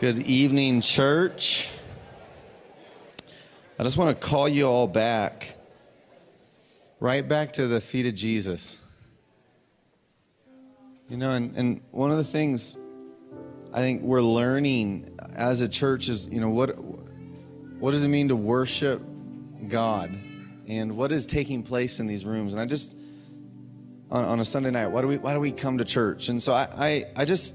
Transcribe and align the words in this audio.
Good 0.00 0.18
evening, 0.18 0.80
church. 0.80 1.68
I 3.78 3.84
just 3.84 3.96
want 3.96 4.20
to 4.20 4.26
call 4.26 4.48
you 4.48 4.66
all 4.66 4.88
back, 4.88 5.56
right 6.98 7.26
back 7.26 7.52
to 7.54 7.68
the 7.68 7.80
feet 7.80 8.04
of 8.06 8.16
Jesus. 8.16 8.76
You 11.08 11.16
know, 11.16 11.30
and, 11.30 11.56
and 11.56 11.80
one 11.92 12.10
of 12.10 12.16
the 12.16 12.24
things 12.24 12.76
I 13.72 13.78
think 13.78 14.02
we're 14.02 14.20
learning 14.20 15.16
as 15.36 15.60
a 15.60 15.68
church 15.68 16.08
is, 16.08 16.26
you 16.26 16.40
know, 16.40 16.50
what 16.50 16.76
what 17.78 17.92
does 17.92 18.02
it 18.02 18.08
mean 18.08 18.28
to 18.28 18.36
worship 18.36 19.00
God? 19.68 20.10
And 20.66 20.96
what 20.96 21.12
is 21.12 21.24
taking 21.24 21.62
place 21.62 22.00
in 22.00 22.08
these 22.08 22.24
rooms? 22.24 22.52
And 22.52 22.60
I 22.60 22.66
just 22.66 22.96
on, 24.10 24.24
on 24.24 24.40
a 24.40 24.44
Sunday 24.44 24.72
night, 24.72 24.88
why 24.88 25.02
do 25.02 25.06
we 25.06 25.18
why 25.18 25.34
do 25.34 25.38
we 25.38 25.52
come 25.52 25.78
to 25.78 25.84
church? 25.84 26.30
And 26.30 26.42
so 26.42 26.52
I, 26.52 26.68
I, 26.76 27.04
I 27.14 27.24
just 27.24 27.54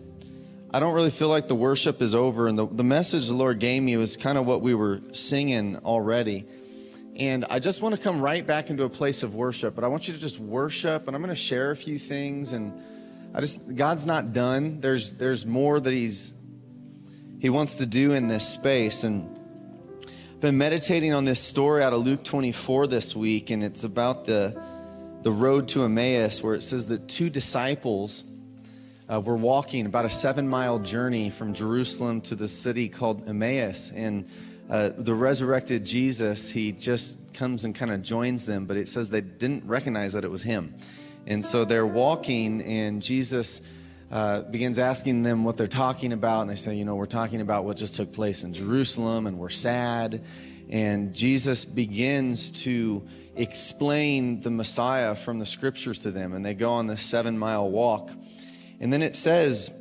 I 0.71 0.79
don't 0.79 0.93
really 0.93 1.09
feel 1.09 1.29
like 1.29 1.47
the 1.47 1.55
worship 1.55 1.99
is 2.01 2.13
over. 2.13 2.47
And 2.47 2.57
the, 2.57 2.67
the 2.67 2.83
message 2.83 3.27
the 3.27 3.33
Lord 3.33 3.59
gave 3.59 3.81
me 3.81 3.97
was 3.97 4.17
kind 4.17 4.37
of 4.37 4.45
what 4.45 4.61
we 4.61 4.75
were 4.75 5.01
singing 5.13 5.77
already. 5.77 6.45
And 7.15 7.45
I 7.49 7.57
just 7.59 7.81
want 7.81 7.95
to 7.95 8.01
come 8.01 8.21
right 8.21 8.45
back 8.45 8.69
into 8.69 8.83
a 8.83 8.89
place 8.89 9.23
of 9.23 9.33
worship. 9.33 9.73
But 9.73 9.83
I 9.83 9.87
want 9.87 10.07
you 10.07 10.13
to 10.13 10.19
just 10.19 10.39
worship, 10.39 11.07
and 11.07 11.15
I'm 11.15 11.23
going 11.23 11.35
to 11.35 11.41
share 11.41 11.71
a 11.71 11.75
few 11.75 11.97
things. 11.97 12.53
And 12.53 12.71
I 13.33 13.41
just, 13.41 13.75
God's 13.75 14.05
not 14.05 14.31
done. 14.31 14.79
There's, 14.79 15.13
there's 15.13 15.43
more 15.43 15.79
that 15.79 15.91
He's, 15.91 16.31
He 17.39 17.49
wants 17.49 17.77
to 17.77 17.87
do 17.87 18.13
in 18.13 18.27
this 18.27 18.47
space. 18.47 19.03
And 19.03 19.37
I've 20.05 20.39
been 20.39 20.59
meditating 20.59 21.15
on 21.15 21.25
this 21.25 21.39
story 21.39 21.81
out 21.81 21.93
of 21.93 22.05
Luke 22.05 22.23
24 22.23 22.85
this 22.85 23.15
week, 23.15 23.49
and 23.49 23.63
it's 23.63 23.85
about 23.85 24.25
the, 24.25 24.61
the 25.23 25.31
road 25.31 25.67
to 25.69 25.83
Emmaus, 25.83 26.43
where 26.43 26.53
it 26.53 26.61
says 26.61 26.85
that 26.87 27.09
two 27.09 27.31
disciples 27.31 28.23
uh, 29.11 29.19
we're 29.19 29.35
walking 29.35 29.87
about 29.87 30.05
a 30.05 30.09
seven 30.09 30.47
mile 30.47 30.77
journey 30.77 31.31
from 31.31 31.53
Jerusalem 31.53 32.21
to 32.21 32.35
the 32.35 32.47
city 32.47 32.87
called 32.87 33.27
Emmaus. 33.27 33.91
And 33.91 34.29
uh, 34.69 34.91
the 34.95 35.15
resurrected 35.15 35.83
Jesus, 35.83 36.51
he 36.51 36.71
just 36.71 37.33
comes 37.33 37.65
and 37.65 37.73
kind 37.73 37.91
of 37.91 38.03
joins 38.03 38.45
them, 38.45 38.67
but 38.67 38.77
it 38.77 38.87
says 38.87 39.09
they 39.09 39.21
didn't 39.21 39.65
recognize 39.65 40.13
that 40.13 40.23
it 40.23 40.29
was 40.29 40.43
him. 40.43 40.75
And 41.25 41.43
so 41.43 41.65
they're 41.65 41.87
walking, 41.87 42.61
and 42.61 43.01
Jesus 43.01 43.61
uh, 44.11 44.41
begins 44.41 44.77
asking 44.77 45.23
them 45.23 45.43
what 45.43 45.57
they're 45.57 45.67
talking 45.67 46.13
about. 46.13 46.41
And 46.41 46.49
they 46.49 46.55
say, 46.55 46.75
You 46.75 46.85
know, 46.85 46.95
we're 46.95 47.07
talking 47.07 47.41
about 47.41 47.65
what 47.65 47.77
just 47.77 47.95
took 47.95 48.13
place 48.13 48.43
in 48.43 48.53
Jerusalem, 48.53 49.25
and 49.25 49.39
we're 49.39 49.49
sad. 49.49 50.23
And 50.69 51.15
Jesus 51.15 51.65
begins 51.65 52.51
to 52.63 53.07
explain 53.35 54.41
the 54.41 54.51
Messiah 54.51 55.15
from 55.15 55.39
the 55.39 55.45
scriptures 55.47 55.99
to 55.99 56.11
them. 56.11 56.33
And 56.33 56.45
they 56.45 56.53
go 56.53 56.73
on 56.73 56.85
this 56.85 57.01
seven 57.01 57.39
mile 57.39 57.69
walk. 57.69 58.11
And 58.79 58.91
then 58.93 59.01
it 59.01 59.15
says 59.15 59.71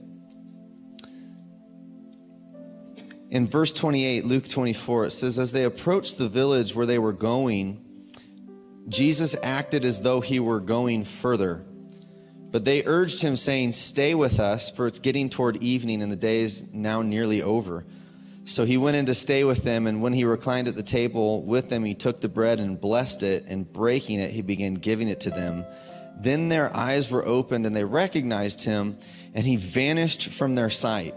in 3.30 3.46
verse 3.46 3.72
28, 3.72 4.24
Luke 4.24 4.48
24, 4.48 5.06
it 5.06 5.10
says, 5.10 5.38
As 5.38 5.52
they 5.52 5.64
approached 5.64 6.18
the 6.18 6.28
village 6.28 6.74
where 6.74 6.86
they 6.86 6.98
were 6.98 7.12
going, 7.12 7.84
Jesus 8.88 9.36
acted 9.42 9.84
as 9.84 10.00
though 10.00 10.20
he 10.20 10.40
were 10.40 10.60
going 10.60 11.04
further. 11.04 11.64
But 12.50 12.64
they 12.64 12.84
urged 12.86 13.20
him, 13.20 13.36
saying, 13.36 13.72
Stay 13.72 14.14
with 14.14 14.40
us, 14.40 14.70
for 14.70 14.86
it's 14.86 14.98
getting 14.98 15.28
toward 15.28 15.62
evening, 15.62 16.02
and 16.02 16.10
the 16.10 16.16
day 16.16 16.40
is 16.40 16.72
now 16.72 17.02
nearly 17.02 17.42
over. 17.42 17.84
So 18.44 18.64
he 18.64 18.78
went 18.78 18.96
in 18.96 19.04
to 19.06 19.14
stay 19.14 19.44
with 19.44 19.62
them, 19.62 19.86
and 19.86 20.00
when 20.00 20.14
he 20.14 20.24
reclined 20.24 20.68
at 20.68 20.74
the 20.74 20.82
table 20.82 21.42
with 21.42 21.68
them, 21.68 21.84
he 21.84 21.94
took 21.94 22.22
the 22.22 22.28
bread 22.30 22.60
and 22.60 22.80
blessed 22.80 23.22
it, 23.22 23.44
and 23.46 23.70
breaking 23.70 24.20
it, 24.20 24.30
he 24.30 24.40
began 24.40 24.72
giving 24.72 25.08
it 25.08 25.20
to 25.20 25.30
them. 25.30 25.66
Then 26.20 26.48
their 26.48 26.74
eyes 26.76 27.10
were 27.10 27.24
opened 27.24 27.66
and 27.66 27.76
they 27.76 27.84
recognized 27.84 28.64
him, 28.64 28.98
and 29.34 29.44
he 29.44 29.56
vanished 29.56 30.28
from 30.28 30.54
their 30.54 30.70
sight. 30.70 31.14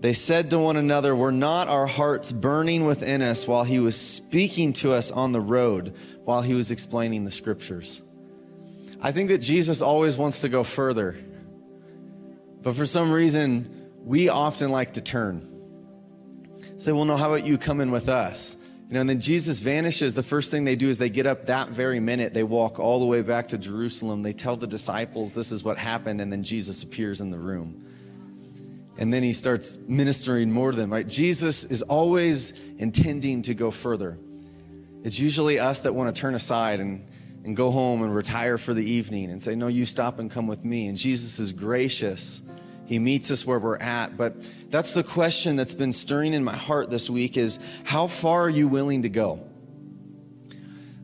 They 0.00 0.12
said 0.12 0.50
to 0.50 0.58
one 0.58 0.76
another, 0.76 1.14
Were 1.14 1.32
not 1.32 1.68
our 1.68 1.86
hearts 1.86 2.32
burning 2.32 2.84
within 2.84 3.22
us 3.22 3.46
while 3.46 3.64
he 3.64 3.78
was 3.78 3.98
speaking 3.98 4.72
to 4.74 4.92
us 4.92 5.10
on 5.10 5.32
the 5.32 5.40
road, 5.40 5.94
while 6.24 6.42
he 6.42 6.54
was 6.54 6.70
explaining 6.70 7.24
the 7.24 7.30
scriptures? 7.30 8.02
I 9.00 9.12
think 9.12 9.28
that 9.28 9.38
Jesus 9.38 9.80
always 9.80 10.16
wants 10.16 10.40
to 10.42 10.48
go 10.48 10.64
further. 10.64 11.16
But 12.62 12.74
for 12.74 12.86
some 12.86 13.12
reason, 13.12 13.90
we 14.04 14.28
often 14.28 14.70
like 14.70 14.94
to 14.94 15.00
turn. 15.00 15.48
Say, 16.78 16.92
well, 16.92 17.04
no, 17.04 17.16
how 17.16 17.32
about 17.32 17.46
you 17.46 17.58
come 17.58 17.80
in 17.80 17.92
with 17.92 18.08
us? 18.08 18.56
You 18.92 18.96
know, 18.96 19.00
and 19.00 19.08
then 19.08 19.20
Jesus 19.20 19.62
vanishes. 19.62 20.14
The 20.14 20.22
first 20.22 20.50
thing 20.50 20.64
they 20.64 20.76
do 20.76 20.90
is 20.90 20.98
they 20.98 21.08
get 21.08 21.26
up 21.26 21.46
that 21.46 21.70
very 21.70 21.98
minute. 21.98 22.34
They 22.34 22.42
walk 22.42 22.78
all 22.78 23.00
the 23.00 23.06
way 23.06 23.22
back 23.22 23.48
to 23.48 23.56
Jerusalem. 23.56 24.22
They 24.22 24.34
tell 24.34 24.54
the 24.54 24.66
disciples 24.66 25.32
this 25.32 25.50
is 25.50 25.64
what 25.64 25.78
happened, 25.78 26.20
and 26.20 26.30
then 26.30 26.44
Jesus 26.44 26.82
appears 26.82 27.22
in 27.22 27.30
the 27.30 27.38
room. 27.38 27.86
And 28.98 29.10
then 29.10 29.22
he 29.22 29.32
starts 29.32 29.78
ministering 29.88 30.50
more 30.50 30.72
to 30.72 30.76
them, 30.76 30.92
right? 30.92 31.08
Jesus 31.08 31.64
is 31.64 31.80
always 31.80 32.52
intending 32.76 33.40
to 33.44 33.54
go 33.54 33.70
further. 33.70 34.18
It's 35.04 35.18
usually 35.18 35.58
us 35.58 35.80
that 35.80 35.94
want 35.94 36.14
to 36.14 36.20
turn 36.20 36.34
aside 36.34 36.78
and, 36.78 37.08
and 37.44 37.56
go 37.56 37.70
home 37.70 38.02
and 38.02 38.14
retire 38.14 38.58
for 38.58 38.74
the 38.74 38.84
evening 38.84 39.30
and 39.30 39.42
say, 39.42 39.54
No, 39.54 39.68
you 39.68 39.86
stop 39.86 40.18
and 40.18 40.30
come 40.30 40.46
with 40.46 40.66
me. 40.66 40.88
And 40.88 40.98
Jesus 40.98 41.38
is 41.38 41.52
gracious 41.52 42.42
he 42.92 42.98
meets 42.98 43.30
us 43.30 43.46
where 43.46 43.58
we're 43.58 43.78
at. 43.78 44.16
But 44.16 44.34
that's 44.70 44.94
the 44.94 45.02
question 45.02 45.56
that's 45.56 45.74
been 45.74 45.92
stirring 45.92 46.34
in 46.34 46.44
my 46.44 46.56
heart 46.56 46.90
this 46.90 47.08
week 47.08 47.36
is 47.36 47.58
how 47.84 48.06
far 48.06 48.42
are 48.42 48.50
you 48.50 48.68
willing 48.68 49.02
to 49.02 49.08
go? 49.08 49.40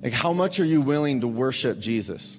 Like, 0.02 0.12
how 0.12 0.32
much 0.32 0.60
are 0.60 0.64
you 0.64 0.80
willing 0.80 1.22
to 1.22 1.28
worship 1.28 1.78
Jesus? 1.78 2.38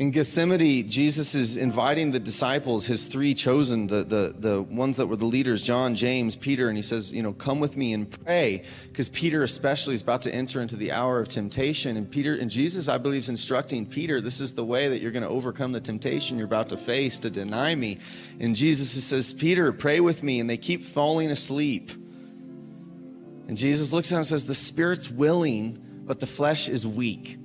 In 0.00 0.12
Gethsemane, 0.12 0.88
Jesus 0.88 1.34
is 1.34 1.58
inviting 1.58 2.10
the 2.10 2.18
disciples, 2.18 2.86
his 2.86 3.06
three 3.06 3.34
chosen, 3.34 3.86
the, 3.86 4.02
the, 4.02 4.34
the 4.38 4.62
ones 4.62 4.96
that 4.96 5.08
were 5.08 5.16
the 5.16 5.26
leaders, 5.26 5.62
John, 5.62 5.94
James, 5.94 6.36
Peter, 6.36 6.68
and 6.68 6.76
he 6.78 6.80
says, 6.80 7.12
You 7.12 7.22
know, 7.22 7.34
come 7.34 7.60
with 7.60 7.76
me 7.76 7.92
and 7.92 8.10
pray. 8.10 8.64
Because 8.88 9.10
Peter, 9.10 9.42
especially, 9.42 9.92
is 9.92 10.00
about 10.00 10.22
to 10.22 10.34
enter 10.34 10.62
into 10.62 10.74
the 10.74 10.90
hour 10.90 11.20
of 11.20 11.28
temptation. 11.28 11.98
And 11.98 12.10
Peter, 12.10 12.34
and 12.34 12.50
Jesus, 12.50 12.88
I 12.88 12.96
believe, 12.96 13.18
is 13.18 13.28
instructing 13.28 13.84
Peter, 13.84 14.22
This 14.22 14.40
is 14.40 14.54
the 14.54 14.64
way 14.64 14.88
that 14.88 15.02
you're 15.02 15.10
going 15.10 15.22
to 15.22 15.28
overcome 15.28 15.72
the 15.72 15.82
temptation 15.82 16.38
you're 16.38 16.46
about 16.46 16.70
to 16.70 16.78
face 16.78 17.18
to 17.18 17.28
deny 17.28 17.74
me. 17.74 17.98
And 18.40 18.56
Jesus 18.56 19.04
says, 19.04 19.34
Peter, 19.34 19.70
pray 19.70 20.00
with 20.00 20.22
me. 20.22 20.40
And 20.40 20.48
they 20.48 20.56
keep 20.56 20.82
falling 20.82 21.30
asleep. 21.30 21.90
And 23.48 23.54
Jesus 23.54 23.92
looks 23.92 24.06
at 24.06 24.14
them 24.14 24.20
and 24.20 24.26
says, 24.26 24.46
The 24.46 24.54
spirit's 24.54 25.10
willing, 25.10 25.78
but 26.06 26.20
the 26.20 26.26
flesh 26.26 26.70
is 26.70 26.86
weak. 26.86 27.36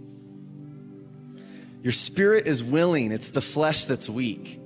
Your 1.85 1.91
spirit 1.91 2.47
is 2.47 2.63
willing, 2.63 3.11
it's 3.11 3.29
the 3.29 3.43
flesh 3.43 3.85
that's 3.85 4.09
weak. 4.09 4.59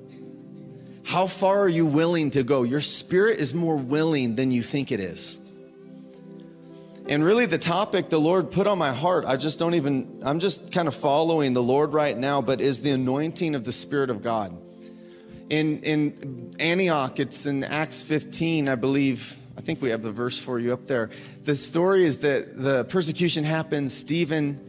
How 1.03 1.27
far 1.27 1.59
are 1.59 1.67
you 1.67 1.85
willing 1.85 2.29
to 2.29 2.43
go? 2.43 2.63
Your 2.63 2.79
spirit 2.79 3.41
is 3.41 3.53
more 3.53 3.75
willing 3.75 4.35
than 4.35 4.51
you 4.51 4.63
think 4.63 4.89
it 4.93 5.01
is. 5.01 5.37
And 7.09 7.21
really, 7.21 7.45
the 7.45 7.57
topic 7.57 8.07
the 8.07 8.21
Lord 8.21 8.51
put 8.51 8.67
on 8.67 8.77
my 8.77 8.93
heart, 8.93 9.25
I 9.27 9.35
just 9.35 9.59
don't 9.59 9.73
even, 9.73 10.21
I'm 10.23 10.39
just 10.39 10.71
kind 10.71 10.87
of 10.87 10.95
following 10.95 11.51
the 11.51 11.61
Lord 11.61 11.91
right 11.91 12.17
now, 12.17 12.41
but 12.41 12.61
is 12.61 12.79
the 12.79 12.91
anointing 12.91 13.53
of 13.53 13.65
the 13.65 13.73
Spirit 13.73 14.09
of 14.09 14.23
God. 14.23 14.57
In, 15.49 15.79
in 15.79 16.55
Antioch, 16.57 17.19
it's 17.19 17.45
in 17.45 17.65
Acts 17.65 18.01
15, 18.01 18.69
I 18.69 18.75
believe. 18.75 19.35
I 19.57 19.61
think 19.61 19.81
we 19.81 19.89
have 19.89 20.03
the 20.03 20.11
verse 20.13 20.39
for 20.39 20.57
you 20.57 20.71
up 20.71 20.87
there. 20.87 21.09
The 21.43 21.55
story 21.55 22.05
is 22.05 22.19
that 22.19 22.57
the 22.57 22.85
persecution 22.85 23.43
happened. 23.43 23.91
Stephen 23.91 24.68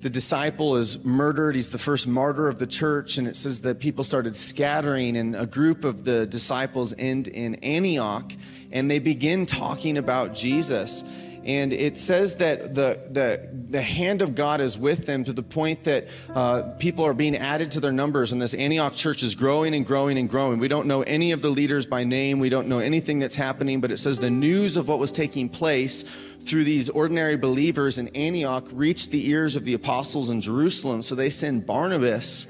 the 0.00 0.10
disciple 0.10 0.76
is 0.76 1.04
murdered. 1.04 1.54
He's 1.54 1.68
the 1.68 1.78
first 1.78 2.06
martyr 2.06 2.48
of 2.48 2.58
the 2.58 2.66
church. 2.66 3.18
And 3.18 3.28
it 3.28 3.36
says 3.36 3.60
that 3.60 3.80
people 3.80 4.02
started 4.02 4.34
scattering, 4.34 5.16
and 5.16 5.36
a 5.36 5.46
group 5.46 5.84
of 5.84 6.04
the 6.04 6.26
disciples 6.26 6.94
end 6.98 7.28
in 7.28 7.56
Antioch, 7.56 8.32
and 8.72 8.90
they 8.90 8.98
begin 8.98 9.46
talking 9.46 9.98
about 9.98 10.34
Jesus. 10.34 11.04
And 11.44 11.72
it 11.72 11.96
says 11.96 12.36
that 12.36 12.74
the, 12.74 13.06
the, 13.10 13.48
the 13.70 13.82
hand 13.82 14.20
of 14.20 14.34
God 14.34 14.60
is 14.60 14.76
with 14.76 15.06
them 15.06 15.24
to 15.24 15.32
the 15.32 15.42
point 15.42 15.84
that 15.84 16.08
uh, 16.34 16.62
people 16.78 17.06
are 17.06 17.14
being 17.14 17.36
added 17.36 17.70
to 17.72 17.80
their 17.80 17.92
numbers. 17.92 18.32
And 18.32 18.42
this 18.42 18.52
Antioch 18.52 18.94
church 18.94 19.22
is 19.22 19.34
growing 19.34 19.74
and 19.74 19.86
growing 19.86 20.18
and 20.18 20.28
growing. 20.28 20.58
We 20.58 20.68
don't 20.68 20.86
know 20.86 21.02
any 21.02 21.32
of 21.32 21.40
the 21.40 21.48
leaders 21.48 21.86
by 21.86 22.04
name, 22.04 22.40
we 22.40 22.50
don't 22.50 22.68
know 22.68 22.78
anything 22.78 23.18
that's 23.18 23.36
happening, 23.36 23.80
but 23.80 23.90
it 23.90 23.98
says 23.98 24.20
the 24.20 24.30
news 24.30 24.76
of 24.76 24.88
what 24.88 24.98
was 24.98 25.10
taking 25.12 25.48
place 25.48 26.04
through 26.40 26.64
these 26.64 26.88
ordinary 26.88 27.36
believers 27.36 27.98
in 27.98 28.08
Antioch 28.08 28.66
reached 28.72 29.10
the 29.10 29.28
ears 29.28 29.56
of 29.56 29.64
the 29.64 29.74
apostles 29.74 30.30
in 30.30 30.40
Jerusalem. 30.40 31.02
So 31.02 31.14
they 31.14 31.30
send 31.30 31.66
Barnabas 31.66 32.46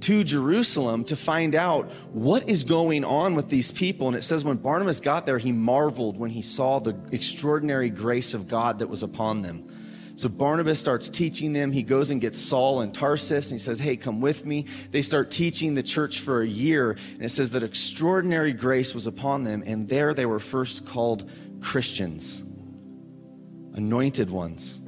to 0.00 0.24
Jerusalem 0.24 1.04
to 1.04 1.16
find 1.16 1.54
out 1.54 1.90
what 2.12 2.48
is 2.48 2.64
going 2.64 3.04
on 3.04 3.34
with 3.34 3.48
these 3.48 3.72
people. 3.72 4.08
And 4.08 4.16
it 4.16 4.22
says 4.22 4.44
when 4.44 4.56
Barnabas 4.56 5.00
got 5.00 5.26
there, 5.26 5.38
he 5.38 5.52
marveled 5.52 6.18
when 6.18 6.30
he 6.30 6.42
saw 6.42 6.78
the 6.78 6.96
extraordinary 7.12 7.90
grace 7.90 8.34
of 8.34 8.48
God 8.48 8.78
that 8.78 8.88
was 8.88 9.02
upon 9.02 9.42
them. 9.42 9.68
So 10.14 10.28
Barnabas 10.28 10.80
starts 10.80 11.08
teaching 11.08 11.52
them. 11.52 11.70
He 11.70 11.84
goes 11.84 12.10
and 12.10 12.20
gets 12.20 12.40
Saul 12.40 12.80
and 12.80 12.92
Tarsus 12.92 13.52
and 13.52 13.60
he 13.60 13.62
says, 13.62 13.78
Hey, 13.78 13.96
come 13.96 14.20
with 14.20 14.44
me. 14.44 14.66
They 14.90 15.02
start 15.02 15.30
teaching 15.30 15.74
the 15.74 15.82
church 15.82 16.20
for 16.20 16.42
a 16.42 16.46
year. 16.46 16.92
And 17.14 17.22
it 17.22 17.30
says 17.30 17.52
that 17.52 17.62
extraordinary 17.62 18.52
grace 18.52 18.94
was 18.94 19.06
upon 19.06 19.44
them. 19.44 19.62
And 19.64 19.88
there 19.88 20.14
they 20.14 20.26
were 20.26 20.40
first 20.40 20.86
called 20.86 21.30
Christians 21.60 22.42
anointed 23.74 24.28
ones. 24.28 24.80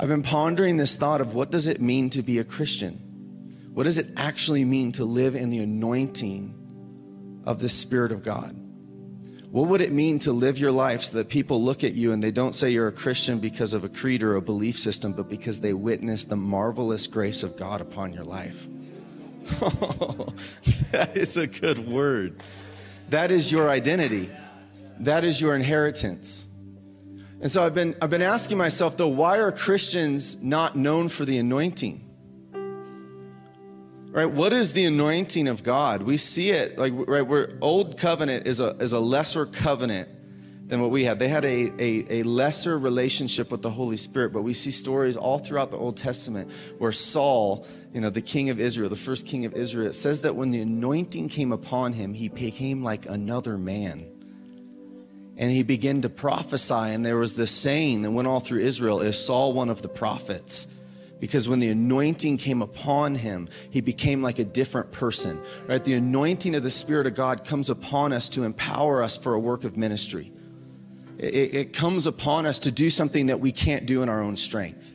I've 0.00 0.08
been 0.08 0.22
pondering 0.22 0.76
this 0.76 0.94
thought 0.94 1.20
of 1.20 1.34
what 1.34 1.50
does 1.50 1.66
it 1.66 1.80
mean 1.80 2.10
to 2.10 2.22
be 2.22 2.38
a 2.38 2.44
Christian? 2.44 2.94
What 3.72 3.84
does 3.84 3.98
it 3.98 4.06
actually 4.16 4.64
mean 4.64 4.92
to 4.92 5.04
live 5.04 5.34
in 5.34 5.50
the 5.50 5.58
anointing 5.58 7.42
of 7.44 7.60
the 7.60 7.68
Spirit 7.68 8.12
of 8.12 8.22
God? 8.22 8.54
What 9.50 9.68
would 9.68 9.80
it 9.80 9.92
mean 9.92 10.18
to 10.20 10.32
live 10.32 10.58
your 10.58 10.72
life 10.72 11.04
so 11.04 11.16
that 11.16 11.28
people 11.28 11.62
look 11.62 11.82
at 11.82 11.94
you 11.94 12.12
and 12.12 12.22
they 12.22 12.30
don't 12.30 12.54
say 12.54 12.70
you're 12.70 12.88
a 12.88 12.92
Christian 12.92 13.38
because 13.38 13.72
of 13.72 13.82
a 13.82 13.88
creed 13.88 14.22
or 14.22 14.36
a 14.36 14.42
belief 14.42 14.78
system, 14.78 15.14
but 15.14 15.28
because 15.28 15.60
they 15.60 15.72
witness 15.72 16.24
the 16.24 16.36
marvelous 16.36 17.06
grace 17.06 17.42
of 17.42 17.56
God 17.56 17.80
upon 17.80 18.12
your 18.12 18.24
life? 18.24 18.68
That 20.90 21.16
is 21.16 21.36
a 21.36 21.46
good 21.46 21.86
word. 21.86 22.42
That 23.10 23.30
is 23.30 23.52
your 23.52 23.68
identity. 23.68 24.30
That 25.00 25.22
is 25.22 25.40
your 25.40 25.54
inheritance. 25.54 26.47
And 27.40 27.50
so 27.50 27.62
I've 27.62 27.74
been, 27.74 27.94
I've 28.02 28.10
been 28.10 28.22
asking 28.22 28.58
myself, 28.58 28.96
though, 28.96 29.08
why 29.08 29.38
are 29.38 29.52
Christians 29.52 30.42
not 30.42 30.76
known 30.76 31.08
for 31.08 31.24
the 31.24 31.38
anointing? 31.38 32.08
right? 34.18 34.30
What 34.30 34.52
is 34.52 34.72
the 34.72 34.84
anointing 34.84 35.48
of 35.48 35.62
god? 35.62 36.02
We 36.02 36.16
see 36.16 36.50
it 36.50 36.78
like 36.78 36.92
right 36.96 37.22
where 37.22 37.56
old 37.60 37.98
covenant 37.98 38.46
is 38.46 38.60
a 38.60 38.70
is 38.78 38.92
a 38.92 38.98
lesser 38.98 39.46
covenant 39.46 40.08
than 40.68 40.80
what 40.80 40.90
we 40.90 41.04
had. 41.04 41.18
They 41.18 41.28
had 41.28 41.44
a, 41.44 41.72
a, 41.78 42.20
a 42.20 42.22
lesser 42.24 42.78
relationship 42.78 43.50
with 43.50 43.62
the 43.62 43.70
holy 43.70 43.96
spirit 43.96 44.32
but 44.32 44.42
we 44.42 44.52
see 44.52 44.70
stories 44.70 45.16
all 45.16 45.38
throughout 45.38 45.70
the 45.70 45.76
old 45.76 45.96
testament 45.96 46.50
where 46.78 46.92
saul 46.92 47.66
you 47.94 48.00
know 48.00 48.10
the 48.10 48.20
king 48.20 48.50
of 48.50 48.60
israel 48.60 48.88
the 48.90 48.96
first 48.96 49.26
king 49.26 49.44
of 49.44 49.54
israel 49.54 49.92
says 49.92 50.20
that 50.22 50.34
when 50.36 50.50
the 50.50 50.60
anointing 50.60 51.28
came 51.28 51.52
upon 51.52 51.92
him 51.92 52.12
he 52.12 52.28
became 52.28 52.82
like 52.82 53.06
another 53.06 53.56
man 53.56 54.06
and 55.38 55.50
he 55.50 55.62
began 55.62 56.02
to 56.02 56.10
prophesy 56.10 56.74
and 56.74 57.06
there 57.06 57.16
was 57.16 57.34
this 57.34 57.50
saying 57.50 58.02
that 58.02 58.10
went 58.10 58.28
all 58.28 58.40
through 58.40 58.60
israel 58.60 59.00
is 59.00 59.18
saul 59.18 59.52
one 59.52 59.70
of 59.70 59.80
the 59.80 59.88
prophets 59.88 60.78
because 61.20 61.48
when 61.48 61.58
the 61.58 61.68
anointing 61.68 62.38
came 62.38 62.62
upon 62.62 63.16
him, 63.16 63.48
he 63.70 63.80
became 63.80 64.22
like 64.22 64.38
a 64.38 64.44
different 64.44 64.92
person, 64.92 65.40
right? 65.66 65.82
The 65.82 65.94
anointing 65.94 66.54
of 66.54 66.62
the 66.62 66.70
Spirit 66.70 67.06
of 67.06 67.14
God 67.14 67.44
comes 67.44 67.70
upon 67.70 68.12
us 68.12 68.28
to 68.30 68.44
empower 68.44 69.02
us 69.02 69.16
for 69.16 69.34
a 69.34 69.40
work 69.40 69.64
of 69.64 69.76
ministry. 69.76 70.32
It, 71.18 71.54
it 71.54 71.72
comes 71.72 72.06
upon 72.06 72.46
us 72.46 72.60
to 72.60 72.70
do 72.70 72.90
something 72.90 73.26
that 73.26 73.40
we 73.40 73.50
can't 73.50 73.86
do 73.86 74.02
in 74.02 74.08
our 74.08 74.22
own 74.22 74.36
strength. 74.36 74.94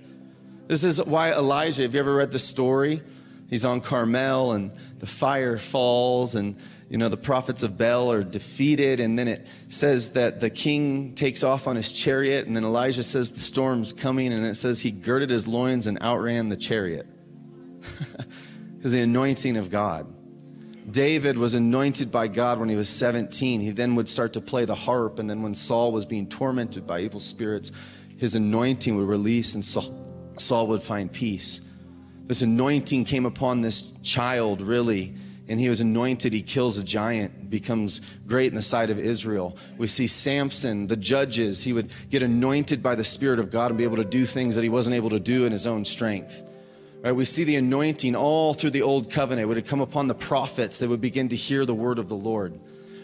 This 0.67 0.85
is 0.85 1.03
why 1.03 1.33
Elijah, 1.33 1.81
have 1.81 1.93
you 1.93 1.99
ever 1.99 2.15
read 2.15 2.31
the 2.31 2.39
story? 2.39 3.01
He's 3.49 3.65
on 3.65 3.81
Carmel 3.81 4.53
and 4.53 4.71
the 4.99 5.05
fire 5.05 5.57
falls 5.57 6.35
and 6.35 6.55
you 6.93 6.99
know, 6.99 7.09
the 7.09 7.17
prophets 7.17 7.63
of 7.63 7.75
Baal 7.75 8.11
are 8.11 8.23
defeated, 8.23 8.99
and 8.99 9.17
then 9.17 9.27
it 9.27 9.47
says 9.67 10.09
that 10.11 10.39
the 10.39 10.51
king 10.51 11.15
takes 11.15 11.43
off 11.43 11.65
on 11.65 11.75
his 11.75 11.91
chariot, 11.91 12.45
and 12.45 12.55
then 12.55 12.63
Elijah 12.63 13.01
says 13.01 13.31
the 13.31 13.39
storm's 13.39 13.91
coming, 13.91 14.31
and 14.31 14.45
it 14.45 14.53
says 14.53 14.79
he 14.79 14.91
girded 14.91 15.31
his 15.31 15.47
loins 15.47 15.87
and 15.87 15.97
outran 16.03 16.49
the 16.49 16.55
chariot. 16.55 17.07
Because 18.77 18.91
the 18.91 19.01
anointing 19.01 19.55
of 19.55 19.69
God. 19.69 20.13
David 20.91 21.37
was 21.37 21.55
anointed 21.55 22.11
by 22.11 22.27
God 22.27 22.59
when 22.59 22.67
he 22.67 22.75
was 22.75 22.89
17. 22.89 23.61
He 23.61 23.71
then 23.71 23.95
would 23.95 24.09
start 24.09 24.33
to 24.33 24.41
play 24.41 24.65
the 24.65 24.75
harp, 24.75 25.17
and 25.17 25.27
then 25.29 25.41
when 25.41 25.55
Saul 25.55 25.93
was 25.93 26.05
being 26.05 26.27
tormented 26.27 26.85
by 26.85 26.99
evil 26.99 27.21
spirits, 27.21 27.71
his 28.17 28.35
anointing 28.35 28.95
would 28.97 29.07
release, 29.07 29.55
and 29.55 29.63
Saul, 29.65 30.35
Saul 30.37 30.67
would 30.67 30.83
find 30.83 31.11
peace. 31.11 31.61
This 32.27 32.41
anointing 32.43 33.05
came 33.05 33.25
upon 33.25 33.61
this 33.61 33.93
child, 34.03 34.61
really 34.61 35.15
and 35.47 35.59
he 35.59 35.69
was 35.69 35.81
anointed. 35.81 36.33
He 36.33 36.41
kills 36.41 36.77
a 36.77 36.83
giant, 36.83 37.49
becomes 37.49 38.01
great 38.27 38.47
in 38.47 38.55
the 38.55 38.61
sight 38.61 38.89
of 38.89 38.97
Israel. 38.97 39.57
We 39.77 39.87
see 39.87 40.07
Samson, 40.07 40.87
the 40.87 40.95
judges, 40.95 41.63
he 41.63 41.73
would 41.73 41.91
get 42.09 42.23
anointed 42.23 42.81
by 42.81 42.95
the 42.95 43.03
Spirit 43.03 43.39
of 43.39 43.51
God 43.51 43.71
and 43.71 43.77
be 43.77 43.83
able 43.83 43.97
to 43.97 44.05
do 44.05 44.25
things 44.25 44.55
that 44.55 44.63
he 44.63 44.69
wasn't 44.69 44.95
able 44.95 45.09
to 45.09 45.19
do 45.19 45.45
in 45.45 45.51
his 45.51 45.67
own 45.67 45.83
strength. 45.85 46.41
Right? 47.01 47.11
We 47.11 47.25
see 47.25 47.43
the 47.43 47.57
anointing 47.57 48.15
all 48.15 48.53
through 48.53 48.71
the 48.71 48.83
old 48.83 49.11
covenant. 49.11 49.43
It 49.43 49.53
would 49.53 49.67
come 49.67 49.81
upon 49.81 50.07
the 50.07 50.15
prophets. 50.15 50.79
They 50.79 50.87
would 50.87 51.01
begin 51.01 51.27
to 51.29 51.35
hear 51.35 51.65
the 51.65 51.75
word 51.75 51.99
of 51.99 52.07
the 52.07 52.15
Lord. 52.15 52.57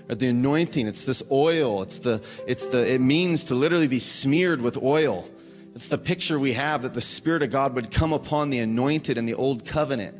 Right? 0.08 0.18
The 0.18 0.28
anointing, 0.28 0.88
it's 0.88 1.04
this 1.04 1.22
oil. 1.30 1.82
It's 1.82 1.98
the, 1.98 2.22
it's 2.48 2.68
the, 2.68 2.90
it 2.90 3.02
means 3.02 3.44
to 3.46 3.56
literally 3.56 3.90
be 3.90 4.00
smeared 4.00 4.62
with 4.62 4.78
oil. 4.78 5.28
It's 5.76 5.88
the 5.88 5.98
picture 5.98 6.40
we 6.40 6.54
have 6.54 6.84
that 6.84 6.94
the 6.94 7.02
Spirit 7.02 7.44
of 7.44 7.52
God 7.52 7.76
would 7.76 7.92
come 7.92 8.14
upon 8.14 8.50
the 8.50 8.60
anointed 8.60 9.18
in 9.18 9.26
the 9.26 9.34
old 9.34 9.66
covenant 9.66 10.16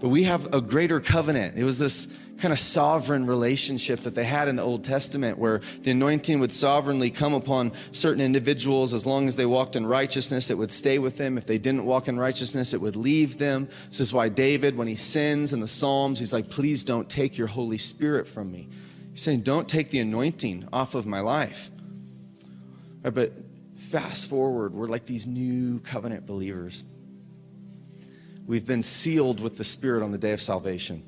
but 0.00 0.08
we 0.08 0.24
have 0.24 0.52
a 0.54 0.60
greater 0.60 1.00
covenant. 1.00 1.56
It 1.56 1.64
was 1.64 1.78
this 1.78 2.06
kind 2.38 2.52
of 2.52 2.58
sovereign 2.58 3.26
relationship 3.26 4.04
that 4.04 4.14
they 4.14 4.24
had 4.24 4.46
in 4.46 4.56
the 4.56 4.62
Old 4.62 4.84
Testament 4.84 5.38
where 5.38 5.60
the 5.82 5.90
anointing 5.90 6.38
would 6.38 6.52
sovereignly 6.52 7.10
come 7.10 7.34
upon 7.34 7.72
certain 7.90 8.20
individuals 8.20 8.94
as 8.94 9.04
long 9.04 9.26
as 9.26 9.34
they 9.34 9.46
walked 9.46 9.74
in 9.74 9.84
righteousness, 9.84 10.48
it 10.48 10.56
would 10.56 10.70
stay 10.70 10.98
with 11.00 11.16
them. 11.16 11.36
If 11.36 11.46
they 11.46 11.58
didn't 11.58 11.84
walk 11.84 12.06
in 12.06 12.18
righteousness, 12.18 12.72
it 12.72 12.80
would 12.80 12.94
leave 12.94 13.38
them. 13.38 13.68
This 13.88 14.00
is 14.00 14.12
why 14.12 14.28
David, 14.28 14.76
when 14.76 14.86
he 14.86 14.94
sins 14.94 15.52
in 15.52 15.60
the 15.60 15.66
Psalms, 15.66 16.20
he's 16.20 16.32
like, 16.32 16.48
please 16.48 16.84
don't 16.84 17.10
take 17.10 17.36
your 17.36 17.48
Holy 17.48 17.78
Spirit 17.78 18.28
from 18.28 18.52
me. 18.52 18.68
He's 19.10 19.22
saying, 19.22 19.40
don't 19.40 19.68
take 19.68 19.90
the 19.90 19.98
anointing 19.98 20.68
off 20.72 20.94
of 20.94 21.06
my 21.06 21.20
life. 21.20 21.70
Right, 23.02 23.14
but 23.14 23.32
fast 23.74 24.30
forward, 24.30 24.74
we're 24.74 24.86
like 24.86 25.06
these 25.06 25.26
new 25.26 25.80
covenant 25.80 26.24
believers. 26.24 26.84
We've 28.48 28.64
been 28.64 28.82
sealed 28.82 29.40
with 29.40 29.58
the 29.58 29.62
Spirit 29.62 30.02
on 30.02 30.10
the 30.10 30.16
day 30.16 30.32
of 30.32 30.40
salvation, 30.40 31.02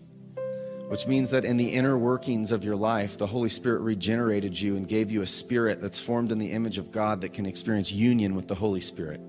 which 0.89 1.07
means 1.07 1.31
that 1.31 1.47
in 1.47 1.57
the 1.57 1.71
inner 1.71 1.97
workings 1.97 2.53
of 2.53 2.65
your 2.65 2.77
life, 2.77 3.17
the 3.17 3.27
Holy 3.27 3.49
Spirit 3.49 3.81
regenerated 3.81 4.61
you 4.61 4.77
and 4.77 4.87
gave 4.87 5.11
you 5.11 5.23
a 5.23 5.27
spirit 5.27 5.81
that's 5.81 5.99
formed 5.99 6.33
in 6.33 6.39
the 6.39 6.53
image 6.53 6.77
of 6.77 6.93
God 6.93 7.23
that 7.23 7.33
can 7.33 7.47
experience 7.47 7.91
union 7.91 8.35
with 8.35 8.47
the 8.47 8.55
Holy 8.55 8.83
Spirit. 8.83 9.23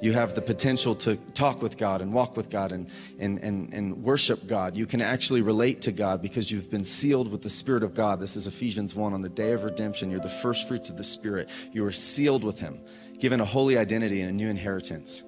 You 0.00 0.14
have 0.14 0.34
the 0.34 0.40
potential 0.40 0.94
to 0.94 1.16
talk 1.34 1.60
with 1.60 1.76
God 1.76 2.00
and 2.00 2.14
walk 2.14 2.34
with 2.34 2.48
God 2.48 2.72
and, 2.72 2.88
and, 3.18 3.38
and, 3.40 3.74
and 3.74 4.02
worship 4.02 4.46
God. 4.46 4.74
You 4.74 4.86
can 4.86 5.02
actually 5.02 5.42
relate 5.42 5.82
to 5.82 5.92
God 5.92 6.22
because 6.22 6.50
you've 6.50 6.70
been 6.70 6.82
sealed 6.82 7.30
with 7.30 7.42
the 7.42 7.50
Spirit 7.50 7.82
of 7.82 7.94
God. 7.94 8.20
This 8.20 8.36
is 8.36 8.46
Ephesians 8.46 8.94
1. 8.94 9.12
On 9.12 9.20
the 9.20 9.28
day 9.28 9.52
of 9.52 9.64
redemption, 9.64 10.10
you're 10.10 10.18
the 10.18 10.30
first 10.30 10.66
fruits 10.66 10.88
of 10.88 10.96
the 10.96 11.04
Spirit. 11.04 11.50
You 11.72 11.84
are 11.84 11.92
sealed 11.92 12.42
with 12.42 12.58
Him, 12.58 12.80
given 13.18 13.42
a 13.42 13.44
holy 13.44 13.76
identity 13.76 14.22
and 14.22 14.30
a 14.30 14.32
new 14.32 14.48
inheritance. 14.48 15.22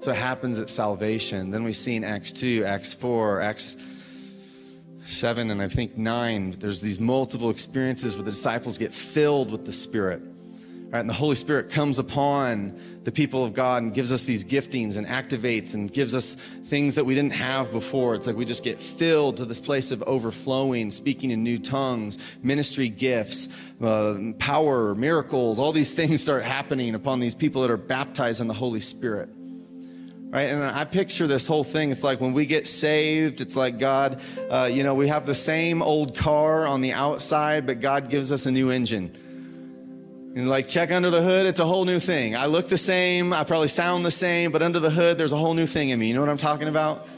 So 0.00 0.12
it 0.12 0.16
happens 0.16 0.60
at 0.60 0.70
salvation. 0.70 1.50
Then 1.50 1.64
we 1.64 1.72
see 1.72 1.96
in 1.96 2.04
Acts 2.04 2.30
2, 2.30 2.64
Acts 2.64 2.94
4, 2.94 3.40
Acts 3.40 3.76
7, 5.04 5.50
and 5.50 5.60
I 5.60 5.66
think 5.66 5.96
9, 5.96 6.52
there's 6.60 6.80
these 6.80 7.00
multiple 7.00 7.50
experiences 7.50 8.14
where 8.14 8.22
the 8.22 8.30
disciples 8.30 8.78
get 8.78 8.94
filled 8.94 9.50
with 9.50 9.64
the 9.64 9.72
Spirit. 9.72 10.22
Right? 10.90 11.00
And 11.00 11.10
the 11.10 11.14
Holy 11.14 11.34
Spirit 11.34 11.70
comes 11.70 11.98
upon 11.98 13.00
the 13.02 13.10
people 13.10 13.44
of 13.44 13.54
God 13.54 13.82
and 13.82 13.92
gives 13.92 14.12
us 14.12 14.22
these 14.22 14.44
giftings 14.44 14.98
and 14.98 15.06
activates 15.06 15.74
and 15.74 15.92
gives 15.92 16.14
us 16.14 16.34
things 16.34 16.94
that 16.94 17.04
we 17.04 17.16
didn't 17.16 17.32
have 17.32 17.72
before. 17.72 18.14
It's 18.14 18.26
like 18.28 18.36
we 18.36 18.44
just 18.44 18.62
get 18.62 18.80
filled 18.80 19.38
to 19.38 19.46
this 19.46 19.60
place 19.60 19.90
of 19.90 20.02
overflowing, 20.04 20.92
speaking 20.92 21.32
in 21.32 21.42
new 21.42 21.58
tongues, 21.58 22.18
ministry 22.42 22.88
gifts, 22.88 23.48
uh, 23.82 24.16
power, 24.38 24.94
miracles. 24.94 25.58
All 25.58 25.72
these 25.72 25.92
things 25.94 26.22
start 26.22 26.44
happening 26.44 26.94
upon 26.94 27.18
these 27.18 27.34
people 27.34 27.62
that 27.62 27.70
are 27.72 27.76
baptized 27.76 28.40
in 28.40 28.46
the 28.46 28.54
Holy 28.54 28.80
Spirit 28.80 29.28
right? 30.30 30.50
And 30.50 30.62
I 30.62 30.84
picture 30.84 31.26
this 31.26 31.46
whole 31.46 31.64
thing. 31.64 31.90
It's 31.90 32.04
like 32.04 32.20
when 32.20 32.32
we 32.32 32.46
get 32.46 32.66
saved, 32.66 33.40
it's 33.40 33.56
like 33.56 33.78
God, 33.78 34.20
uh, 34.50 34.68
you 34.70 34.82
know, 34.82 34.94
we 34.94 35.08
have 35.08 35.24
the 35.24 35.34
same 35.34 35.82
old 35.82 36.16
car 36.16 36.66
on 36.66 36.80
the 36.80 36.92
outside, 36.92 37.66
but 37.66 37.80
God 37.80 38.10
gives 38.10 38.30
us 38.32 38.46
a 38.46 38.50
new 38.50 38.70
engine. 38.70 40.32
And 40.36 40.48
like, 40.48 40.68
check 40.68 40.92
under 40.92 41.10
the 41.10 41.22
hood, 41.22 41.46
it's 41.46 41.60
a 41.60 41.64
whole 41.64 41.84
new 41.84 41.98
thing. 41.98 42.36
I 42.36 42.46
look 42.46 42.68
the 42.68 42.76
same, 42.76 43.32
I 43.32 43.44
probably 43.44 43.68
sound 43.68 44.04
the 44.04 44.10
same, 44.10 44.52
but 44.52 44.62
under 44.62 44.78
the 44.78 44.90
hood, 44.90 45.18
there's 45.18 45.32
a 45.32 45.38
whole 45.38 45.54
new 45.54 45.66
thing 45.66 45.88
in 45.88 45.98
me. 45.98 46.08
You 46.08 46.14
know 46.14 46.20
what 46.20 46.28
I'm 46.28 46.36
talking 46.36 46.68
about? 46.68 47.08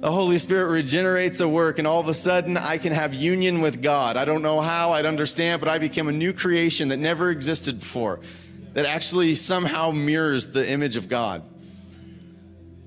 The 0.00 0.10
Holy 0.10 0.38
Spirit 0.38 0.72
regenerates 0.72 1.38
a 1.38 1.46
work, 1.46 1.78
and 1.78 1.86
all 1.86 2.00
of 2.00 2.08
a 2.08 2.14
sudden, 2.14 2.56
I 2.56 2.78
can 2.78 2.92
have 2.92 3.14
union 3.14 3.60
with 3.60 3.80
God. 3.80 4.16
I 4.16 4.24
don't 4.24 4.42
know 4.42 4.60
how, 4.60 4.92
I'd 4.92 5.06
understand, 5.06 5.60
but 5.60 5.68
I 5.68 5.78
became 5.78 6.08
a 6.08 6.12
new 6.12 6.32
creation 6.32 6.88
that 6.88 6.96
never 6.96 7.30
existed 7.30 7.78
before, 7.78 8.18
that 8.72 8.86
actually 8.86 9.36
somehow 9.36 9.92
mirrors 9.92 10.46
the 10.46 10.68
image 10.68 10.96
of 10.96 11.08
God. 11.08 11.44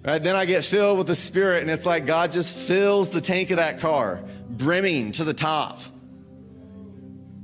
Right? 0.06 0.22
Then 0.22 0.36
I 0.36 0.46
get 0.46 0.64
filled 0.64 1.00
with 1.00 1.08
the 1.08 1.16
Spirit, 1.16 1.64
and 1.64 1.72
it's 1.72 1.86
like 1.86 2.06
God 2.06 2.30
just 2.30 2.56
fills 2.56 3.10
the 3.10 3.22
tank 3.22 3.50
of 3.50 3.58
that 3.58 3.80
car, 3.80 4.24
brimming 4.48 5.14
to 5.14 5.24
the 5.24 5.34
top. 5.34 5.80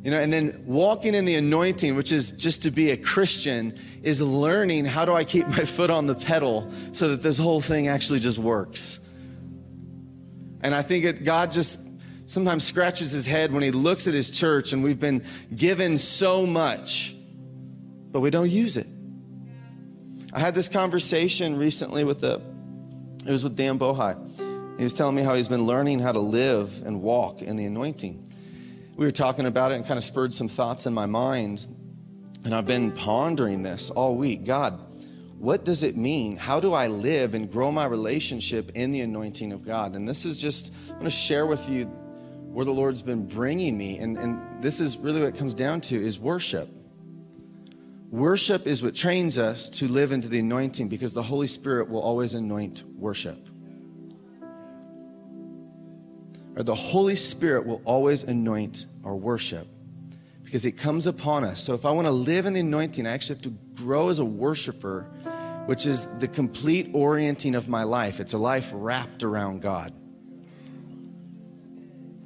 You 0.03 0.11
know, 0.11 0.19
and 0.19 0.31
then 0.31 0.63
walking 0.67 1.15
in 1.15 1.25
the 1.25 1.35
anointing, 1.35 1.95
which 1.95 2.11
is 2.11 2.31
just 2.33 2.63
to 2.63 2.71
be 2.71 2.91
a 2.91 2.97
Christian, 2.97 3.79
is 4.03 4.21
learning 4.21 4.85
how 4.85 5.05
do 5.05 5.13
I 5.13 5.23
keep 5.23 5.47
my 5.47 5.65
foot 5.65 5.89
on 5.89 6.05
the 6.05 6.13
pedal 6.13 6.71
so 6.91 7.09
that 7.09 7.23
this 7.23 7.39
whole 7.39 7.61
thing 7.61 7.87
actually 7.87 8.19
just 8.19 8.37
works. 8.37 8.99
And 10.61 10.75
I 10.75 10.83
think 10.83 11.05
it, 11.05 11.23
God 11.23 11.51
just 11.51 11.79
sometimes 12.27 12.63
scratches 12.63 13.11
his 13.11 13.25
head 13.25 13.51
when 13.51 13.63
he 13.63 13.71
looks 13.71 14.07
at 14.07 14.13
his 14.13 14.29
church, 14.29 14.71
and 14.71 14.83
we've 14.83 14.99
been 14.99 15.23
given 15.55 15.97
so 15.97 16.45
much, 16.45 17.15
but 18.11 18.19
we 18.19 18.29
don't 18.29 18.51
use 18.51 18.77
it. 18.77 18.87
I 20.31 20.39
had 20.39 20.53
this 20.53 20.69
conversation 20.69 21.57
recently 21.57 22.03
with 22.03 22.21
the 22.21 22.50
it 23.25 23.31
was 23.31 23.43
with 23.43 23.55
Dan 23.55 23.77
Bohai. 23.77 24.17
He 24.77 24.83
was 24.83 24.93
telling 24.93 25.15
me 25.15 25.21
how 25.21 25.35
he's 25.35 25.47
been 25.47 25.65
learning 25.67 25.99
how 25.99 26.11
to 26.11 26.19
live 26.19 26.81
and 26.85 27.01
walk 27.01 27.41
in 27.41 27.55
the 27.55 27.65
anointing. 27.65 28.27
We 28.95 29.05
were 29.05 29.11
talking 29.11 29.45
about 29.45 29.71
it 29.71 29.75
and 29.75 29.85
kind 29.85 29.97
of 29.97 30.03
spurred 30.03 30.33
some 30.33 30.47
thoughts 30.47 30.85
in 30.85 30.93
my 30.93 31.05
mind. 31.05 31.67
And 32.43 32.55
I've 32.55 32.65
been 32.65 32.91
pondering 32.91 33.61
this 33.61 33.91
all 33.91 34.15
week. 34.15 34.45
God, 34.45 34.79
what 35.37 35.65
does 35.65 35.83
it 35.83 35.95
mean? 35.95 36.35
How 36.35 36.59
do 36.59 36.73
I 36.73 36.87
live 36.87 37.35
and 37.35 37.51
grow 37.51 37.71
my 37.71 37.85
relationship 37.85 38.71
in 38.73 38.91
the 38.91 39.01
anointing 39.01 39.53
of 39.53 39.63
God? 39.65 39.95
And 39.95 40.07
this 40.07 40.25
is 40.25 40.41
just, 40.41 40.73
I'm 40.89 40.93
going 40.93 41.03
to 41.05 41.11
share 41.11 41.45
with 41.45 41.69
you 41.69 41.85
where 41.85 42.65
the 42.65 42.73
Lord's 42.73 43.01
been 43.01 43.27
bringing 43.27 43.77
me. 43.77 43.99
And, 43.99 44.17
and 44.17 44.63
this 44.63 44.81
is 44.81 44.97
really 44.97 45.19
what 45.19 45.29
it 45.29 45.35
comes 45.35 45.53
down 45.53 45.81
to 45.81 45.95
is 45.95 46.17
worship. 46.17 46.69
Worship 48.11 48.67
is 48.67 48.83
what 48.83 48.93
trains 48.93 49.39
us 49.39 49.69
to 49.69 49.87
live 49.87 50.11
into 50.11 50.27
the 50.27 50.39
anointing 50.39 50.89
because 50.89 51.13
the 51.13 51.23
Holy 51.23 51.47
Spirit 51.47 51.89
will 51.89 52.01
always 52.01 52.33
anoint 52.33 52.83
worship. 52.97 53.47
Or 56.57 56.63
the 56.63 56.75
Holy 56.75 57.15
Spirit 57.15 57.65
will 57.65 57.81
always 57.85 58.23
anoint 58.23 58.85
our 59.05 59.15
worship 59.15 59.65
because 60.43 60.65
it 60.65 60.73
comes 60.73 61.07
upon 61.07 61.45
us. 61.45 61.63
So 61.63 61.73
if 61.73 61.85
I 61.85 61.91
want 61.91 62.05
to 62.05 62.11
live 62.11 62.45
in 62.45 62.51
the 62.51 62.59
anointing, 62.59 63.07
I 63.07 63.11
actually 63.11 63.35
have 63.35 63.43
to 63.43 63.57
grow 63.75 64.09
as 64.09 64.19
a 64.19 64.25
worshiper, 64.25 65.03
which 65.65 65.85
is 65.85 66.05
the 66.17 66.27
complete 66.27 66.89
orienting 66.93 67.55
of 67.55 67.69
my 67.69 67.83
life. 67.83 68.19
It's 68.19 68.33
a 68.33 68.37
life 68.37 68.71
wrapped 68.73 69.23
around 69.23 69.61
God. 69.61 69.93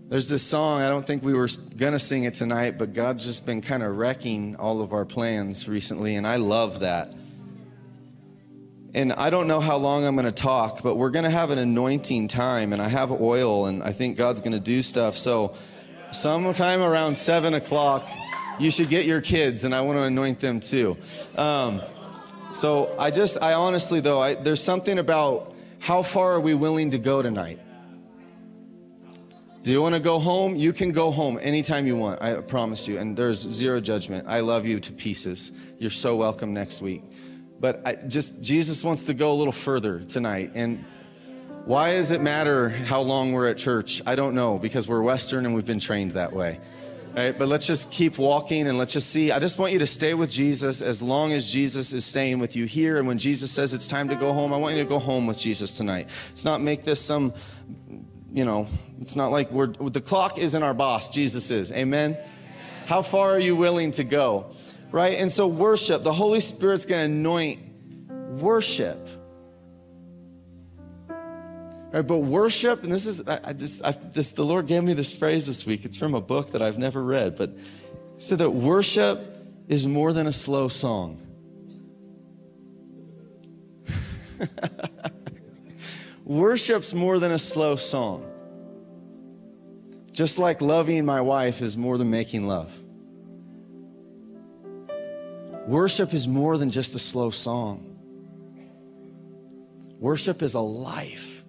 There's 0.07 0.29
this 0.29 0.43
song, 0.43 0.83
I 0.83 0.89
don't 0.89 1.05
think 1.05 1.23
we 1.23 1.33
were 1.33 1.49
going 1.77 1.93
to 1.93 1.99
sing 1.99 2.25
it 2.25 2.35
tonight, 2.35 2.77
but 2.77 2.93
God's 2.93 3.25
just 3.25 3.43
been 3.43 3.61
kind 3.61 3.81
of 3.81 3.97
wrecking 3.97 4.55
all 4.55 4.81
of 4.81 4.93
our 4.93 5.03
plans 5.03 5.67
recently, 5.67 6.15
and 6.15 6.27
I 6.27 6.35
love 6.35 6.81
that. 6.81 7.11
And 8.93 9.11
I 9.13 9.31
don't 9.31 9.47
know 9.47 9.59
how 9.59 9.77
long 9.77 10.05
I'm 10.05 10.13
going 10.13 10.27
to 10.27 10.31
talk, 10.31 10.83
but 10.83 10.95
we're 10.95 11.09
going 11.09 11.25
to 11.25 11.31
have 11.31 11.49
an 11.49 11.57
anointing 11.57 12.27
time, 12.27 12.71
and 12.71 12.83
I 12.83 12.87
have 12.87 13.11
oil, 13.11 13.65
and 13.65 13.81
I 13.81 13.93
think 13.93 14.15
God's 14.15 14.41
going 14.41 14.51
to 14.51 14.59
do 14.59 14.83
stuff. 14.83 15.17
So, 15.17 15.55
sometime 16.11 16.83
around 16.83 17.17
seven 17.17 17.55
o'clock, 17.55 18.07
you 18.59 18.69
should 18.69 18.89
get 18.89 19.07
your 19.07 19.21
kids, 19.21 19.63
and 19.63 19.73
I 19.73 19.81
want 19.81 19.97
to 19.97 20.03
anoint 20.03 20.39
them 20.39 20.59
too. 20.59 20.97
Um, 21.35 21.81
so, 22.51 22.95
I 22.99 23.09
just, 23.09 23.41
I 23.41 23.53
honestly, 23.53 24.01
though, 24.01 24.19
I, 24.19 24.35
there's 24.35 24.63
something 24.63 24.99
about 24.99 25.55
how 25.79 26.03
far 26.03 26.33
are 26.33 26.39
we 26.39 26.53
willing 26.53 26.91
to 26.91 26.99
go 26.99 27.23
tonight? 27.23 27.59
Do 29.65 29.71
you 29.71 29.81
want 29.81 29.95
to 29.95 29.99
go 29.99 30.19
home? 30.19 30.55
You 30.55 30.73
can 30.73 30.91
go 30.91 31.09
home 31.09 31.39
anytime 31.41 31.87
you 31.87 31.95
want. 31.95 32.21
I 32.21 32.39
promise 32.41 32.87
you. 32.87 32.99
And 32.99 33.17
there's 33.17 33.39
zero 33.39 33.81
judgment. 33.81 34.27
I 34.27 34.41
love 34.41 34.63
you 34.63 34.79
to 34.79 34.93
pieces. 34.93 35.51
You're 35.79 35.89
so 35.89 36.15
welcome 36.15 36.53
next 36.53 36.83
week. 36.83 37.01
But 37.59 37.81
I 37.83 37.95
just 37.95 38.39
Jesus 38.43 38.83
wants 38.83 39.07
to 39.07 39.15
go 39.15 39.31
a 39.31 39.33
little 39.33 39.51
further 39.51 40.01
tonight. 40.01 40.51
And 40.53 40.85
why 41.65 41.95
does 41.95 42.11
it 42.11 42.21
matter 42.21 42.69
how 42.69 43.01
long 43.01 43.31
we're 43.31 43.47
at 43.47 43.57
church? 43.57 44.03
I 44.05 44.13
don't 44.13 44.35
know 44.35 44.59
because 44.59 44.87
we're 44.87 45.01
Western 45.01 45.47
and 45.47 45.55
we've 45.55 45.65
been 45.65 45.79
trained 45.79 46.11
that 46.11 46.31
way. 46.31 46.59
Right? 47.15 47.35
But 47.35 47.47
let's 47.47 47.65
just 47.65 47.91
keep 47.91 48.19
walking 48.19 48.67
and 48.67 48.77
let's 48.77 48.93
just 48.93 49.09
see. 49.09 49.31
I 49.31 49.39
just 49.39 49.57
want 49.57 49.73
you 49.73 49.79
to 49.79 49.87
stay 49.87 50.13
with 50.13 50.29
Jesus 50.29 50.83
as 50.83 51.01
long 51.01 51.33
as 51.33 51.51
Jesus 51.51 51.91
is 51.91 52.05
staying 52.05 52.37
with 52.37 52.55
you 52.55 52.65
here. 52.65 52.99
And 52.99 53.07
when 53.07 53.17
Jesus 53.17 53.49
says 53.49 53.73
it's 53.73 53.87
time 53.87 54.09
to 54.09 54.15
go 54.15 54.31
home, 54.31 54.53
I 54.53 54.57
want 54.57 54.75
you 54.75 54.83
to 54.83 54.87
go 54.87 54.99
home 54.99 55.25
with 55.25 55.39
Jesus 55.39 55.75
tonight. 55.75 56.09
Let's 56.29 56.45
not 56.45 56.61
make 56.61 56.83
this 56.83 57.01
some 57.01 57.33
you 58.35 58.43
know, 58.43 58.67
it's 58.99 59.15
not 59.15 59.31
like 59.31 59.49
we're, 59.49 59.67
the 59.67 60.01
clock 60.01 60.37
isn't 60.37 60.61
our 60.61 60.73
boss, 60.73 61.07
Jesus 61.07 61.51
is. 61.51 61.71
Amen? 61.71 62.17
How 62.85 63.01
far 63.01 63.29
are 63.29 63.39
you 63.39 63.55
willing 63.55 63.91
to 63.91 64.03
go? 64.03 64.51
Right? 64.91 65.17
And 65.17 65.31
so, 65.31 65.47
worship, 65.47 66.03
the 66.03 66.11
Holy 66.11 66.41
Spirit's 66.41 66.85
going 66.85 66.99
to 66.99 67.15
anoint 67.15 67.61
worship. 68.41 69.07
Right, 71.07 72.05
but 72.05 72.17
worship, 72.17 72.83
and 72.83 72.91
this 72.91 73.07
is, 73.07 73.25
I, 73.25 73.39
I 73.41 73.53
just, 73.53 73.81
I, 73.85 73.93
this, 74.11 74.31
the 74.31 74.43
Lord 74.43 74.67
gave 74.67 74.83
me 74.83 74.93
this 74.93 75.13
phrase 75.13 75.47
this 75.47 75.65
week. 75.65 75.85
It's 75.85 75.95
from 75.95 76.13
a 76.13 76.19
book 76.19 76.51
that 76.51 76.61
I've 76.61 76.77
never 76.77 77.01
read, 77.01 77.37
but 77.37 77.51
he 77.51 78.21
said 78.21 78.39
that 78.39 78.49
worship 78.49 79.17
is 79.69 79.87
more 79.87 80.11
than 80.11 80.27
a 80.27 80.33
slow 80.33 80.67
song. 80.67 81.25
Worship's 86.25 86.91
more 86.91 87.19
than 87.19 87.31
a 87.31 87.37
slow 87.37 87.75
song. 87.75 88.25
Just 90.11 90.39
like 90.39 90.59
loving 90.59 91.05
my 91.05 91.21
wife 91.21 91.61
is 91.61 91.77
more 91.77 91.99
than 91.99 92.09
making 92.09 92.47
love. 92.47 92.75
Worship 95.67 96.15
is 96.15 96.27
more 96.27 96.57
than 96.57 96.71
just 96.71 96.95
a 96.95 96.99
slow 96.99 97.29
song. 97.29 97.91
Worship 99.99 100.41
is 100.41 100.55
a 100.55 100.59
life 100.59 101.43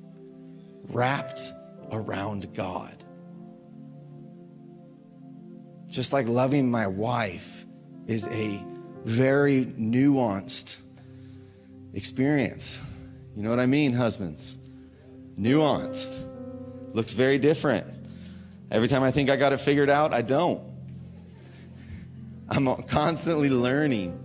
wrapped 0.88 1.52
around 1.90 2.52
God. 2.52 3.02
Just 5.90 6.12
like 6.12 6.28
loving 6.28 6.70
my 6.70 6.86
wife 6.86 7.64
is 8.06 8.28
a 8.28 8.62
very 9.04 9.64
nuanced 9.64 10.76
experience. 11.94 12.78
You 13.34 13.42
know 13.42 13.48
what 13.48 13.60
I 13.60 13.66
mean, 13.66 13.94
husbands? 13.94 14.58
Nuanced, 15.38 16.24
looks 16.94 17.14
very 17.14 17.38
different. 17.38 17.86
Every 18.70 18.88
time 18.88 19.02
I 19.02 19.10
think 19.10 19.30
I 19.30 19.36
got 19.36 19.52
it 19.52 19.58
figured 19.58 19.90
out, 19.90 20.12
I 20.12 20.22
don't. 20.22 20.62
I'm 22.48 22.82
constantly 22.84 23.50
learning 23.50 24.22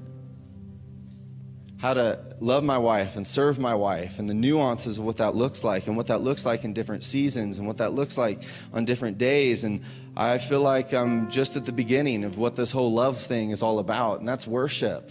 how 1.82 1.96
to 1.96 2.20
love 2.40 2.64
my 2.64 2.78
wife 2.78 3.16
and 3.16 3.26
serve 3.26 3.58
my 3.58 3.74
wife 3.74 4.20
and 4.20 4.30
the 4.30 4.36
nuances 4.36 5.00
of 5.00 5.04
what 5.04 5.18
that 5.18 5.36
looks 5.36 5.64
like 5.64 5.88
and 5.88 5.98
what 5.98 6.08
that 6.08 6.22
looks 6.22 6.46
like 6.46 6.64
in 6.64 6.74
different 6.74 7.04
seasons 7.04 7.58
and 7.58 7.68
what 7.68 7.78
that 7.78 7.94
looks 7.94 8.20
like 8.20 8.44
on 8.72 8.86
different 8.86 9.18
days. 9.18 9.64
And 9.64 9.82
I 10.16 10.38
feel 10.38 10.62
like 10.62 10.94
I'm 10.94 11.32
just 11.32 11.56
at 11.56 11.66
the 11.66 11.72
beginning 11.72 12.24
of 12.24 12.38
what 12.38 12.56
this 12.56 12.72
whole 12.72 12.94
love 12.94 13.20
thing 13.20 13.50
is 13.50 13.64
all 13.64 13.80
about, 13.80 14.20
and 14.20 14.30
that's 14.30 14.46
worship. 14.46 15.10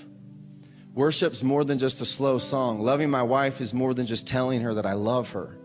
Worship's 0.95 1.43
more 1.43 1.65
than 1.65 1.79
just 1.79 2.01
a 2.01 2.07
slow 2.07 2.39
song. 2.39 2.81
Loving 2.83 3.11
my 3.11 3.23
wife 3.23 3.61
is 3.61 3.75
more 3.75 3.93
than 3.93 4.07
just 4.07 4.29
telling 4.29 4.61
her 4.61 4.75
that 4.75 4.87
I 4.87 4.93
love 4.93 5.31
her. 5.31 5.57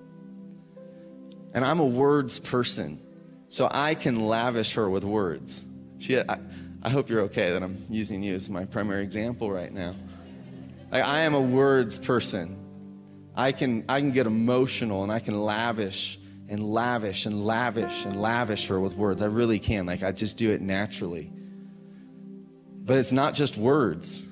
And 1.56 1.64
I'm 1.64 1.80
a 1.80 1.86
words 1.86 2.38
person, 2.38 3.00
so 3.48 3.70
I 3.72 3.96
can 3.96 4.20
lavish 4.20 4.74
her 4.74 4.90
with 4.90 5.06
words. 5.06 5.66
She, 6.00 6.20
I, 6.20 6.38
I 6.84 6.90
hope 6.90 7.10
you're 7.10 7.22
okay 7.22 7.54
that 7.54 7.64
I'm 7.64 7.78
using 7.90 8.22
you 8.22 8.36
as 8.36 8.50
my 8.50 8.66
primary 8.66 9.04
example 9.04 9.50
right 9.50 9.74
now. 9.74 9.96
Like, 10.92 11.08
I 11.08 11.22
am 11.22 11.34
a 11.34 11.40
words 11.40 11.98
person. 11.98 12.60
I 13.38 13.54
can, 13.54 13.86
I 13.88 14.02
can 14.02 14.12
get 14.12 14.28
emotional 14.28 15.04
and 15.04 15.12
I 15.12 15.20
can 15.20 15.40
lavish 15.40 16.20
and 16.50 16.62
lavish 16.62 17.26
and 17.26 17.46
lavish 17.46 18.04
and 18.04 18.22
lavish 18.22 18.68
her 18.68 18.78
with 18.78 18.96
words. 18.96 19.22
I 19.22 19.28
really 19.28 19.58
can. 19.58 19.86
Like, 19.86 20.04
I 20.04 20.12
just 20.12 20.36
do 20.36 20.52
it 20.52 20.62
naturally. 20.62 21.32
But 22.84 22.98
it's 22.98 23.14
not 23.14 23.34
just 23.34 23.56
words. 23.56 24.28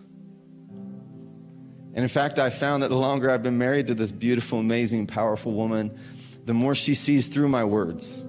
And 1.96 2.04
in 2.04 2.10
fact, 2.10 2.38
I 2.38 2.50
found 2.50 2.84
that 2.84 2.90
the 2.90 2.98
longer 2.98 3.32
I've 3.32 3.44
been 3.44 3.58
married 3.58 3.88
to 3.88 3.94
this 3.94 4.12
beautiful, 4.12 4.60
amazing, 4.60 5.08
powerful 5.08 5.54
woman, 5.54 5.98
the 6.46 6.54
more 6.54 6.76
she 6.76 6.94
sees 6.94 7.28
through 7.28 7.50
my 7.50 7.64
words. 7.64 8.22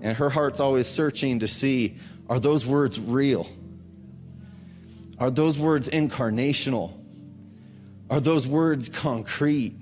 And 0.00 0.16
her 0.16 0.30
heart's 0.30 0.60
always 0.60 0.86
searching 0.86 1.40
to 1.40 1.48
see 1.48 1.96
are 2.28 2.38
those 2.38 2.66
words 2.66 3.00
real? 3.00 3.48
Are 5.18 5.30
those 5.30 5.58
words 5.58 5.88
incarnational? 5.88 6.92
Are 8.10 8.20
those 8.20 8.46
words 8.46 8.88
concrete? 8.88 9.74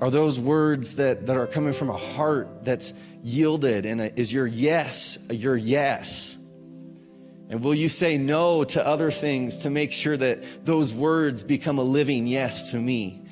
Are 0.00 0.10
those 0.10 0.38
words 0.38 0.96
that, 0.96 1.26
that 1.26 1.36
are 1.36 1.46
coming 1.46 1.72
from 1.72 1.88
a 1.88 1.96
heart 1.96 2.64
that's 2.64 2.92
yielded 3.22 3.86
and 3.86 4.00
a, 4.00 4.18
is 4.18 4.32
your 4.32 4.46
yes 4.46 5.18
your 5.30 5.56
yes? 5.56 6.36
And 7.48 7.62
will 7.62 7.74
you 7.74 7.88
say 7.88 8.18
no 8.18 8.64
to 8.64 8.86
other 8.86 9.10
things 9.10 9.58
to 9.58 9.70
make 9.70 9.92
sure 9.92 10.16
that 10.16 10.66
those 10.66 10.92
words 10.92 11.42
become 11.42 11.78
a 11.78 11.82
living 11.82 12.26
yes 12.26 12.70
to 12.70 12.78
me? 12.78 13.22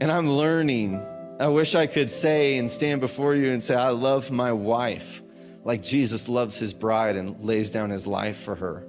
And 0.00 0.10
I'm 0.10 0.28
learning 0.28 1.04
I 1.38 1.48
wish 1.48 1.74
I 1.74 1.86
could 1.86 2.08
say 2.08 2.56
and 2.56 2.70
stand 2.70 3.02
before 3.02 3.34
you 3.34 3.50
and 3.50 3.62
say, 3.62 3.74
I 3.74 3.90
love 3.90 4.30
my 4.30 4.52
wife 4.52 5.22
like 5.64 5.82
Jesus 5.82 6.30
loves 6.30 6.58
his 6.58 6.72
bride 6.72 7.16
and 7.16 7.44
lays 7.44 7.68
down 7.68 7.90
his 7.90 8.06
life 8.06 8.38
for 8.38 8.54
her. 8.54 8.86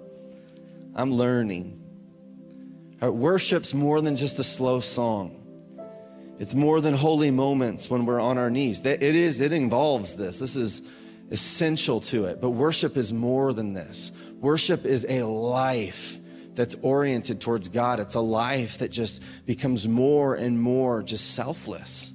I'm 0.96 1.14
learning. 1.14 1.84
Our 3.02 3.12
worship's 3.12 3.74
more 3.74 4.00
than 4.00 4.16
just 4.16 4.40
a 4.40 4.44
slow 4.44 4.80
song. 4.80 5.44
It's 6.40 6.56
more 6.56 6.80
than 6.80 6.94
holy 6.94 7.32
moments 7.32 7.90
when 7.90 8.06
we're 8.06 8.22
on 8.22 8.38
our 8.38 8.50
knees. 8.50 8.86
It 8.86 9.04
is, 9.04 9.42
it 9.42 9.52
involves 9.52 10.16
this. 10.16 10.40
This 10.40 10.56
is 10.56 10.84
essential 11.30 12.00
to 12.00 12.26
it. 12.26 12.40
But 12.40 12.52
worship 12.52 12.96
is 12.96 13.12
more 13.12 13.52
than 13.52 13.74
this. 13.74 14.12
Worship 14.40 14.86
is 14.86 15.06
a 15.10 15.24
life 15.24 16.18
that's 16.54 16.76
oriented 16.82 17.42
towards 17.42 17.68
God. 17.68 18.00
It's 18.00 18.16
a 18.16 18.22
life 18.22 18.78
that 18.78 18.92
just 18.92 19.22
becomes 19.46 19.86
more 19.86 20.36
and 20.36 20.62
more 20.62 21.04
just 21.04 21.36
selfless. 21.36 22.14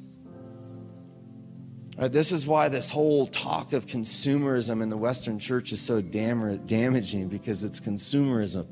This 2.09 2.33
is 2.33 2.47
why 2.47 2.69
this 2.69 2.91
whole 2.91 3.27
talk 3.27 3.73
of 3.73 3.87
consumerism 3.87 4.83
in 4.83 4.89
the 4.89 4.97
Western 4.97 5.39
church 5.39 5.73
is 5.73 5.81
so 5.81 6.01
dam- 6.01 6.65
damaging 6.67 7.29
because 7.29 7.63
it's 7.65 7.81
consumerism 7.81 8.67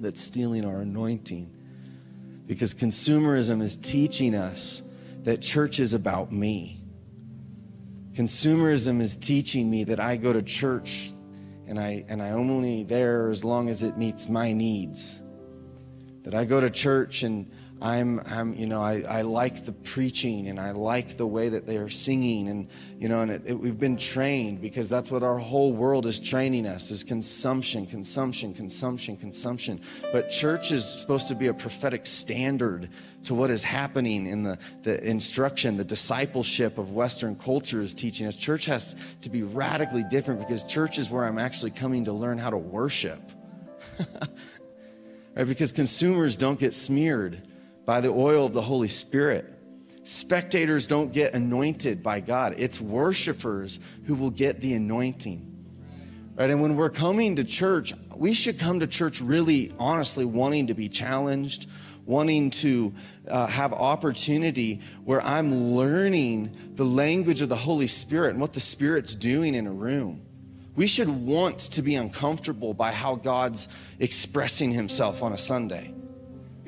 that's 0.00 0.20
stealing 0.20 0.64
our 0.64 0.80
anointing. 0.80 1.50
Because 2.46 2.74
consumerism 2.74 3.62
is 3.62 3.76
teaching 3.76 4.34
us 4.34 4.82
that 5.24 5.42
church 5.42 5.80
is 5.80 5.94
about 5.94 6.32
me. 6.32 6.82
Consumerism 8.12 9.00
is 9.00 9.16
teaching 9.16 9.70
me 9.70 9.84
that 9.84 10.00
I 10.00 10.16
go 10.16 10.32
to 10.32 10.42
church 10.42 11.12
and 11.66 11.78
I 11.78 12.04
and 12.08 12.22
I 12.22 12.30
only 12.30 12.82
there 12.84 13.28
as 13.28 13.44
long 13.44 13.68
as 13.68 13.82
it 13.82 13.98
meets 13.98 14.28
my 14.28 14.52
needs 14.52 15.22
that 16.24 16.34
I 16.34 16.44
go 16.44 16.60
to 16.60 16.70
church 16.70 17.22
and 17.22 17.50
I'm, 17.80 18.20
I'm 18.26 18.54
you 18.54 18.66
know, 18.66 18.82
I, 18.82 19.02
I 19.08 19.22
like 19.22 19.64
the 19.64 19.72
preaching 19.72 20.48
and 20.48 20.58
I 20.58 20.72
like 20.72 21.16
the 21.16 21.26
way 21.26 21.48
that 21.48 21.64
they 21.64 21.76
are 21.76 21.88
singing 21.88 22.48
and, 22.48 22.68
you 22.98 23.08
know, 23.08 23.20
and 23.20 23.30
it, 23.30 23.42
it, 23.46 23.54
we've 23.54 23.78
been 23.78 23.96
trained 23.96 24.60
because 24.60 24.88
that's 24.88 25.12
what 25.12 25.22
our 25.22 25.38
whole 25.38 25.72
world 25.72 26.04
is 26.06 26.18
training 26.18 26.66
us 26.66 26.90
is 26.90 27.04
consumption, 27.04 27.86
consumption, 27.86 28.52
consumption, 28.52 29.16
consumption. 29.16 29.80
But 30.12 30.28
church 30.28 30.72
is 30.72 30.84
supposed 30.84 31.28
to 31.28 31.36
be 31.36 31.46
a 31.46 31.54
prophetic 31.54 32.04
standard 32.04 32.88
to 33.24 33.34
what 33.34 33.50
is 33.50 33.62
happening 33.62 34.26
in 34.26 34.42
the, 34.42 34.58
the 34.82 35.02
instruction, 35.08 35.76
the 35.76 35.84
discipleship 35.84 36.78
of 36.78 36.90
Western 36.90 37.36
culture 37.36 37.80
is 37.80 37.94
teaching 37.94 38.26
us. 38.26 38.34
Church 38.34 38.66
has 38.66 38.96
to 39.20 39.30
be 39.30 39.44
radically 39.44 40.04
different 40.10 40.40
because 40.40 40.64
church 40.64 40.98
is 40.98 41.10
where 41.10 41.24
I'm 41.24 41.38
actually 41.38 41.70
coming 41.70 42.06
to 42.06 42.12
learn 42.12 42.38
how 42.38 42.50
to 42.50 42.58
worship. 42.58 43.20
right? 45.36 45.46
Because 45.46 45.70
consumers 45.70 46.36
don't 46.36 46.58
get 46.58 46.74
smeared 46.74 47.42
by 47.88 48.02
the 48.02 48.10
oil 48.10 48.44
of 48.44 48.52
the 48.52 48.60
Holy 48.60 48.86
Spirit. 48.86 49.46
Spectators 50.02 50.86
don't 50.86 51.10
get 51.10 51.32
anointed 51.32 52.02
by 52.02 52.20
God. 52.20 52.54
It's 52.58 52.78
worshipers 52.78 53.80
who 54.04 54.14
will 54.14 54.28
get 54.28 54.60
the 54.60 54.74
anointing. 54.74 55.56
Right? 56.36 56.50
And 56.50 56.60
when 56.60 56.76
we're 56.76 56.90
coming 56.90 57.36
to 57.36 57.44
church, 57.44 57.94
we 58.14 58.34
should 58.34 58.58
come 58.58 58.80
to 58.80 58.86
church 58.86 59.22
really 59.22 59.72
honestly 59.78 60.26
wanting 60.26 60.66
to 60.66 60.74
be 60.74 60.90
challenged, 60.90 61.66
wanting 62.04 62.50
to 62.50 62.92
uh, 63.26 63.46
have 63.46 63.72
opportunity 63.72 64.82
where 65.06 65.22
I'm 65.22 65.72
learning 65.74 66.74
the 66.74 66.84
language 66.84 67.40
of 67.40 67.48
the 67.48 67.56
Holy 67.56 67.86
Spirit 67.86 68.32
and 68.32 68.40
what 68.42 68.52
the 68.52 68.60
Spirit's 68.60 69.14
doing 69.14 69.54
in 69.54 69.66
a 69.66 69.72
room. 69.72 70.20
We 70.76 70.88
should 70.88 71.08
want 71.08 71.58
to 71.58 71.80
be 71.80 71.94
uncomfortable 71.94 72.74
by 72.74 72.92
how 72.92 73.14
God's 73.14 73.66
expressing 73.98 74.72
himself 74.72 75.22
on 75.22 75.32
a 75.32 75.38
Sunday 75.38 75.94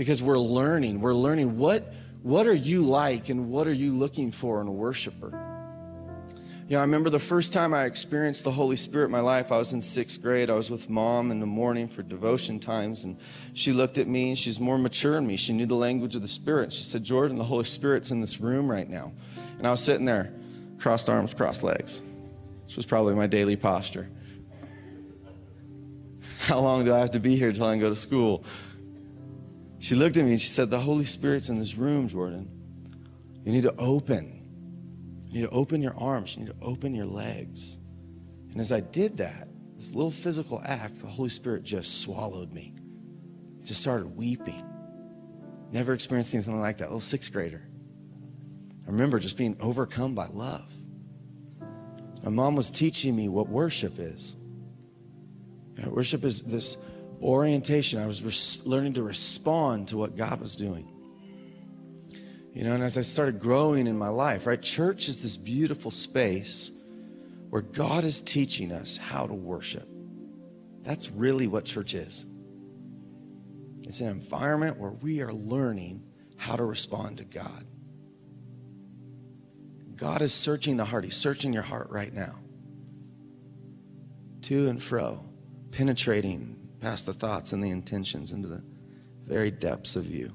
because 0.00 0.23
we're 0.23 0.38
learning. 0.38 0.99
We're 1.02 1.12
learning 1.12 1.59
what, 1.59 1.92
what 2.23 2.47
are 2.47 2.54
you 2.54 2.85
like 2.85 3.28
and 3.28 3.50
what 3.50 3.66
are 3.66 3.73
you 3.73 3.95
looking 3.95 4.33
for 4.33 4.62
in 4.62 4.66
a 4.66 4.73
worshiper? 4.73 5.26
You 6.66 6.76
know, 6.76 6.78
I 6.78 6.80
remember 6.80 7.11
the 7.11 7.19
first 7.19 7.52
time 7.52 7.75
I 7.75 7.85
experienced 7.85 8.45
the 8.45 8.50
Holy 8.50 8.76
Spirit 8.76 9.04
in 9.07 9.11
my 9.11 9.21
life, 9.21 9.52
I 9.52 9.59
was 9.59 9.75
in 9.75 9.83
sixth 9.83 10.23
grade. 10.23 10.49
I 10.49 10.54
was 10.54 10.71
with 10.71 10.88
mom 10.88 11.30
in 11.30 11.38
the 11.38 11.45
morning 11.45 11.87
for 11.87 12.02
devotion 12.02 12.59
times, 12.59 13.04
and 13.04 13.19
she 13.52 13.75
looked 13.75 13.99
at 13.99 14.07
me, 14.07 14.30
and 14.30 14.38
she's 14.38 14.59
more 14.59 14.78
mature 14.78 15.16
than 15.16 15.26
me. 15.26 15.37
She 15.37 15.52
knew 15.52 15.66
the 15.66 15.75
language 15.75 16.16
of 16.16 16.23
the 16.23 16.28
Spirit. 16.28 16.73
She 16.73 16.83
said, 16.83 17.04
Jordan, 17.04 17.37
the 17.37 17.45
Holy 17.45 17.64
Spirit's 17.64 18.11
in 18.11 18.23
this 18.23 18.40
room 18.40 18.71
right 18.71 18.88
now. 18.88 19.12
And 19.59 19.66
I 19.66 19.71
was 19.71 19.85
sitting 19.85 20.07
there, 20.07 20.33
crossed 20.78 21.11
arms, 21.11 21.35
crossed 21.35 21.62
legs, 21.62 22.00
which 22.64 22.76
was 22.76 22.87
probably 22.87 23.14
my 23.16 23.26
daily 23.26 23.57
posture. 23.57 24.09
How 26.38 26.61
long 26.61 26.85
do 26.85 26.95
I 26.95 27.00
have 27.00 27.11
to 27.11 27.21
be 27.21 27.37
here 27.37 27.52
till 27.52 27.66
I 27.66 27.75
can 27.75 27.80
go 27.80 27.90
to 27.90 27.97
school? 27.97 28.47
She 29.80 29.94
looked 29.94 30.18
at 30.18 30.25
me 30.25 30.32
and 30.32 30.40
she 30.40 30.46
said, 30.46 30.68
The 30.68 30.78
Holy 30.78 31.06
Spirit's 31.06 31.49
in 31.49 31.58
this 31.58 31.75
room, 31.75 32.06
Jordan. 32.06 32.49
You 33.44 33.50
need 33.50 33.62
to 33.62 33.75
open. 33.76 34.42
You 35.26 35.40
need 35.40 35.46
to 35.49 35.54
open 35.54 35.80
your 35.80 35.96
arms. 35.96 36.37
You 36.37 36.44
need 36.44 36.50
to 36.50 36.64
open 36.66 36.94
your 36.94 37.06
legs. 37.06 37.78
And 38.52 38.60
as 38.60 38.72
I 38.72 38.80
did 38.80 39.16
that, 39.16 39.49
this 39.78 39.94
little 39.94 40.10
physical 40.10 40.60
act, 40.62 41.00
the 41.00 41.06
Holy 41.06 41.30
Spirit 41.30 41.62
just 41.62 42.02
swallowed 42.02 42.52
me. 42.52 42.75
Just 43.64 43.80
started 43.80 44.14
weeping. 44.14 44.62
Never 45.72 45.94
experienced 45.94 46.34
anything 46.34 46.60
like 46.60 46.78
that. 46.78 46.84
A 46.84 46.88
little 46.88 47.00
sixth 47.00 47.32
grader. 47.32 47.62
I 48.87 48.90
remember 48.90 49.18
just 49.18 49.38
being 49.38 49.56
overcome 49.60 50.14
by 50.14 50.26
love. 50.26 50.70
My 52.22 52.30
mom 52.30 52.54
was 52.54 52.70
teaching 52.70 53.16
me 53.16 53.30
what 53.30 53.49
worship 53.49 53.94
is. 53.99 54.37
worship 55.87 56.22
is 56.25 56.42
this 56.42 56.76
orientation. 57.23 58.00
I 58.00 58.07
was 58.07 58.23
res- 58.23 58.67
learning 58.67 58.95
to 58.95 59.03
respond 59.03 59.89
to 59.89 59.97
what 59.97 60.17
God 60.17 60.41
was 60.41 60.57
doing. 60.57 60.89
You 62.53 62.65
know, 62.65 62.75
and 62.75 62.83
as 62.83 62.99
I 62.99 63.03
started 63.03 63.39
growing 63.39 63.87
in 63.87 63.97
my 63.97 64.09
life, 64.09 64.47
right, 64.47 64.61
church 64.61 65.09
is 65.09 65.23
this 65.23 65.37
beautiful 65.37 65.91
space 65.91 66.71
where 67.49 67.62
God 67.62 68.05
is 68.05 68.21
teaching 68.21 68.73
us 68.73 68.97
how 68.97 69.26
to 69.26 69.35
worship. 69.35 69.89
That's 70.83 71.11
really 71.11 71.47
what 71.47 71.65
church 71.65 71.95
is. 71.95 72.25
It's 73.83 74.00
an 74.00 74.09
environment 74.09 74.78
where 74.78 74.91
we 74.91 75.21
are 75.21 75.33
learning 75.33 76.02
how 76.37 76.56
to 76.56 76.65
respond 76.65 77.19
to 77.19 77.25
God. 77.25 77.65
God 79.97 80.23
is 80.23 80.33
searching 80.33 80.76
the 80.76 80.85
heart. 80.85 81.04
He's 81.04 81.17
searching 81.17 81.52
your 81.52 81.63
heart 81.63 81.91
right 81.91 82.13
now. 82.13 82.37
To 84.43 84.69
and 84.69 84.83
fro, 84.83 85.23
penetrating 85.71 86.56
past 86.80 87.06
the 87.06 87.12
thoughts 87.12 87.52
and 87.52 87.62
the 87.62 87.71
intentions 87.71 88.32
into 88.32 88.49
the 88.49 88.62
very 89.26 89.50
depths 89.50 89.97
of 89.97 90.06
you. 90.06 90.32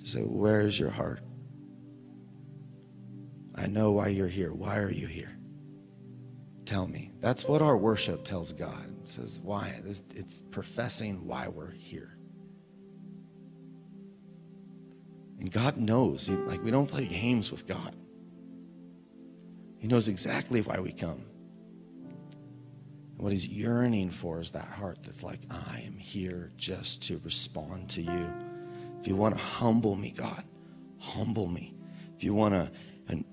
To 0.00 0.06
say, 0.06 0.20
Where 0.20 0.60
is 0.60 0.78
your 0.78 0.90
heart? 0.90 1.20
I 3.54 3.66
know 3.66 3.92
why 3.92 4.08
you're 4.08 4.28
here. 4.28 4.52
Why 4.52 4.78
are 4.78 4.90
you 4.90 5.06
here? 5.06 5.38
Tell 6.66 6.86
me. 6.86 7.12
That's 7.20 7.46
what 7.46 7.62
our 7.62 7.76
worship 7.76 8.24
tells 8.24 8.52
God. 8.52 8.94
It 9.00 9.08
says, 9.08 9.40
Why? 9.42 9.80
It's 9.86 10.42
professing 10.50 11.26
why 11.26 11.48
we're 11.48 11.70
here. 11.70 12.16
And 15.38 15.50
God 15.50 15.76
knows. 15.76 16.28
Like, 16.28 16.62
we 16.62 16.70
don't 16.70 16.86
play 16.86 17.06
games 17.06 17.50
with 17.50 17.66
God. 17.66 17.94
He 19.78 19.86
knows 19.86 20.08
exactly 20.08 20.62
why 20.62 20.80
we 20.80 20.92
come. 20.92 21.24
What 23.16 23.32
he's 23.32 23.48
yearning 23.48 24.10
for 24.10 24.40
is 24.40 24.50
that 24.50 24.66
heart 24.66 24.98
that's 25.02 25.22
like, 25.22 25.40
I 25.50 25.82
am 25.86 25.96
here 25.96 26.52
just 26.56 27.02
to 27.04 27.20
respond 27.24 27.88
to 27.90 28.02
you. 28.02 28.32
If 29.00 29.08
you 29.08 29.16
want 29.16 29.36
to 29.36 29.42
humble 29.42 29.96
me, 29.96 30.10
God, 30.10 30.44
humble 30.98 31.46
me. 31.46 31.74
If 32.16 32.24
you 32.24 32.34
want 32.34 32.54
to 32.54 32.70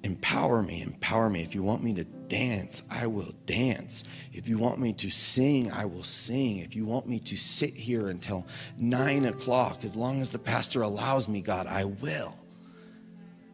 empower 0.03 0.61
me, 0.61 0.81
empower 0.81 1.29
me. 1.29 1.41
If 1.41 1.55
you 1.55 1.63
want 1.63 1.83
me 1.83 1.93
to 1.95 2.03
dance, 2.03 2.83
I 2.89 3.07
will 3.07 3.33
dance. 3.45 4.03
If 4.31 4.47
you 4.47 4.57
want 4.57 4.79
me 4.79 4.93
to 4.93 5.09
sing, 5.09 5.71
I 5.71 5.85
will 5.85 6.03
sing. 6.03 6.59
If 6.59 6.75
you 6.75 6.85
want 6.85 7.07
me 7.07 7.19
to 7.19 7.35
sit 7.35 7.73
here 7.73 8.07
until 8.07 8.45
nine 8.77 9.25
o'clock, 9.25 9.83
as 9.83 9.95
long 9.95 10.21
as 10.21 10.29
the 10.29 10.39
pastor 10.39 10.81
allows 10.83 11.27
me, 11.27 11.41
God, 11.41 11.67
I 11.67 11.85
will. 11.85 12.35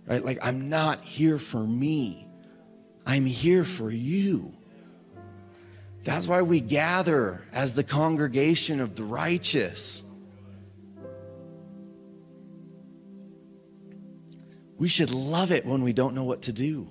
Right? 0.06 0.24
Like, 0.24 0.40
I'm 0.46 0.70
not 0.70 1.02
here 1.02 1.40
for 1.40 1.64
me, 1.64 2.28
I'm 3.06 3.26
here 3.26 3.64
for 3.64 3.90
you. 3.90 4.54
That's 6.04 6.28
why 6.28 6.42
we 6.42 6.62
gather 6.62 7.46
as 7.52 7.74
the 7.74 7.84
congregation 7.84 8.80
of 8.80 8.96
the 8.96 9.04
righteous. 9.04 10.04
We 14.78 14.88
should 14.88 15.12
love 15.12 15.52
it 15.52 15.66
when 15.66 15.84
we 15.84 15.92
don't 15.92 16.16
know 16.16 16.24
what 16.24 16.44
to 16.44 16.54
do 16.54 16.88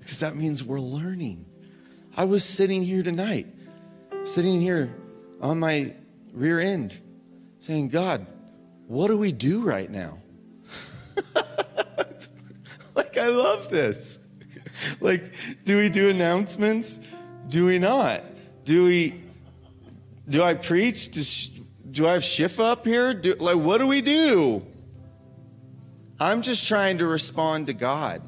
because 0.00 0.20
that 0.20 0.34
means 0.34 0.64
we're 0.64 0.80
learning. 0.80 1.44
I 2.16 2.24
was 2.24 2.42
sitting 2.42 2.82
here 2.82 3.02
tonight, 3.02 3.46
sitting 4.24 4.60
here 4.60 4.94
on 5.40 5.58
my 5.58 5.94
rear 6.32 6.58
end, 6.58 6.98
saying, 7.58 7.88
God, 7.88 8.26
what 8.86 9.08
do 9.08 9.18
we 9.18 9.32
do 9.32 9.62
right 9.62 9.90
now? 9.90 10.18
like, 12.94 13.18
I 13.18 13.28
love 13.28 13.68
this. 13.68 14.20
like, 15.00 15.34
do 15.64 15.78
we 15.78 15.90
do 15.90 16.08
announcements? 16.08 17.00
Do 17.48 17.66
we 17.66 17.78
not? 17.78 18.22
Do 18.64 18.84
we? 18.84 19.22
Do 20.28 20.42
I 20.42 20.54
preach? 20.54 21.10
Do, 21.10 21.22
do 21.90 22.06
I 22.06 22.14
have 22.14 22.24
shift 22.24 22.58
up 22.58 22.84
here? 22.84 23.14
Do, 23.14 23.34
like, 23.34 23.56
what 23.56 23.78
do 23.78 23.86
we 23.86 24.00
do? 24.00 24.66
I'm 26.18 26.42
just 26.42 26.66
trying 26.66 26.98
to 26.98 27.06
respond 27.06 27.68
to 27.68 27.74
God. 27.74 28.22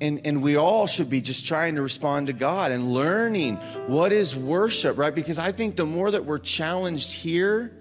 And, 0.00 0.24
and 0.24 0.42
we 0.42 0.56
all 0.56 0.86
should 0.86 1.10
be 1.10 1.20
just 1.20 1.46
trying 1.46 1.74
to 1.76 1.82
respond 1.82 2.28
to 2.28 2.32
God 2.32 2.72
and 2.72 2.92
learning 2.92 3.56
what 3.86 4.12
is 4.12 4.34
worship, 4.34 4.96
right? 4.96 5.14
Because 5.14 5.38
I 5.38 5.52
think 5.52 5.76
the 5.76 5.84
more 5.84 6.10
that 6.10 6.24
we're 6.24 6.38
challenged 6.38 7.12
here, 7.12 7.72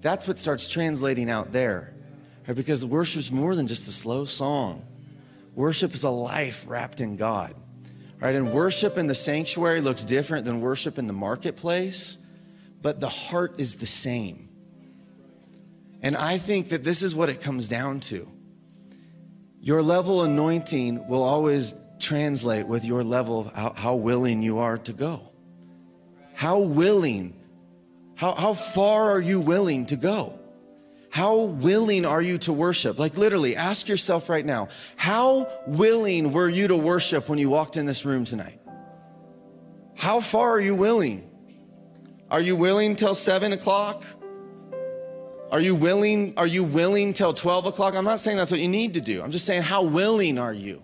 that's 0.00 0.26
what 0.26 0.36
starts 0.36 0.66
translating 0.68 1.30
out 1.30 1.52
there. 1.52 1.94
Right? 2.46 2.56
Because 2.56 2.84
worship 2.84 3.20
is 3.20 3.30
more 3.30 3.54
than 3.54 3.66
just 3.66 3.88
a 3.88 3.92
slow 3.92 4.24
song. 4.24 4.84
Worship 5.54 5.94
is 5.94 6.04
a 6.04 6.10
life 6.10 6.64
wrapped 6.66 7.00
in 7.00 7.16
God. 7.16 7.54
Right? 8.24 8.36
And 8.36 8.54
worship 8.54 8.96
in 8.96 9.06
the 9.06 9.14
sanctuary 9.14 9.82
looks 9.82 10.02
different 10.02 10.46
than 10.46 10.62
worship 10.62 10.98
in 10.98 11.06
the 11.06 11.12
marketplace, 11.12 12.16
but 12.80 12.98
the 12.98 13.10
heart 13.10 13.56
is 13.58 13.74
the 13.74 13.84
same. 13.84 14.48
And 16.00 16.16
I 16.16 16.38
think 16.38 16.70
that 16.70 16.82
this 16.82 17.02
is 17.02 17.14
what 17.14 17.28
it 17.28 17.42
comes 17.42 17.68
down 17.68 18.00
to. 18.00 18.26
Your 19.60 19.82
level 19.82 20.22
anointing 20.22 21.06
will 21.06 21.22
always 21.22 21.74
translate 22.00 22.66
with 22.66 22.86
your 22.86 23.04
level 23.04 23.40
of 23.40 23.54
how, 23.54 23.74
how 23.74 23.94
willing 23.96 24.40
you 24.40 24.58
are 24.60 24.78
to 24.78 24.94
go. 24.94 25.28
How 26.32 26.60
willing, 26.60 27.38
how, 28.14 28.34
how 28.34 28.54
far 28.54 29.10
are 29.10 29.20
you 29.20 29.38
willing 29.38 29.84
to 29.86 29.96
go? 29.96 30.38
How 31.14 31.36
willing 31.42 32.04
are 32.04 32.20
you 32.20 32.38
to 32.38 32.52
worship? 32.52 32.98
Like 32.98 33.16
literally, 33.16 33.54
ask 33.54 33.86
yourself 33.86 34.28
right 34.28 34.44
now, 34.44 34.66
how 34.96 35.48
willing 35.64 36.32
were 36.32 36.48
you 36.48 36.66
to 36.66 36.76
worship 36.76 37.28
when 37.28 37.38
you 37.38 37.48
walked 37.48 37.76
in 37.76 37.86
this 37.86 38.04
room 38.04 38.24
tonight? 38.24 38.60
How 39.94 40.18
far 40.18 40.50
are 40.50 40.60
you 40.60 40.74
willing? 40.74 41.30
Are 42.32 42.40
you 42.40 42.56
willing 42.56 42.96
till 42.96 43.14
seven 43.14 43.52
o'clock? 43.52 44.02
Are 45.52 45.60
you 45.60 45.76
willing? 45.76 46.34
Are 46.36 46.48
you 46.48 46.64
willing 46.64 47.12
till 47.12 47.32
12 47.32 47.66
o'clock? 47.66 47.94
I'm 47.94 48.04
not 48.04 48.18
saying 48.18 48.36
that's 48.36 48.50
what 48.50 48.58
you 48.58 48.66
need 48.66 48.94
to 48.94 49.00
do. 49.00 49.22
I'm 49.22 49.30
just 49.30 49.46
saying, 49.46 49.62
how 49.62 49.84
willing 49.84 50.36
are 50.36 50.52
you? 50.52 50.82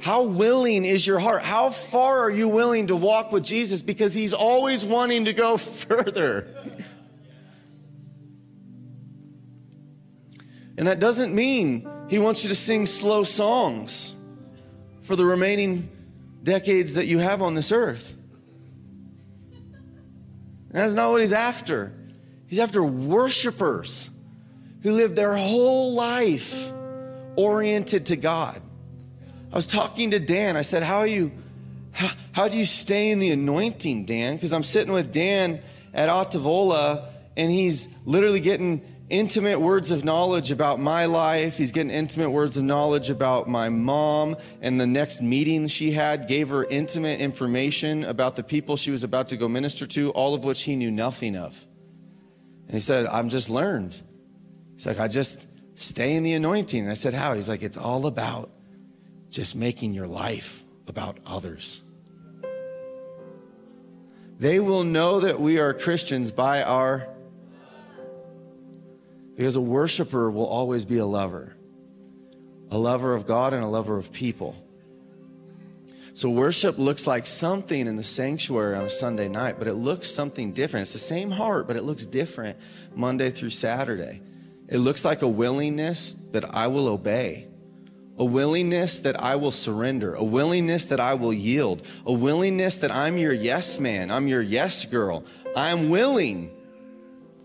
How 0.00 0.22
willing 0.22 0.86
is 0.86 1.06
your 1.06 1.18
heart? 1.18 1.42
How 1.42 1.68
far 1.68 2.20
are 2.20 2.30
you 2.30 2.48
willing 2.48 2.86
to 2.86 2.96
walk 2.96 3.32
with 3.32 3.44
Jesus? 3.44 3.82
Because 3.82 4.14
he's 4.14 4.32
always 4.32 4.82
wanting 4.82 5.26
to 5.26 5.34
go 5.34 5.56
further. 5.58 6.48
And 10.78 10.86
that 10.86 10.98
doesn't 10.98 11.34
mean 11.34 11.88
he 12.08 12.18
wants 12.18 12.42
you 12.44 12.50
to 12.50 12.54
sing 12.54 12.86
slow 12.86 13.22
songs 13.22 14.14
for 15.02 15.16
the 15.16 15.24
remaining 15.24 15.88
decades 16.42 16.94
that 16.94 17.06
you 17.06 17.18
have 17.18 17.42
on 17.42 17.54
this 17.54 17.72
earth. 17.72 18.14
That's 20.70 20.94
not 20.94 21.10
what 21.10 21.20
he's 21.20 21.32
after. 21.32 21.92
He's 22.46 22.58
after 22.58 22.82
worshipers 22.82 24.10
who 24.82 24.92
live 24.92 25.16
their 25.16 25.36
whole 25.36 25.94
life 25.94 26.72
oriented 27.34 28.06
to 28.06 28.16
God. 28.16 28.60
I 29.52 29.56
was 29.56 29.66
talking 29.66 30.10
to 30.10 30.20
Dan. 30.20 30.56
I 30.56 30.62
said, 30.62 30.82
How 30.82 30.98
are 30.98 31.06
you? 31.06 31.32
How, 31.92 32.10
how 32.32 32.48
do 32.48 32.58
you 32.58 32.66
stay 32.66 33.10
in 33.10 33.18
the 33.20 33.30
anointing, 33.30 34.04
Dan? 34.04 34.34
Because 34.34 34.52
I'm 34.52 34.62
sitting 34.62 34.92
with 34.92 35.12
Dan 35.12 35.62
at 35.94 36.10
Atavola, 36.10 37.08
and 37.36 37.50
he's 37.50 37.88
literally 38.04 38.40
getting 38.40 38.82
intimate 39.08 39.60
words 39.60 39.90
of 39.90 40.04
knowledge 40.04 40.50
about 40.50 40.80
my 40.80 41.06
life. 41.06 41.56
He's 41.56 41.72
getting 41.72 41.90
intimate 41.90 42.30
words 42.30 42.56
of 42.56 42.64
knowledge 42.64 43.10
about 43.10 43.48
my 43.48 43.68
mom. 43.68 44.36
And 44.60 44.80
the 44.80 44.86
next 44.86 45.22
meeting 45.22 45.66
she 45.68 45.92
had 45.92 46.26
gave 46.26 46.48
her 46.48 46.64
intimate 46.64 47.20
information 47.20 48.04
about 48.04 48.36
the 48.36 48.42
people 48.42 48.76
she 48.76 48.90
was 48.90 49.04
about 49.04 49.28
to 49.28 49.36
go 49.36 49.48
minister 49.48 49.86
to, 49.86 50.10
all 50.10 50.34
of 50.34 50.44
which 50.44 50.62
he 50.62 50.76
knew 50.76 50.90
nothing 50.90 51.36
of. 51.36 51.66
And 52.66 52.74
he 52.74 52.80
said, 52.80 53.06
I'm 53.06 53.28
just 53.28 53.48
learned. 53.48 54.00
He's 54.74 54.86
like, 54.86 54.98
I 54.98 55.08
just 55.08 55.46
stay 55.76 56.14
in 56.14 56.24
the 56.24 56.32
anointing. 56.32 56.82
And 56.82 56.90
I 56.90 56.94
said, 56.94 57.14
How? 57.14 57.34
He's 57.34 57.48
like, 57.48 57.62
It's 57.62 57.76
all 57.76 58.06
about 58.06 58.50
just 59.30 59.54
making 59.54 59.92
your 59.92 60.08
life 60.08 60.64
about 60.88 61.18
others. 61.24 61.82
They 64.38 64.60
will 64.60 64.84
know 64.84 65.20
that 65.20 65.40
we 65.40 65.58
are 65.58 65.72
Christians 65.72 66.30
by 66.30 66.62
our 66.62 67.08
because 69.36 69.56
a 69.56 69.60
worshiper 69.60 70.30
will 70.30 70.46
always 70.46 70.84
be 70.84 70.96
a 70.96 71.06
lover, 71.06 71.54
a 72.70 72.78
lover 72.78 73.14
of 73.14 73.26
God 73.26 73.52
and 73.52 73.62
a 73.62 73.68
lover 73.68 73.98
of 73.98 74.10
people. 74.10 74.56
So, 76.14 76.30
worship 76.30 76.78
looks 76.78 77.06
like 77.06 77.26
something 77.26 77.86
in 77.86 77.96
the 77.96 78.02
sanctuary 78.02 78.74
on 78.74 78.84
a 78.84 78.90
Sunday 78.90 79.28
night, 79.28 79.56
but 79.58 79.68
it 79.68 79.74
looks 79.74 80.10
something 80.10 80.52
different. 80.52 80.84
It's 80.84 80.94
the 80.94 80.98
same 80.98 81.30
heart, 81.30 81.66
but 81.66 81.76
it 81.76 81.82
looks 81.82 82.06
different 82.06 82.56
Monday 82.94 83.30
through 83.30 83.50
Saturday. 83.50 84.22
It 84.68 84.78
looks 84.78 85.04
like 85.04 85.20
a 85.20 85.28
willingness 85.28 86.14
that 86.32 86.54
I 86.54 86.68
will 86.68 86.88
obey, 86.88 87.48
a 88.16 88.24
willingness 88.24 89.00
that 89.00 89.20
I 89.22 89.36
will 89.36 89.52
surrender, 89.52 90.14
a 90.14 90.24
willingness 90.24 90.86
that 90.86 91.00
I 91.00 91.12
will 91.12 91.34
yield, 91.34 91.86
a 92.06 92.12
willingness 92.14 92.78
that 92.78 92.90
I'm 92.90 93.18
your 93.18 93.34
yes 93.34 93.78
man, 93.78 94.10
I'm 94.10 94.26
your 94.26 94.40
yes 94.40 94.86
girl. 94.86 95.22
I'm 95.54 95.90
willing 95.90 96.55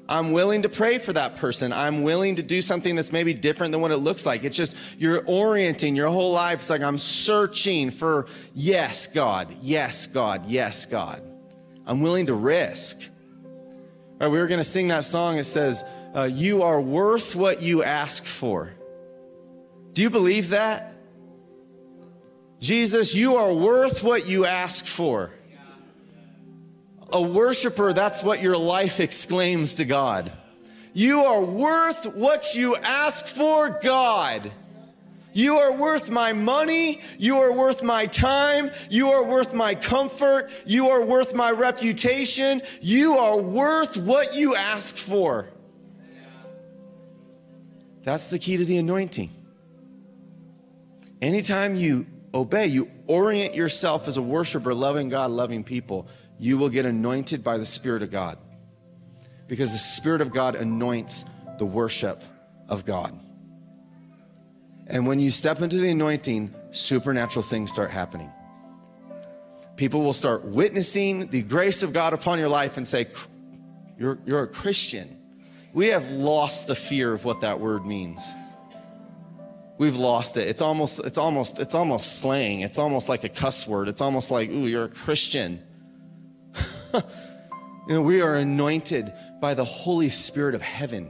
I'm 0.10 0.32
willing 0.32 0.64
to 0.64 0.70
pray 0.70 0.98
for 0.98 1.14
that 1.14 1.38
person. 1.38 1.72
I'm 1.72 2.04
willing 2.04 2.36
to 2.36 2.44
do 2.44 2.60
something 2.62 2.96
that's 2.96 3.12
maybe 3.12 3.34
different 3.34 3.72
than 3.72 3.82
what 3.82 3.92
it 3.92 3.98
looks 3.98 4.26
like. 4.26 4.44
It's 4.44 4.58
just 4.58 4.76
you're 4.98 5.24
orienting 5.26 5.96
your 5.96 6.10
whole 6.10 6.34
life. 6.34 6.60
It's 6.60 6.70
like 6.70 6.82
I'm 6.82 6.98
searching 6.98 7.92
for 7.92 8.28
yes, 8.54 9.08
God, 9.08 9.56
yes, 9.62 10.08
God, 10.08 10.46
yes, 10.48 10.86
God. 10.86 11.24
I'm 11.86 12.02
willing 12.02 12.26
to 12.28 12.34
risk. 12.34 13.10
All 14.22 14.28
right, 14.28 14.28
we 14.28 14.38
were 14.38 14.48
going 14.48 14.60
to 14.60 14.64
sing 14.64 14.90
that 14.90 15.04
song. 15.04 15.38
It 15.38 15.46
says, 15.46 15.84
uh, 16.16 16.24
You 16.24 16.64
are 16.64 16.80
worth 16.80 17.36
what 17.36 17.62
you 17.62 17.84
ask 17.84 18.26
for. 18.26 18.74
Do 19.94 20.02
you 20.02 20.10
believe 20.10 20.50
that? 20.50 20.94
Jesus, 22.60 23.16
you 23.16 23.38
are 23.38 23.52
worth 23.52 24.04
what 24.04 24.30
you 24.30 24.46
ask 24.46 24.86
for 24.86 25.32
a 27.14 27.22
worshiper, 27.22 27.94
that's 27.94 28.24
what 28.24 28.42
your 28.42 28.58
life 28.58 29.00
exclaims 29.00 29.76
to 29.76 29.86
God. 29.86 30.32
You 30.94 31.24
are 31.24 31.42
worth 31.42 32.06
what 32.16 32.56
you 32.56 32.76
ask 32.76 33.26
for, 33.26 33.80
God. 33.82 34.52
You 35.34 35.58
are 35.58 35.74
worth 35.74 36.10
my 36.10 36.34
money. 36.34 37.02
You 37.18 37.38
are 37.38 37.54
worth 37.54 37.84
my 37.84 38.06
time. 38.06 38.72
You 38.90 39.12
are 39.12 39.24
worth 39.24 39.54
my 39.54 39.76
comfort. 39.76 40.52
You 40.66 40.90
are 40.90 41.04
worth 41.04 41.34
my 41.34 41.52
reputation. 41.52 42.62
You 42.82 43.18
are 43.18 43.38
worth 43.38 43.96
what 43.96 44.36
you 44.36 44.56
ask 44.56 44.98
for. 44.98 45.50
That's 48.04 48.30
the 48.30 48.40
key 48.40 48.58
to 48.58 48.66
the 48.66 48.78
anointing. 48.78 49.30
Anytime 51.22 51.76
you 51.76 52.08
obey, 52.34 52.68
you 52.68 52.90
orient 53.08 53.56
yourself 53.56 54.08
as 54.08 54.18
a 54.18 54.22
worshiper, 54.22 54.74
loving 54.74 55.08
God, 55.08 55.32
loving 55.32 55.64
people 55.64 56.08
you 56.42 56.58
will 56.58 56.70
get 56.70 56.88
anointed 56.88 57.44
by 57.44 57.60
the 57.60 57.66
Spirit 57.66 58.02
of 58.02 58.10
God. 58.10 58.36
Because 59.48 59.74
the 59.74 59.78
Spirit 59.78 60.22
of 60.22 60.34
God 60.34 60.56
anoints 60.56 61.24
the 61.60 61.66
worship 61.66 62.24
of 62.68 62.84
God. 62.84 63.18
And 64.88 65.06
when 65.06 65.20
you 65.20 65.30
step 65.30 65.62
into 65.62 65.78
the 65.78 65.92
anointing, 65.92 66.52
supernatural 66.72 67.44
things 67.44 67.70
start 67.70 67.92
happening. 67.92 68.32
People 69.76 70.02
will 70.02 70.14
start 70.14 70.44
witnessing 70.44 71.28
the 71.28 71.44
grace 71.44 71.84
of 71.84 71.94
God 71.94 72.12
upon 72.12 72.40
your 72.40 72.50
life 72.50 72.76
and 72.76 72.88
say, 72.88 73.06
You're, 74.00 74.18
you're 74.26 74.42
a 74.42 74.48
Christian. 74.48 75.16
We 75.74 75.88
have 75.90 76.10
lost 76.10 76.66
the 76.66 76.76
fear 76.76 77.14
of 77.14 77.24
what 77.24 77.42
that 77.42 77.60
word 77.60 77.86
means. 77.86 78.34
We've 79.78 79.96
lost 79.96 80.38
it. 80.38 80.48
It's 80.48 80.62
almost, 80.64 81.02
it's 81.02 81.20
almost, 81.20 81.60
it's 81.60 81.76
almost 81.76 82.20
slang. 82.20 82.62
It's 82.62 82.80
almost 82.80 83.10
like 83.10 83.24
a 83.24 83.30
cuss 83.30 83.68
word. 83.68 83.88
It's 83.88 84.02
almost 84.02 84.32
like, 84.32 84.50
ooh, 84.50 84.66
you're 84.66 84.86
a 84.86 84.90
Christian. 84.90 85.62
you 87.88 87.96
know, 87.96 88.02
we 88.02 88.22
are 88.22 88.36
anointed 88.36 89.14
by 89.40 89.54
the 89.54 89.66
Holy 89.66 90.10
Spirit 90.10 90.56
of 90.56 90.62
heaven. 90.62 91.10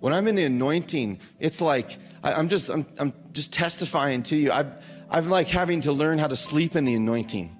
When 0.00 0.12
I'm 0.12 0.26
in 0.26 0.34
the 0.34 0.44
anointing, 0.44 1.20
it's 1.38 1.60
like 1.60 1.96
I, 2.24 2.32
am 2.32 2.48
just 2.48 2.68
I'm, 2.70 2.86
I'm 2.98 3.12
just 3.32 3.52
testifying 3.52 4.22
to 4.24 4.36
you. 4.36 4.52
I, 4.52 4.66
I'm 5.10 5.28
like 5.28 5.48
having 5.48 5.82
to 5.82 5.92
learn 5.92 6.18
how 6.18 6.26
to 6.26 6.36
sleep 6.36 6.74
in 6.76 6.84
the 6.84 6.94
anointing 6.94 7.56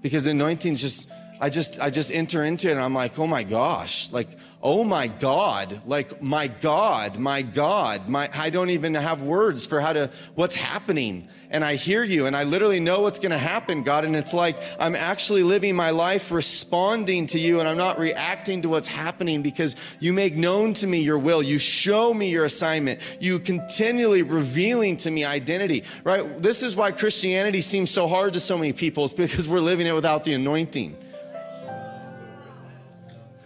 because 0.00 0.24
the 0.24 0.30
anointing's 0.32 0.80
just 0.80 1.10
I 1.40 1.50
just 1.50 1.80
I 1.80 1.90
just 1.90 2.12
enter 2.12 2.44
into 2.44 2.68
it 2.68 2.72
and 2.72 2.80
I'm 2.80 2.94
like, 2.94 3.18
oh 3.18 3.26
my 3.26 3.42
gosh, 3.42 4.12
like 4.12 4.28
oh 4.62 4.84
my 4.84 5.08
God, 5.08 5.80
like 5.86 6.22
my 6.22 6.46
God, 6.46 7.18
my 7.18 7.42
God, 7.42 8.08
my 8.08 8.30
I 8.32 8.50
don't 8.50 8.70
even 8.70 8.94
have 8.94 9.20
words 9.20 9.66
for 9.66 9.80
how 9.80 9.92
to 9.92 10.10
what's 10.34 10.54
happening. 10.54 11.28
And 11.50 11.64
I 11.64 11.74
hear 11.74 12.02
you 12.02 12.26
and 12.26 12.34
I 12.34 12.44
literally 12.44 12.80
know 12.80 13.00
what's 13.00 13.18
gonna 13.18 13.38
happen, 13.38 13.82
God. 13.82 14.04
And 14.04 14.14
it's 14.14 14.32
like 14.32 14.56
I'm 14.78 14.94
actually 14.94 15.42
living 15.42 15.74
my 15.74 15.90
life 15.90 16.30
responding 16.30 17.26
to 17.26 17.40
you 17.40 17.58
and 17.58 17.68
I'm 17.68 17.76
not 17.76 17.98
reacting 17.98 18.62
to 18.62 18.68
what's 18.68 18.88
happening 18.88 19.42
because 19.42 19.74
you 19.98 20.12
make 20.12 20.36
known 20.36 20.74
to 20.74 20.86
me 20.86 21.00
your 21.00 21.18
will. 21.18 21.42
You 21.42 21.58
show 21.58 22.14
me 22.14 22.30
your 22.30 22.44
assignment. 22.44 23.00
You 23.20 23.40
continually 23.40 24.22
revealing 24.22 24.96
to 24.98 25.10
me 25.10 25.24
identity. 25.24 25.84
Right? 26.04 26.38
This 26.38 26.62
is 26.62 26.76
why 26.76 26.92
Christianity 26.92 27.60
seems 27.60 27.90
so 27.90 28.06
hard 28.06 28.32
to 28.34 28.40
so 28.40 28.56
many 28.56 28.72
people, 28.72 29.04
it's 29.04 29.12
because 29.12 29.48
we're 29.48 29.60
living 29.60 29.86
it 29.86 29.92
without 29.92 30.24
the 30.24 30.34
anointing. 30.34 30.96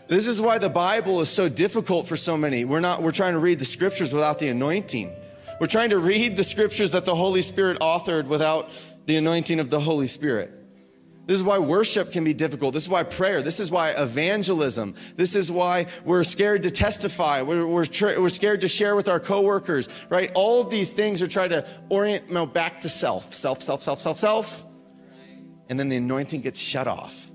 This 0.08 0.26
is 0.28 0.40
why 0.40 0.58
the 0.58 0.68
Bible 0.68 1.20
is 1.20 1.28
so 1.28 1.48
difficult 1.48 2.06
for 2.06 2.16
so 2.16 2.36
many. 2.36 2.64
We're 2.64 2.80
not, 2.80 3.02
we're 3.02 3.10
trying 3.10 3.32
to 3.32 3.40
read 3.40 3.58
the 3.58 3.64
scriptures 3.64 4.12
without 4.12 4.38
the 4.38 4.48
anointing. 4.48 5.12
We're 5.60 5.66
trying 5.66 5.90
to 5.90 5.98
read 5.98 6.36
the 6.36 6.44
scriptures 6.44 6.92
that 6.92 7.04
the 7.04 7.14
Holy 7.14 7.42
Spirit 7.42 7.80
authored 7.80 8.26
without 8.26 8.70
the 9.06 9.16
anointing 9.16 9.58
of 9.58 9.70
the 9.70 9.80
Holy 9.80 10.06
Spirit. 10.06 10.52
This 11.26 11.38
is 11.38 11.42
why 11.42 11.58
worship 11.58 12.12
can 12.12 12.22
be 12.22 12.34
difficult. 12.34 12.72
This 12.72 12.84
is 12.84 12.88
why 12.88 13.02
prayer. 13.02 13.42
This 13.42 13.58
is 13.58 13.68
why 13.68 13.90
evangelism. 13.90 14.94
This 15.16 15.34
is 15.34 15.50
why 15.50 15.86
we're 16.04 16.22
scared 16.22 16.62
to 16.62 16.70
testify. 16.70 17.42
We're, 17.42 17.66
we're, 17.66 17.84
tra- 17.84 18.20
we're 18.20 18.28
scared 18.28 18.60
to 18.60 18.68
share 18.68 18.94
with 18.94 19.08
our 19.08 19.18
coworkers, 19.18 19.88
right? 20.08 20.30
All 20.36 20.60
of 20.60 20.70
these 20.70 20.92
things 20.92 21.22
are 21.22 21.26
trying 21.26 21.50
to 21.50 21.66
orient 21.88 22.28
you 22.28 22.34
know, 22.34 22.46
back 22.46 22.80
to 22.80 22.88
self, 22.88 23.34
self, 23.34 23.60
self, 23.60 23.82
self, 23.82 24.00
self, 24.00 24.18
self. 24.18 24.66
And 25.68 25.80
then 25.80 25.88
the 25.88 25.96
anointing 25.96 26.42
gets 26.42 26.60
shut 26.60 26.86
off. 26.86 27.25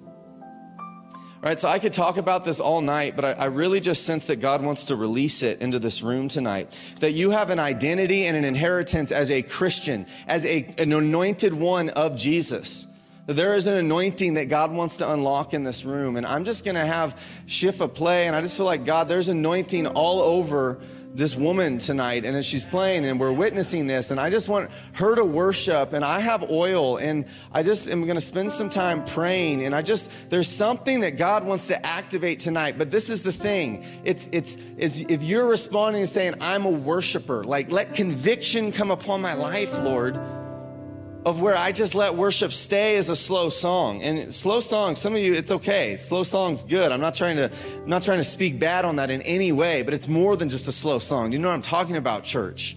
All 1.44 1.50
right, 1.50 1.60
so 1.60 1.70
I 1.70 1.80
could 1.80 1.94
talk 1.94 2.18
about 2.18 2.44
this 2.44 2.60
all 2.60 2.82
night, 2.82 3.16
but 3.16 3.26
I, 3.26 3.32
I, 3.32 3.46
really 3.46 3.80
just 3.80 4.06
sense 4.06 4.28
that 4.28 4.36
God 4.36 4.62
wants 4.62 4.86
to 4.86 4.96
release 4.96 5.42
it 5.42 5.60
into 5.60 5.80
this 5.80 6.04
room 6.04 6.28
tonight. 6.28 6.72
That 7.00 7.14
you 7.14 7.32
have 7.32 7.50
an 7.50 7.58
identity 7.58 8.28
and 8.28 8.38
an 8.38 8.46
inheritance 8.46 9.12
as 9.12 9.32
a 9.32 9.42
Christian, 9.42 10.06
as 10.28 10.46
a, 10.46 10.72
an 10.78 10.94
anointed 10.94 11.56
one 11.56 11.90
of 11.90 12.16
Jesus. 12.16 12.86
That 13.26 13.34
there 13.34 13.56
is 13.56 13.66
an 13.66 13.74
anointing 13.74 14.36
that 14.36 14.50
God 14.50 14.72
wants 14.72 14.98
to 14.98 15.12
unlock 15.12 15.56
in 15.56 15.64
this 15.64 15.84
room. 15.84 16.16
And 16.16 16.28
I'm 16.28 16.46
just 16.46 16.64
going 16.64 16.76
to 16.76 16.86
have 16.86 17.20
Shifa 17.48 17.92
play, 17.92 18.28
and 18.28 18.36
I 18.36 18.42
just 18.42 18.56
feel 18.56 18.68
like, 18.68 18.86
God, 18.86 19.10
there's 19.10 19.28
anointing 19.28 19.88
all 19.88 20.22
over 20.22 20.80
this 21.14 21.36
woman 21.36 21.78
tonight 21.78 22.26
and 22.26 22.36
as 22.38 22.46
she's 22.46 22.66
playing 22.66 23.06
and 23.06 23.20
we're 23.20 23.32
witnessing 23.32 23.88
this 23.88 24.12
and 24.12 24.20
i 24.20 24.30
just 24.30 24.48
want 24.48 24.70
her 24.94 25.16
to 25.16 25.26
worship 25.26 25.94
and 25.94 26.06
i 26.06 26.20
have 26.20 26.50
oil 26.50 26.98
and 26.98 27.26
i 27.52 27.62
just 27.62 27.90
am 27.90 28.04
going 28.04 28.16
to 28.16 28.22
spend 28.22 28.52
some 28.52 28.70
time 28.70 29.04
praying 29.06 29.66
and 29.66 29.76
i 29.76 29.82
just 29.82 30.12
there's 30.30 30.48
something 30.48 31.02
that 31.02 31.18
god 31.18 31.46
wants 31.46 31.68
to 31.68 31.86
activate 31.86 32.40
tonight 32.40 32.78
but 32.78 32.90
this 32.90 33.10
is 33.10 33.24
the 33.24 33.32
thing. 33.32 33.86
It's 34.04 34.30
it's 34.32 34.56
is 34.78 35.02
if 35.02 35.24
you're 35.24 35.48
responding 35.48 36.02
and 36.02 36.10
saying 36.10 36.36
i'm 36.42 36.66
a 36.66 36.70
worshiper 36.70 37.44
like 37.44 37.72
let 37.72 37.94
conviction 37.94 38.72
come 38.72 38.92
upon 38.92 39.22
my 39.22 39.34
life 39.34 39.78
lord 39.80 40.20
of 41.26 41.40
where 41.42 41.56
I 41.56 41.72
just 41.72 41.94
let 41.94 42.16
worship 42.16 42.52
stay 42.52 42.98
as 42.98 43.10
a 43.10 43.16
slow 43.16 43.50
song. 43.50 44.02
And 44.02 44.34
slow 44.34 44.60
songs, 44.60 45.00
some 45.00 45.14
of 45.14 45.22
you, 45.22 45.34
it's 45.34 45.52
okay. 45.52 45.98
Slow 45.98 46.24
song's 46.24 46.64
good. 46.64 46.92
I'm 46.92 47.02
not 47.02 47.16
trying 47.16 47.38
to, 47.38 47.52
I'm 47.84 47.90
not 47.90 48.02
trying 48.02 48.18
to 48.18 48.24
speak 48.24 48.60
bad 48.60 48.86
on 48.86 48.96
that 48.96 49.12
in 49.12 49.22
any 49.22 49.52
way, 49.52 49.84
but 49.84 49.94
it's 49.94 50.08
more 50.08 50.36
than 50.36 50.50
just 50.50 50.68
a 50.68 50.72
slow 50.72 51.00
song. 51.00 51.32
You 51.32 51.40
know 51.40 51.50
what 51.50 51.56
I'm 51.56 51.62
talking 51.62 51.96
about, 51.96 52.24
church? 52.24 52.76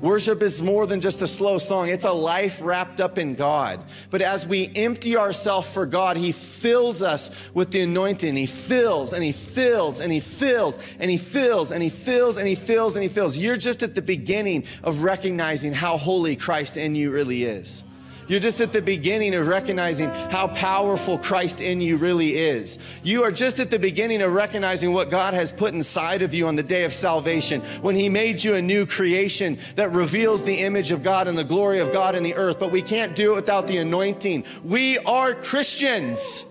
Worship 0.00 0.42
is 0.42 0.62
more 0.62 0.86
than 0.86 1.00
just 1.00 1.22
a 1.22 1.26
slow 1.26 1.58
song. 1.58 1.88
It's 1.88 2.04
a 2.04 2.12
life 2.12 2.60
wrapped 2.62 3.00
up 3.00 3.18
in 3.18 3.34
God. 3.34 3.84
But 4.10 4.22
as 4.22 4.46
we 4.46 4.70
empty 4.76 5.16
ourselves 5.16 5.68
for 5.68 5.86
God, 5.86 6.16
He 6.16 6.32
fills 6.32 7.02
us 7.02 7.30
with 7.52 7.72
the 7.72 7.80
anointing. 7.80 8.36
He 8.36 8.46
fills 8.46 9.12
and 9.12 9.24
He 9.24 9.32
fills 9.32 10.00
and 10.00 10.12
He 10.12 10.20
fills 10.20 10.80
and 11.00 11.10
He 11.10 11.18
fills 11.18 11.72
and 11.72 11.82
He 11.82 11.90
fills 11.90 12.36
and 12.36 12.46
He 12.46 12.54
fills 12.54 12.94
and 12.94 13.02
He 13.02 13.08
fills. 13.08 13.36
You're 13.36 13.56
just 13.56 13.82
at 13.82 13.94
the 13.94 14.02
beginning 14.02 14.64
of 14.84 15.02
recognizing 15.02 15.72
how 15.72 15.96
holy 15.96 16.36
Christ 16.36 16.76
in 16.76 16.94
you 16.94 17.10
really 17.10 17.44
is. 17.44 17.84
You're 18.28 18.40
just 18.40 18.60
at 18.60 18.72
the 18.72 18.82
beginning 18.82 19.34
of 19.34 19.46
recognizing 19.46 20.10
how 20.10 20.48
powerful 20.48 21.18
Christ 21.18 21.62
in 21.62 21.80
you 21.80 21.96
really 21.96 22.36
is. 22.36 22.78
You 23.02 23.22
are 23.24 23.32
just 23.32 23.58
at 23.58 23.70
the 23.70 23.78
beginning 23.78 24.20
of 24.20 24.32
recognizing 24.34 24.92
what 24.92 25.08
God 25.08 25.32
has 25.32 25.50
put 25.50 25.72
inside 25.72 26.20
of 26.20 26.34
you 26.34 26.46
on 26.46 26.54
the 26.54 26.62
day 26.62 26.84
of 26.84 26.92
salvation 26.92 27.62
when 27.80 27.96
He 27.96 28.10
made 28.10 28.44
you 28.44 28.54
a 28.54 28.62
new 28.62 28.84
creation 28.84 29.58
that 29.76 29.92
reveals 29.92 30.44
the 30.44 30.60
image 30.60 30.92
of 30.92 31.02
God 31.02 31.26
and 31.26 31.38
the 31.38 31.44
glory 31.44 31.78
of 31.78 31.90
God 31.90 32.14
in 32.14 32.22
the 32.22 32.34
earth. 32.34 32.58
But 32.58 32.70
we 32.70 32.82
can't 32.82 33.16
do 33.16 33.32
it 33.32 33.36
without 33.36 33.66
the 33.66 33.78
anointing. 33.78 34.44
We 34.62 34.98
are 34.98 35.34
Christians. 35.34 36.44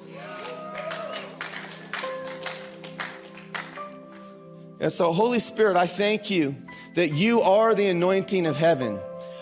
And 4.80 4.92
so, 4.92 5.12
Holy 5.12 5.40
Spirit, 5.40 5.78
I 5.78 5.88
thank 5.88 6.30
you 6.30 6.56
that 6.96 7.10
you 7.10 7.42
are 7.42 7.76
the 7.76 7.88
anointing 7.88 8.48
of 8.48 8.58
heaven. 8.58 9.00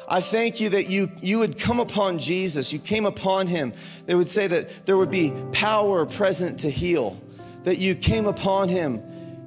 I 0.08 0.22
thank 0.22 0.60
you 0.60 0.70
that 0.70 0.88
you, 0.90 1.12
you 1.22 1.40
would 1.40 1.58
come 1.58 1.80
upon 1.80 2.20
Jesus. 2.20 2.72
You 2.72 2.80
came 2.80 3.06
upon 3.06 3.48
him. 3.48 3.74
They 4.06 4.16
would 4.16 4.30
say 4.30 4.48
that 4.48 4.86
there 4.86 4.98
would 4.98 5.10
be 5.10 5.34
power 5.52 6.06
present 6.06 6.60
to 6.62 6.70
heal, 6.70 7.20
that 7.64 7.78
you 7.78 7.96
came 7.96 8.28
upon 8.28 8.70
him 8.70 9.02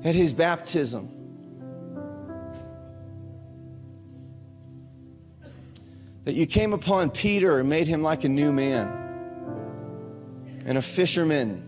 at 0.04 0.14
his 0.14 0.32
baptism. 0.32 1.10
That 6.24 6.34
you 6.34 6.46
came 6.46 6.72
upon 6.72 7.10
Peter 7.10 7.60
and 7.60 7.68
made 7.68 7.86
him 7.86 8.02
like 8.02 8.24
a 8.24 8.28
new 8.28 8.52
man. 8.52 8.94
And 10.66 10.76
a 10.76 10.82
fisherman 10.82 11.66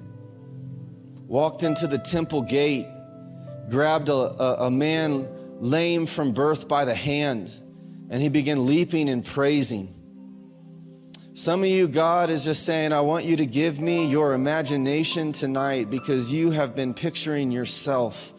walked 1.26 1.62
into 1.62 1.86
the 1.86 1.98
temple 1.98 2.42
gate, 2.42 2.86
grabbed 3.70 4.08
a, 4.08 4.14
a, 4.14 4.66
a 4.66 4.70
man 4.70 5.28
lame 5.60 6.06
from 6.06 6.32
birth 6.32 6.66
by 6.66 6.84
the 6.84 6.94
hand 6.94 7.60
and 8.10 8.20
he 8.20 8.28
began 8.28 8.66
leaping 8.66 9.08
and 9.08 9.24
praising. 9.24 9.94
Some 11.32 11.62
of 11.62 11.70
you, 11.70 11.88
God 11.88 12.28
is 12.28 12.44
just 12.44 12.66
saying, 12.66 12.92
I 12.92 13.00
want 13.00 13.24
you 13.24 13.36
to 13.36 13.46
give 13.46 13.80
me 13.80 14.04
your 14.06 14.34
imagination 14.34 15.32
tonight 15.32 15.88
because 15.88 16.30
you 16.30 16.50
have 16.50 16.74
been 16.74 16.92
picturing 16.92 17.50
yourself 17.52 18.34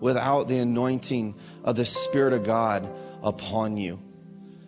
without 0.00 0.48
the 0.48 0.58
anointing 0.58 1.36
of 1.62 1.76
the 1.76 1.84
Spirit 1.84 2.32
of 2.34 2.44
God 2.44 2.90
upon 3.22 3.76
you. 3.76 4.00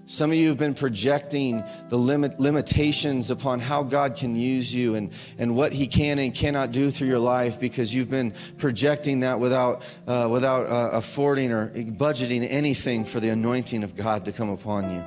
Some 0.06 0.32
of 0.32 0.36
you 0.36 0.48
have 0.48 0.58
been 0.58 0.74
projecting 0.74 1.64
the 1.88 1.96
limit, 1.96 2.38
limitations 2.38 3.30
upon 3.30 3.60
how 3.60 3.82
God 3.82 4.16
can 4.16 4.36
use 4.36 4.74
you 4.74 4.96
and, 4.96 5.10
and 5.38 5.56
what 5.56 5.72
He 5.72 5.86
can 5.86 6.18
and 6.18 6.34
cannot 6.34 6.72
do 6.72 6.90
through 6.90 7.08
your 7.08 7.18
life 7.18 7.58
because 7.58 7.94
you've 7.94 8.10
been 8.10 8.34
projecting 8.58 9.20
that 9.20 9.40
without, 9.40 9.82
uh, 10.06 10.28
without 10.30 10.66
uh, 10.66 10.90
affording 10.92 11.52
or 11.52 11.68
budgeting 11.70 12.46
anything 12.50 13.06
for 13.06 13.18
the 13.18 13.30
anointing 13.30 13.82
of 13.82 13.96
God 13.96 14.26
to 14.26 14.32
come 14.32 14.50
upon 14.50 14.90
you. 14.90 15.02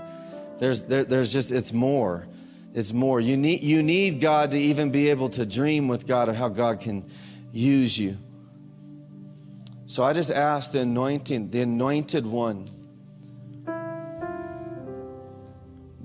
There's, 0.60 0.81
there, 0.83 1.03
there's 1.03 1.31
just, 1.31 1.51
it's 1.51 1.71
more. 1.71 2.27
It's 2.73 2.91
more. 2.91 3.21
You 3.21 3.38
need, 3.38 3.63
you 3.63 3.83
need 3.83 4.19
God 4.19 4.51
to 4.51 4.60
even 4.60 4.89
be 4.89 5.12
able 5.12 5.29
to 5.29 5.45
dream 5.45 5.88
with 5.88 6.07
God 6.07 6.27
of 6.27 6.36
how 6.36 6.49
God 6.49 6.79
can 6.79 7.07
use 7.51 7.97
you. 7.99 8.17
So 9.86 10.03
I 10.03 10.13
just 10.13 10.31
ask 10.31 10.71
the 10.71 10.79
anointing, 10.79 11.51
the 11.51 11.62
anointed 11.62 12.25
one 12.25 12.71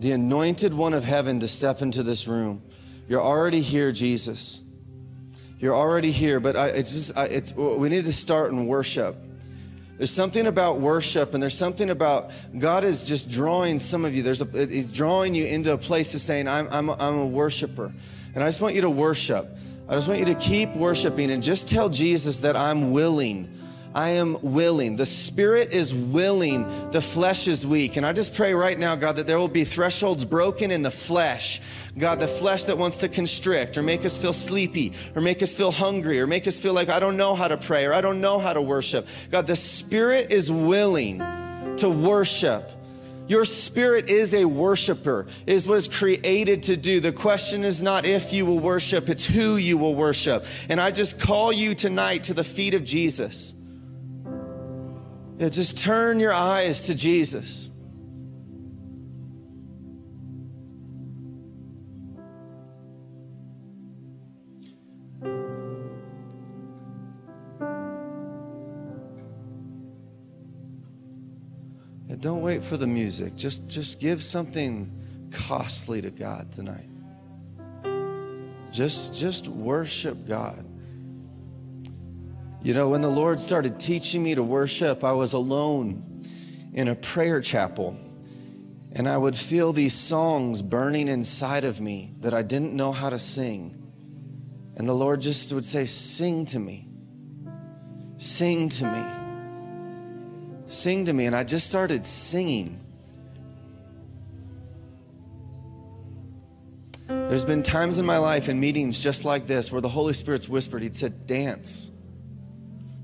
the 0.02 0.10
anointed 0.10 0.74
one 0.74 0.94
of 0.94 1.04
heaven 1.04 1.38
to 1.40 1.48
step 1.48 1.80
into 1.80 2.02
this 2.02 2.26
room. 2.26 2.60
You're 3.08 3.22
already 3.22 3.60
here, 3.60 3.92
Jesus. 3.92 4.60
You're 5.60 5.76
already 5.76 6.10
here, 6.10 6.40
but 6.40 6.56
I, 6.56 6.68
it's 6.68 6.92
just, 6.92 7.16
I, 7.16 7.26
it's, 7.26 7.54
we 7.54 7.88
need 7.88 8.04
to 8.06 8.12
start 8.12 8.50
in 8.50 8.66
worship. 8.66 9.16
There's 9.96 10.10
something 10.10 10.48
about 10.48 10.80
worship, 10.80 11.34
and 11.34 11.42
there's 11.42 11.56
something 11.56 11.88
about 11.88 12.32
God 12.58 12.82
is 12.82 13.06
just 13.06 13.30
drawing 13.30 13.78
some 13.78 14.04
of 14.04 14.12
you. 14.12 14.24
There's 14.24 14.42
a, 14.42 14.66
He's 14.66 14.90
drawing 14.90 15.36
you 15.36 15.46
into 15.46 15.72
a 15.72 15.78
place 15.78 16.12
of 16.14 16.20
saying, 16.20 16.48
I'm, 16.48 16.66
I'm, 16.72 16.90
I'm 16.90 17.18
a 17.18 17.26
worshiper. 17.26 17.92
And 18.34 18.42
I 18.42 18.48
just 18.48 18.60
want 18.60 18.74
you 18.74 18.80
to 18.80 18.90
worship. 18.90 19.56
I 19.88 19.94
just 19.94 20.08
want 20.08 20.18
you 20.18 20.26
to 20.26 20.34
keep 20.34 20.74
worshiping 20.74 21.30
and 21.30 21.44
just 21.44 21.68
tell 21.68 21.88
Jesus 21.88 22.40
that 22.40 22.56
I'm 22.56 22.90
willing. 22.90 23.56
I 23.94 24.10
am 24.10 24.38
willing. 24.40 24.96
The 24.96 25.06
spirit 25.06 25.72
is 25.72 25.94
willing, 25.94 26.90
the 26.90 27.02
flesh 27.02 27.48
is 27.48 27.66
weak. 27.66 27.96
And 27.96 28.06
I 28.06 28.12
just 28.12 28.34
pray 28.34 28.54
right 28.54 28.78
now, 28.78 28.94
God, 28.94 29.16
that 29.16 29.26
there 29.26 29.38
will 29.38 29.48
be 29.48 29.64
thresholds 29.64 30.24
broken 30.24 30.70
in 30.70 30.82
the 30.82 30.90
flesh. 30.90 31.60
God, 31.98 32.18
the 32.18 32.28
flesh 32.28 32.64
that 32.64 32.78
wants 32.78 32.98
to 32.98 33.08
constrict 33.08 33.76
or 33.76 33.82
make 33.82 34.04
us 34.04 34.18
feel 34.18 34.32
sleepy 34.32 34.94
or 35.14 35.20
make 35.20 35.42
us 35.42 35.52
feel 35.52 35.70
hungry 35.70 36.20
or 36.20 36.26
make 36.26 36.46
us 36.46 36.58
feel 36.58 36.72
like 36.72 36.88
I 36.88 37.00
don't 37.00 37.18
know 37.18 37.34
how 37.34 37.48
to 37.48 37.58
pray 37.58 37.84
or 37.84 37.92
I 37.92 38.00
don't 38.00 38.20
know 38.20 38.38
how 38.38 38.54
to 38.54 38.62
worship. 38.62 39.06
God, 39.30 39.46
the 39.46 39.56
spirit 39.56 40.32
is 40.32 40.50
willing 40.50 41.18
to 41.76 41.90
worship. 41.90 42.70
Your 43.28 43.44
spirit 43.44 44.10
is 44.10 44.34
a 44.34 44.44
worshiper, 44.44 45.26
is 45.46 45.66
what 45.66 45.76
is 45.76 45.88
created 45.88 46.64
to 46.64 46.76
do. 46.76 47.00
The 47.00 47.12
question 47.12 47.62
is 47.62 47.82
not 47.82 48.04
if 48.04 48.32
you 48.32 48.44
will 48.44 48.58
worship, 48.58 49.08
it's 49.08 49.24
who 49.24 49.56
you 49.56 49.78
will 49.78 49.94
worship. 49.94 50.44
And 50.68 50.80
I 50.80 50.90
just 50.90 51.20
call 51.20 51.52
you 51.52 51.74
tonight 51.74 52.24
to 52.24 52.34
the 52.34 52.44
feet 52.44 52.74
of 52.74 52.84
Jesus. 52.84 53.54
Just 55.50 55.76
turn 55.78 56.20
your 56.20 56.32
eyes 56.32 56.86
to 56.86 56.94
Jesus. 56.94 57.68
Yeah, 72.08 72.16
don't 72.20 72.42
wait 72.42 72.62
for 72.62 72.76
the 72.76 72.86
music. 72.86 73.34
Just 73.34 73.68
just 73.68 73.98
give 74.00 74.22
something 74.22 74.90
costly 75.32 76.00
to 76.02 76.10
God 76.10 76.52
tonight. 76.52 76.88
Just 78.70 79.16
just 79.16 79.48
worship 79.48 80.24
God. 80.26 80.64
You 82.62 82.74
know, 82.74 82.88
when 82.88 83.00
the 83.00 83.10
Lord 83.10 83.40
started 83.40 83.80
teaching 83.80 84.22
me 84.22 84.36
to 84.36 84.42
worship, 84.42 85.02
I 85.02 85.12
was 85.12 85.32
alone 85.32 86.22
in 86.72 86.86
a 86.86 86.94
prayer 86.94 87.40
chapel. 87.40 87.96
And 88.92 89.08
I 89.08 89.16
would 89.16 89.34
feel 89.34 89.72
these 89.72 89.94
songs 89.94 90.62
burning 90.62 91.08
inside 91.08 91.64
of 91.64 91.80
me 91.80 92.14
that 92.20 92.34
I 92.34 92.42
didn't 92.42 92.74
know 92.74 92.92
how 92.92 93.10
to 93.10 93.18
sing. 93.18 93.82
And 94.76 94.88
the 94.88 94.94
Lord 94.94 95.20
just 95.20 95.52
would 95.52 95.64
say, 95.64 95.86
Sing 95.86 96.44
to 96.46 96.58
me. 96.58 96.88
Sing 98.16 98.68
to 98.68 98.84
me. 98.84 99.04
Sing 100.68 101.06
to 101.06 101.12
me. 101.12 101.26
And 101.26 101.34
I 101.34 101.42
just 101.42 101.68
started 101.68 102.04
singing. 102.04 102.78
There's 107.08 107.44
been 107.44 107.62
times 107.62 107.98
in 107.98 108.06
my 108.06 108.18
life 108.18 108.48
in 108.48 108.60
meetings 108.60 109.00
just 109.00 109.24
like 109.24 109.46
this 109.46 109.72
where 109.72 109.80
the 109.80 109.88
Holy 109.88 110.12
Spirit's 110.12 110.48
whispered, 110.48 110.82
He'd 110.82 110.94
said, 110.94 111.26
Dance. 111.26 111.91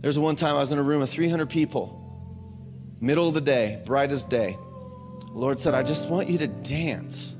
There's 0.00 0.18
one 0.18 0.36
time 0.36 0.54
I 0.54 0.58
was 0.58 0.70
in 0.70 0.78
a 0.78 0.82
room 0.82 1.02
of 1.02 1.10
300 1.10 1.48
people, 1.48 2.96
middle 3.00 3.28
of 3.28 3.34
the 3.34 3.40
day, 3.40 3.82
brightest 3.84 4.30
day. 4.30 4.56
The 5.20 5.32
Lord 5.32 5.58
said, 5.58 5.74
I 5.74 5.82
just 5.82 6.08
want 6.08 6.28
you 6.28 6.38
to 6.38 6.46
dance. 6.46 7.34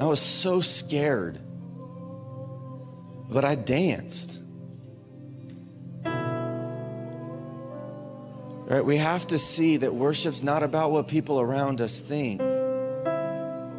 I 0.00 0.06
was 0.06 0.20
so 0.20 0.60
scared, 0.60 1.38
but 3.28 3.44
I 3.44 3.54
danced. 3.54 4.40
Right? 8.66 8.84
We 8.84 8.96
have 8.96 9.26
to 9.28 9.38
see 9.38 9.76
that 9.76 9.94
worship's 9.94 10.42
not 10.42 10.62
about 10.62 10.90
what 10.90 11.08
people 11.08 11.40
around 11.40 11.80
us 11.80 12.00
think. 12.00 12.40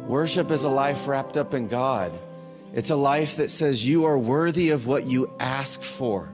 Worship 0.06 0.50
is 0.50 0.64
a 0.64 0.70
life 0.70 1.06
wrapped 1.06 1.36
up 1.36 1.52
in 1.52 1.68
God. 1.68 2.18
It's 2.72 2.90
a 2.90 2.96
life 2.96 3.36
that 3.36 3.50
says 3.50 3.86
you 3.86 4.06
are 4.06 4.18
worthy 4.18 4.70
of 4.70 4.86
what 4.86 5.04
you 5.04 5.30
ask 5.38 5.82
for. 5.82 6.32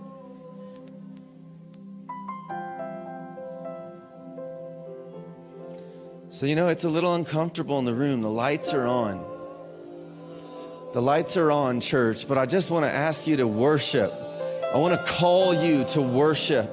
So, 6.45 6.49
you 6.49 6.57
know, 6.57 6.69
it's 6.69 6.85
a 6.85 6.91
little 6.91 7.15
uncomfortable 7.15 7.79
in 7.79 7.87
the 7.87 7.95
room. 7.95 8.21
The 8.21 8.29
lights 8.29 8.75
are 8.75 8.87
on. 8.87 9.25
The 10.93 11.01
lights 11.01 11.39
are 11.39 11.51
on, 11.51 11.81
church, 11.81 12.29
but 12.29 12.37
I 12.37 12.45
just 12.45 12.71
want 12.71 12.85
to 12.85 12.93
ask 12.93 13.27
you 13.27 13.37
to 13.37 13.47
worship. 13.47 14.13
I 14.71 14.77
want 14.77 14.93
to 14.93 15.11
call 15.11 15.55
you 15.55 15.85
to 15.85 16.03
worship. 16.03 16.71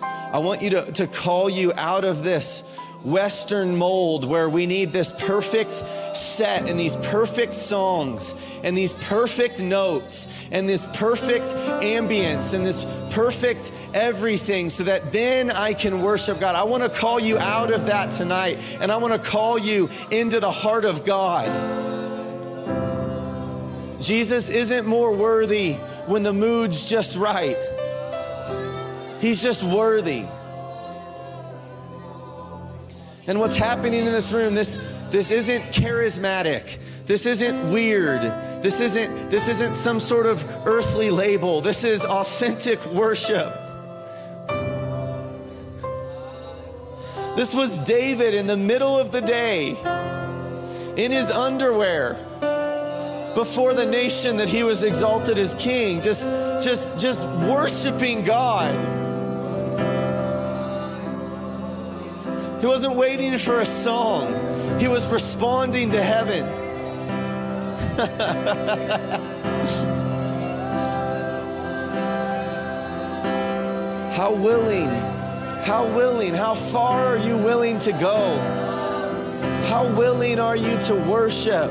I 0.00 0.38
want 0.38 0.62
you 0.62 0.70
to, 0.70 0.92
to 0.92 1.06
call 1.06 1.50
you 1.50 1.74
out 1.74 2.04
of 2.06 2.22
this 2.22 2.62
Western 3.04 3.76
mold 3.76 4.24
where 4.24 4.48
we 4.48 4.66
need 4.66 4.90
this 4.90 5.12
perfect 5.12 5.74
set 6.16 6.68
and 6.68 6.80
these 6.80 6.96
perfect 6.96 7.52
songs 7.52 8.34
and 8.62 8.76
these 8.76 8.94
perfect 8.94 9.62
notes 9.62 10.26
and 10.50 10.66
this 10.66 10.86
perfect 10.94 11.48
ambience 11.82 12.54
and 12.54 12.64
this 12.64 12.86
perfect 13.10 13.72
everything 13.92 14.70
so 14.70 14.84
that 14.84 15.12
then 15.12 15.50
I 15.50 15.74
can 15.74 16.02
worship 16.02 16.40
God. 16.40 16.54
I 16.54 16.64
want 16.64 16.82
to 16.82 16.88
call 16.88 17.20
you 17.20 17.38
out 17.38 17.72
of 17.72 17.86
that 17.86 18.10
tonight 18.10 18.58
and 18.80 18.90
I 18.90 18.96
want 18.96 19.12
to 19.12 19.30
call 19.30 19.58
you 19.58 19.90
into 20.10 20.40
the 20.40 20.50
heart 20.50 20.86
of 20.86 21.04
God. 21.04 21.52
Jesus 24.02 24.48
isn't 24.48 24.86
more 24.86 25.12
worthy 25.12 25.74
when 26.06 26.22
the 26.22 26.32
mood's 26.32 26.88
just 26.88 27.16
right. 27.16 27.56
He's 29.20 29.42
just 29.42 29.62
worthy. 29.62 30.26
And 33.26 33.40
what's 33.40 33.56
happening 33.56 34.00
in 34.00 34.12
this 34.12 34.32
room, 34.32 34.54
this, 34.54 34.78
this 35.10 35.30
isn't 35.30 35.62
charismatic. 35.72 36.78
This 37.06 37.24
isn't 37.24 37.70
weird. 37.70 38.22
This 38.62 38.80
isn't, 38.80 39.30
this 39.30 39.48
isn't 39.48 39.74
some 39.74 39.98
sort 39.98 40.26
of 40.26 40.44
earthly 40.66 41.10
label. 41.10 41.60
This 41.62 41.84
is 41.84 42.04
authentic 42.04 42.84
worship. 42.86 43.60
This 47.36 47.54
was 47.54 47.78
David 47.80 48.34
in 48.34 48.46
the 48.46 48.56
middle 48.56 48.96
of 48.98 49.10
the 49.10 49.20
day 49.20 49.70
in 50.96 51.10
his 51.10 51.30
underwear 51.30 52.14
before 53.34 53.74
the 53.74 53.86
nation 53.86 54.36
that 54.36 54.48
he 54.48 54.62
was 54.62 54.84
exalted 54.84 55.38
as 55.38 55.54
king, 55.56 56.00
just, 56.00 56.30
just, 56.62 56.96
just 56.98 57.22
worshiping 57.48 58.22
God. 58.22 59.03
He 62.64 62.68
wasn't 62.68 62.96
waiting 62.96 63.36
for 63.36 63.60
a 63.60 63.66
song, 63.66 64.32
he 64.80 64.88
was 64.88 65.06
responding 65.08 65.90
to 65.90 66.02
heaven. 66.02 66.46
how 74.16 74.32
willing, 74.32 74.88
how 75.62 75.86
willing, 75.94 76.32
how 76.32 76.54
far 76.54 77.04
are 77.04 77.18
you 77.18 77.36
willing 77.36 77.78
to 77.80 77.92
go? 77.92 78.38
How 79.68 79.86
willing 79.94 80.38
are 80.38 80.56
you 80.56 80.80
to 80.84 80.94
worship? 80.94 81.70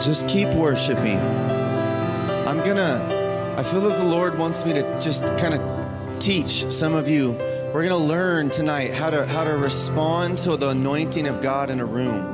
Just 0.00 0.28
keep 0.28 0.48
worshiping. 0.54 1.18
I'm 2.46 2.58
gonna, 2.58 3.54
I 3.56 3.62
feel 3.62 3.80
that 3.82 3.98
the 3.98 4.04
Lord 4.04 4.38
wants 4.38 4.64
me 4.64 4.72
to 4.74 5.00
just 5.00 5.26
kind 5.38 5.54
of 5.54 6.20
teach 6.20 6.70
some 6.72 6.94
of 6.94 7.08
you. 7.08 7.32
We're 7.72 7.82
gonna 7.82 7.96
learn 7.96 8.50
tonight 8.50 8.94
how 8.94 9.10
to 9.10 9.26
how 9.26 9.44
to 9.44 9.56
respond 9.56 10.38
to 10.38 10.56
the 10.56 10.68
anointing 10.70 11.26
of 11.26 11.40
God 11.42 11.70
in 11.70 11.80
a 11.80 11.84
room. 11.84 12.24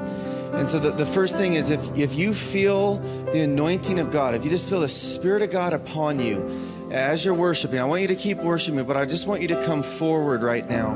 And 0.54 0.68
so 0.68 0.78
the, 0.78 0.92
the 0.92 1.06
first 1.06 1.36
thing 1.36 1.54
is 1.54 1.70
if 1.70 1.96
if 1.96 2.14
you 2.14 2.34
feel 2.34 2.98
the 3.32 3.40
anointing 3.40 3.98
of 3.98 4.10
God, 4.10 4.34
if 4.34 4.44
you 4.44 4.50
just 4.50 4.68
feel 4.68 4.80
the 4.80 4.88
Spirit 4.88 5.42
of 5.42 5.50
God 5.50 5.72
upon 5.72 6.20
you 6.20 6.88
as 6.90 7.24
you're 7.24 7.34
worshiping, 7.34 7.80
I 7.80 7.84
want 7.84 8.02
you 8.02 8.08
to 8.08 8.16
keep 8.16 8.38
worshiping, 8.38 8.84
but 8.84 8.96
I 8.96 9.06
just 9.06 9.26
want 9.26 9.40
you 9.40 9.48
to 9.48 9.64
come 9.64 9.82
forward 9.82 10.42
right 10.42 10.68
now. 10.68 10.92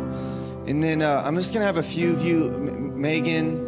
And 0.67 0.83
then 0.83 1.01
uh, 1.01 1.23
I'm 1.25 1.37
just 1.37 1.55
gonna 1.55 1.65
have 1.65 1.79
a 1.79 1.83
few 1.83 2.13
of 2.13 2.23
you, 2.23 2.49
M- 2.49 3.01
Megan 3.01 3.66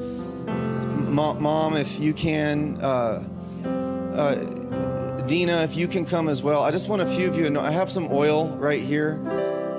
mom, 1.08 1.76
if 1.76 1.98
you 1.98 2.12
can, 2.12 2.78
uh, 2.80 3.22
uh, 4.14 4.34
Dina, 5.26 5.62
if 5.62 5.76
you 5.76 5.88
can 5.88 6.04
come 6.06 6.28
as 6.28 6.42
well. 6.42 6.62
I 6.62 6.70
just 6.70 6.88
want 6.88 7.02
a 7.02 7.06
few 7.06 7.28
of 7.28 7.36
you. 7.36 7.58
I 7.58 7.70
have 7.70 7.90
some 7.90 8.08
oil 8.10 8.48
right 8.56 8.80
here. 8.80 9.20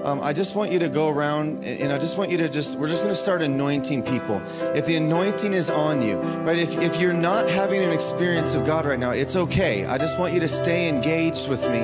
um, 0.06 0.22
I 0.22 0.34
just 0.34 0.56
want 0.56 0.72
you 0.72 0.80
to 0.80 0.90
go 0.90 1.08
around 1.10 1.64
and 1.64 1.80
and 1.82 1.92
I 1.92 1.98
just 1.98 2.18
want 2.18 2.32
you 2.32 2.38
to 2.38 2.50
just, 2.50 2.78
we're 2.78 2.88
just 2.88 3.04
going 3.04 3.14
to 3.14 3.22
start 3.22 3.42
anointing 3.42 4.04
people. 4.04 4.42
If 4.76 4.86
the 4.86 4.96
anointing 4.96 5.54
is 5.54 5.70
on 5.70 6.02
you, 6.02 6.18
right? 6.18 6.58
If, 6.58 6.78
if 6.78 7.00
you're 7.00 7.14
not 7.14 7.50
having 7.50 7.82
an 7.82 7.92
experience 7.92 8.54
of 8.54 8.66
God 8.66 8.86
right 8.86 9.00
now, 9.00 9.12
it's 9.12 9.36
okay. 9.36 9.86
I 9.86 9.98
just 9.98 10.18
want 10.18 10.34
you 10.34 10.40
to 10.40 10.48
stay 10.48 10.88
engaged 10.88 11.50
with 11.50 11.64
me. 11.70 11.82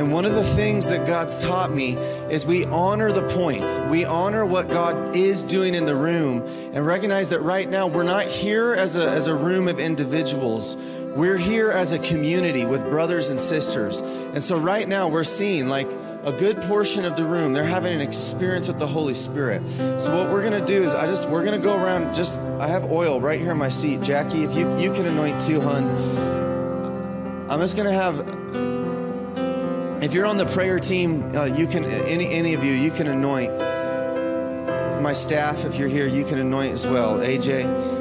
And 0.00 0.10
one 0.10 0.24
of 0.24 0.32
the 0.32 0.44
things 0.54 0.88
that 0.88 1.06
God's 1.06 1.42
taught 1.42 1.74
me 1.74 1.94
is 2.30 2.46
we 2.46 2.64
honor 2.64 3.12
the 3.12 3.28
point. 3.34 3.86
We 3.90 4.06
honor 4.06 4.46
what 4.46 4.70
God 4.70 5.14
is 5.14 5.42
doing 5.42 5.74
in 5.74 5.84
the 5.84 5.94
room 5.94 6.40
and 6.72 6.86
recognize 6.86 7.28
that 7.28 7.40
right 7.40 7.68
now 7.68 7.86
we're 7.86 8.02
not 8.02 8.24
here 8.24 8.72
as 8.72 8.96
a, 8.96 9.06
as 9.10 9.26
a 9.26 9.34
room 9.34 9.68
of 9.68 9.78
individuals. 9.78 10.78
We're 11.14 11.36
here 11.36 11.70
as 11.70 11.92
a 11.92 11.98
community 11.98 12.64
with 12.64 12.80
brothers 12.88 13.28
and 13.28 13.38
sisters. 13.38 14.00
And 14.00 14.42
so 14.42 14.56
right 14.56 14.88
now 14.88 15.06
we're 15.06 15.22
seeing 15.22 15.66
like 15.68 15.90
a 16.24 16.32
good 16.32 16.62
portion 16.62 17.04
of 17.04 17.14
the 17.14 17.26
room, 17.26 17.52
they're 17.52 17.62
having 17.62 17.92
an 17.92 18.00
experience 18.00 18.68
with 18.68 18.78
the 18.78 18.86
Holy 18.86 19.12
Spirit. 19.12 19.60
So 20.00 20.16
what 20.16 20.30
we're 20.30 20.42
gonna 20.42 20.64
do 20.64 20.82
is 20.82 20.94
I 20.94 21.08
just 21.08 21.28
we're 21.28 21.44
gonna 21.44 21.58
go 21.58 21.76
around 21.76 22.14
just 22.14 22.40
I 22.58 22.68
have 22.68 22.90
oil 22.90 23.20
right 23.20 23.38
here 23.38 23.50
in 23.50 23.58
my 23.58 23.68
seat. 23.68 24.00
Jackie, 24.00 24.44
if 24.44 24.54
you 24.54 24.74
you 24.78 24.92
can 24.94 25.04
anoint 25.04 25.42
too, 25.42 25.60
hun. 25.60 25.84
I'm 27.50 27.60
just 27.60 27.76
gonna 27.76 27.92
have 27.92 28.79
if 30.02 30.14
you're 30.14 30.26
on 30.26 30.38
the 30.38 30.46
prayer 30.46 30.78
team, 30.78 31.36
uh, 31.36 31.44
you 31.44 31.66
can 31.66 31.84
any 31.84 32.32
any 32.32 32.54
of 32.54 32.64
you 32.64 32.72
you 32.72 32.90
can 32.90 33.06
anoint. 33.06 33.56
My 35.02 35.12
staff, 35.12 35.64
if 35.64 35.76
you're 35.76 35.88
here, 35.88 36.06
you 36.06 36.24
can 36.24 36.38
anoint 36.38 36.72
as 36.72 36.86
well. 36.86 37.18
AJ. 37.18 38.00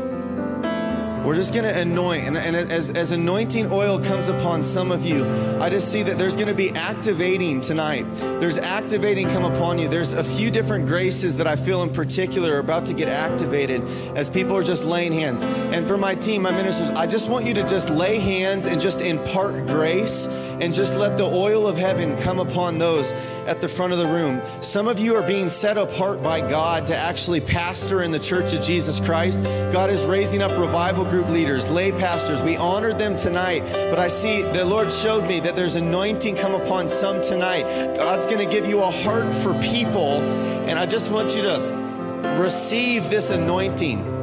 We're 1.23 1.35
just 1.35 1.53
going 1.53 1.65
to 1.65 1.77
anoint. 1.77 2.27
And, 2.27 2.37
and 2.37 2.55
as, 2.55 2.89
as 2.89 3.11
anointing 3.11 3.71
oil 3.71 3.99
comes 3.99 4.29
upon 4.29 4.63
some 4.63 4.89
of 4.89 5.05
you, 5.05 5.29
I 5.59 5.69
just 5.69 5.91
see 5.91 6.01
that 6.03 6.17
there's 6.17 6.35
going 6.35 6.47
to 6.47 6.53
be 6.53 6.71
activating 6.71 7.59
tonight. 7.59 8.03
There's 8.39 8.57
activating 8.57 9.27
come 9.27 9.43
upon 9.43 9.77
you. 9.77 9.89
There's 9.89 10.13
a 10.13 10.23
few 10.23 10.49
different 10.49 10.87
graces 10.87 11.35
that 11.37 11.45
I 11.45 11.55
feel 11.55 11.83
in 11.83 11.91
particular 11.91 12.55
are 12.55 12.59
about 12.59 12.85
to 12.85 12.93
get 12.93 13.09
activated 13.09 13.83
as 14.17 14.29
people 14.29 14.55
are 14.55 14.63
just 14.63 14.85
laying 14.85 15.11
hands. 15.11 15.43
And 15.43 15.85
for 15.85 15.97
my 15.97 16.15
team, 16.15 16.41
my 16.41 16.51
ministers, 16.51 16.89
I 16.91 17.05
just 17.05 17.29
want 17.29 17.45
you 17.45 17.53
to 17.55 17.63
just 17.63 17.89
lay 17.89 18.17
hands 18.17 18.65
and 18.65 18.79
just 18.79 19.01
impart 19.01 19.67
grace 19.67 20.25
and 20.61 20.73
just 20.73 20.95
let 20.95 21.17
the 21.17 21.25
oil 21.25 21.67
of 21.67 21.77
heaven 21.77 22.17
come 22.17 22.39
upon 22.39 22.77
those 22.77 23.11
at 23.47 23.61
the 23.61 23.67
front 23.69 23.93
of 23.93 23.99
the 23.99 24.05
room. 24.05 24.41
Some 24.61 24.87
of 24.87 24.99
you 24.99 25.15
are 25.15 25.23
being 25.23 25.47
set 25.47 25.77
apart 25.77 26.21
by 26.21 26.39
God 26.47 26.85
to 26.87 26.95
actually 26.95 27.39
pastor 27.39 28.03
in 28.03 28.11
the 28.11 28.19
church 28.19 28.53
of 28.53 28.61
Jesus 28.61 28.99
Christ. 28.99 29.43
God 29.71 29.89
is 29.89 30.05
raising 30.05 30.41
up 30.41 30.57
revival 30.59 31.05
group 31.05 31.29
leaders, 31.29 31.69
lay 31.69 31.91
pastors. 31.91 32.41
We 32.41 32.57
honored 32.57 32.97
them 32.97 33.15
tonight, 33.15 33.61
but 33.89 33.99
I 33.99 34.07
see 34.07 34.41
the 34.41 34.65
Lord 34.65 34.91
showed 34.91 35.25
me 35.27 35.39
that 35.39 35.55
there's 35.55 35.75
anointing 35.75 36.35
come 36.35 36.53
upon 36.53 36.87
some 36.87 37.21
tonight. 37.21 37.63
God's 37.95 38.27
going 38.27 38.45
to 38.45 38.53
give 38.53 38.67
you 38.67 38.81
a 38.81 38.91
heart 38.91 39.33
for 39.35 39.53
people, 39.61 40.21
and 40.67 40.77
I 40.77 40.85
just 40.85 41.11
want 41.11 41.35
you 41.35 41.43
to 41.43 42.35
receive 42.39 43.09
this 43.09 43.31
anointing. 43.31 44.18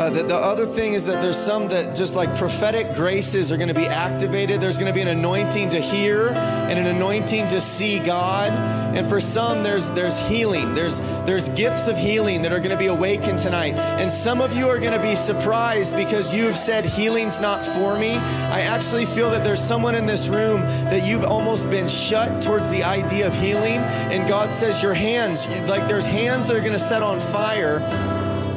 Uh, 0.00 0.08
the, 0.08 0.22
the 0.22 0.34
other 0.34 0.64
thing 0.64 0.94
is 0.94 1.04
that 1.04 1.20
there's 1.20 1.36
some 1.36 1.68
that 1.68 1.94
just 1.94 2.14
like 2.14 2.34
prophetic 2.34 2.94
graces 2.94 3.52
are 3.52 3.58
going 3.58 3.68
to 3.68 3.74
be 3.74 3.84
activated. 3.84 4.58
There's 4.58 4.78
going 4.78 4.90
to 4.90 4.94
be 4.94 5.02
an 5.02 5.08
anointing 5.08 5.68
to 5.68 5.78
hear 5.78 6.28
and 6.28 6.78
an 6.78 6.86
anointing 6.86 7.48
to 7.48 7.60
see 7.60 7.98
God. 7.98 8.50
And 8.96 9.06
for 9.06 9.20
some, 9.20 9.62
there's 9.62 9.90
there's 9.90 10.18
healing. 10.18 10.72
There's 10.72 11.00
there's 11.26 11.50
gifts 11.50 11.86
of 11.86 11.98
healing 11.98 12.40
that 12.40 12.50
are 12.50 12.60
going 12.60 12.70
to 12.70 12.78
be 12.78 12.86
awakened 12.86 13.40
tonight. 13.40 13.74
And 13.74 14.10
some 14.10 14.40
of 14.40 14.56
you 14.56 14.70
are 14.70 14.78
going 14.78 14.98
to 14.98 15.02
be 15.02 15.14
surprised 15.14 15.94
because 15.94 16.32
you've 16.32 16.56
said 16.56 16.86
healing's 16.86 17.38
not 17.38 17.62
for 17.62 17.98
me. 17.98 18.12
I 18.12 18.62
actually 18.62 19.04
feel 19.04 19.30
that 19.32 19.44
there's 19.44 19.62
someone 19.62 19.94
in 19.94 20.06
this 20.06 20.28
room 20.28 20.62
that 20.62 21.06
you've 21.06 21.24
almost 21.24 21.68
been 21.68 21.86
shut 21.86 22.42
towards 22.42 22.70
the 22.70 22.84
idea 22.84 23.26
of 23.26 23.34
healing. 23.34 23.80
And 24.10 24.26
God 24.26 24.54
says 24.54 24.82
your 24.82 24.94
hands, 24.94 25.46
like 25.68 25.86
there's 25.86 26.06
hands 26.06 26.46
that 26.46 26.56
are 26.56 26.60
going 26.60 26.72
to 26.72 26.78
set 26.78 27.02
on 27.02 27.20
fire 27.20 27.80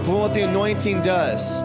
for 0.04 0.20
what 0.20 0.34
the 0.34 0.42
anointing 0.42 1.02
does. 1.02 1.62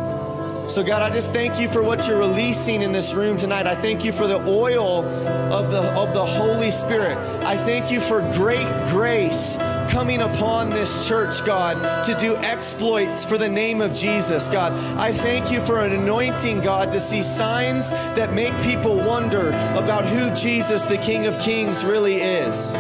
So, 0.73 0.85
God, 0.85 1.01
I 1.01 1.09
just 1.09 1.33
thank 1.33 1.59
you 1.59 1.67
for 1.67 1.83
what 1.83 2.07
you're 2.07 2.19
releasing 2.19 2.83
in 2.83 2.93
this 2.93 3.15
room 3.15 3.39
tonight. 3.39 3.67
I 3.67 3.75
thank 3.75 4.05
you 4.05 4.13
for 4.13 4.27
the 4.27 4.39
oil 4.47 5.03
of 5.51 5.71
the, 5.71 5.81
of 5.95 6.13
the 6.13 6.25
Holy 6.25 6.71
Spirit. 6.71 7.17
I 7.43 7.57
thank 7.57 7.91
you 7.91 8.01
for 8.01 8.21
great 8.33 8.69
grace 8.89 9.57
coming 9.89 10.21
upon 10.21 10.69
this 10.69 11.09
church, 11.09 11.43
God, 11.47 12.05
to 12.05 12.15
do 12.17 12.37
exploits 12.37 13.25
for 13.25 13.39
the 13.39 13.49
name 13.49 13.81
of 13.81 13.95
Jesus, 13.95 14.51
God. 14.51 14.75
I 14.99 15.11
thank 15.11 15.51
you 15.51 15.63
for 15.63 15.83
an 15.83 15.93
anointing, 15.93 16.61
God, 16.61 16.93
to 16.93 17.01
see 17.01 17.23
signs 17.23 17.89
that 17.91 18.35
make 18.35 18.55
people 18.63 18.95
wonder 18.95 19.49
about 19.75 20.05
who 20.05 20.31
Jesus, 20.35 20.83
the 20.83 20.99
King 20.99 21.25
of 21.25 21.39
Kings, 21.39 21.83
really 21.83 22.17
is. 22.17 22.75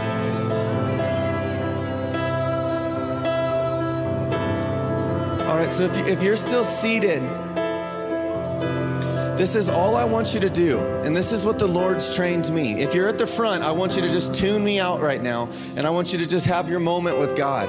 So 5.70 5.84
if, 5.84 5.96
you, 5.96 6.04
if 6.06 6.22
you're 6.22 6.36
still 6.36 6.64
seated, 6.64 7.22
this 9.38 9.54
is 9.54 9.68
all 9.68 9.94
I 9.94 10.04
want 10.04 10.34
you 10.34 10.40
to 10.40 10.50
do. 10.50 10.80
And 11.04 11.16
this 11.16 11.30
is 11.30 11.46
what 11.46 11.60
the 11.60 11.66
Lord's 11.66 12.14
trained 12.14 12.52
me. 12.52 12.82
If 12.82 12.92
you're 12.92 13.06
at 13.06 13.18
the 13.18 13.26
front, 13.26 13.62
I 13.62 13.70
want 13.70 13.94
you 13.94 14.02
to 14.02 14.08
just 14.08 14.34
tune 14.34 14.64
me 14.64 14.80
out 14.80 15.00
right 15.00 15.22
now. 15.22 15.48
And 15.76 15.86
I 15.86 15.90
want 15.90 16.12
you 16.12 16.18
to 16.18 16.26
just 16.26 16.46
have 16.46 16.68
your 16.68 16.80
moment 16.80 17.20
with 17.20 17.36
God. 17.36 17.68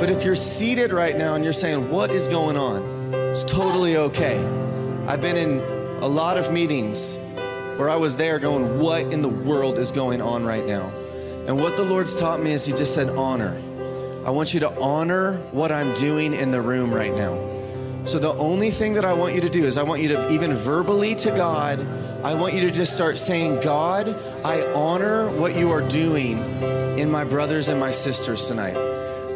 But 0.00 0.08
if 0.08 0.24
you're 0.24 0.34
seated 0.34 0.92
right 0.92 1.16
now 1.16 1.34
and 1.34 1.44
you're 1.44 1.52
saying, 1.52 1.90
What 1.90 2.10
is 2.10 2.26
going 2.26 2.56
on? 2.56 3.12
It's 3.12 3.44
totally 3.44 3.98
okay. 3.98 4.38
I've 5.06 5.20
been 5.20 5.36
in 5.36 5.58
a 6.02 6.08
lot 6.08 6.38
of 6.38 6.50
meetings 6.50 7.16
where 7.76 7.90
I 7.90 7.96
was 7.96 8.16
there 8.16 8.38
going, 8.38 8.78
What 8.78 9.12
in 9.12 9.20
the 9.20 9.28
world 9.28 9.76
is 9.76 9.92
going 9.92 10.22
on 10.22 10.46
right 10.46 10.64
now? 10.64 10.90
And 11.46 11.60
what 11.60 11.76
the 11.76 11.84
Lord's 11.84 12.18
taught 12.18 12.40
me 12.42 12.52
is 12.52 12.64
He 12.64 12.72
just 12.72 12.94
said, 12.94 13.10
Honor. 13.10 13.60
I 14.30 14.32
want 14.32 14.54
you 14.54 14.60
to 14.60 14.80
honor 14.80 15.38
what 15.50 15.72
I'm 15.72 15.92
doing 15.94 16.34
in 16.34 16.52
the 16.52 16.62
room 16.62 16.94
right 16.94 17.12
now. 17.12 17.34
So, 18.04 18.20
the 18.20 18.32
only 18.34 18.70
thing 18.70 18.94
that 18.94 19.04
I 19.04 19.12
want 19.12 19.34
you 19.34 19.40
to 19.40 19.48
do 19.48 19.64
is 19.64 19.76
I 19.76 19.82
want 19.82 20.02
you 20.02 20.08
to, 20.10 20.30
even 20.30 20.54
verbally 20.54 21.16
to 21.16 21.32
God, 21.32 21.84
I 22.22 22.34
want 22.34 22.54
you 22.54 22.60
to 22.60 22.70
just 22.70 22.92
start 22.92 23.18
saying, 23.18 23.60
God, 23.60 24.08
I 24.44 24.62
honor 24.72 25.28
what 25.36 25.56
you 25.56 25.72
are 25.72 25.82
doing 25.82 26.38
in 26.96 27.10
my 27.10 27.24
brothers 27.24 27.66
and 27.70 27.80
my 27.80 27.90
sisters 27.90 28.46
tonight. 28.46 28.76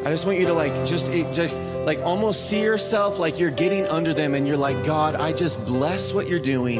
I 0.07 0.11
just 0.11 0.27
want 0.27 0.39
you 0.39 0.47
to 0.47 0.55
like 0.55 0.87
just 0.87 1.13
just 1.33 1.61
like 1.61 1.99
almost 2.03 2.49
see 2.49 2.63
yourself 2.63 3.19
like 3.19 3.41
you're 3.41 3.51
getting 3.51 3.89
under 3.89 4.15
them 4.15 4.33
and 4.35 4.47
you're 4.47 4.57
like, 4.57 4.85
God, 4.85 5.17
I 5.17 5.33
just 5.33 5.67
bless 5.67 6.15
what 6.15 6.29
you're 6.29 6.39
doing 6.39 6.79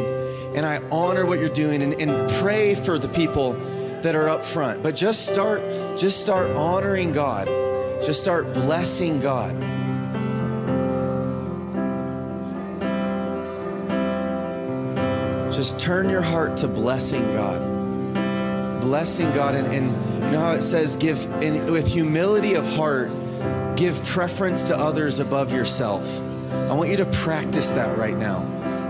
and 0.55 0.65
I 0.65 0.81
honor 0.93 1.27
what 1.27 1.41
you're 1.41 1.49
doing 1.49 1.83
and, 1.83 2.01
and 2.01 2.31
pray 2.35 2.77
for 2.77 2.97
the 2.97 3.09
people 3.09 3.55
that 4.03 4.15
are 4.15 4.29
up 4.29 4.45
front. 4.45 4.85
But 4.85 4.95
just 4.95 5.27
start, 5.27 5.61
just 5.99 6.21
start 6.21 6.53
honoring 6.53 7.11
God. 7.11 7.64
Just 8.05 8.21
start 8.21 8.53
blessing 8.53 9.19
God. 9.19 9.59
Just 15.51 15.79
turn 15.79 16.11
your 16.11 16.21
heart 16.21 16.59
to 16.59 16.69
blessing 16.69 17.23
God. 17.33 17.63
Blessing 18.83 19.33
God. 19.33 19.55
And, 19.55 19.69
and 19.75 20.23
you 20.25 20.33
know 20.33 20.41
how 20.41 20.53
it 20.53 20.61
says, 20.61 20.97
give 20.97 21.25
in, 21.43 21.73
with 21.73 21.89
humility 21.89 22.53
of 22.57 22.67
heart, 22.67 23.11
give 23.75 24.05
preference 24.05 24.65
to 24.65 24.77
others 24.77 25.19
above 25.19 25.51
yourself. 25.51 26.07
I 26.53 26.75
want 26.75 26.91
you 26.91 26.99
to 26.99 27.07
practice 27.07 27.71
that 27.71 27.97
right 27.97 28.19
now. 28.19 28.43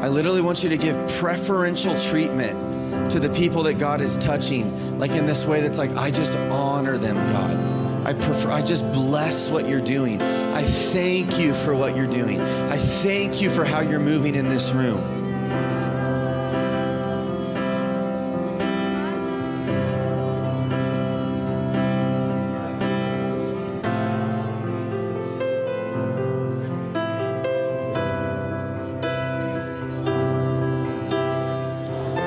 I 0.02 0.08
literally 0.08 0.40
want 0.40 0.64
you 0.64 0.70
to 0.70 0.76
give 0.76 0.96
preferential 1.20 1.96
treatment 1.96 3.12
to 3.12 3.20
the 3.20 3.30
people 3.30 3.62
that 3.62 3.74
God 3.74 4.00
is 4.00 4.16
touching, 4.16 4.98
like 4.98 5.12
in 5.12 5.24
this 5.24 5.44
way 5.44 5.60
that's 5.60 5.78
like, 5.78 5.94
I 5.94 6.10
just 6.10 6.36
honor 6.36 6.98
them, 6.98 7.14
God. 7.28 7.73
I 8.04 8.12
prefer, 8.12 8.50
I 8.50 8.60
just 8.60 8.84
bless 8.92 9.48
what 9.48 9.66
you're 9.66 9.80
doing. 9.80 10.20
I 10.20 10.62
thank 10.62 11.38
you 11.38 11.54
for 11.54 11.74
what 11.74 11.96
you're 11.96 12.06
doing. 12.06 12.38
I 12.38 12.76
thank 12.76 13.40
you 13.40 13.48
for 13.48 13.64
how 13.64 13.80
you're 13.80 13.98
moving 13.98 14.34
in 14.34 14.50
this 14.50 14.72
room. 14.72 15.00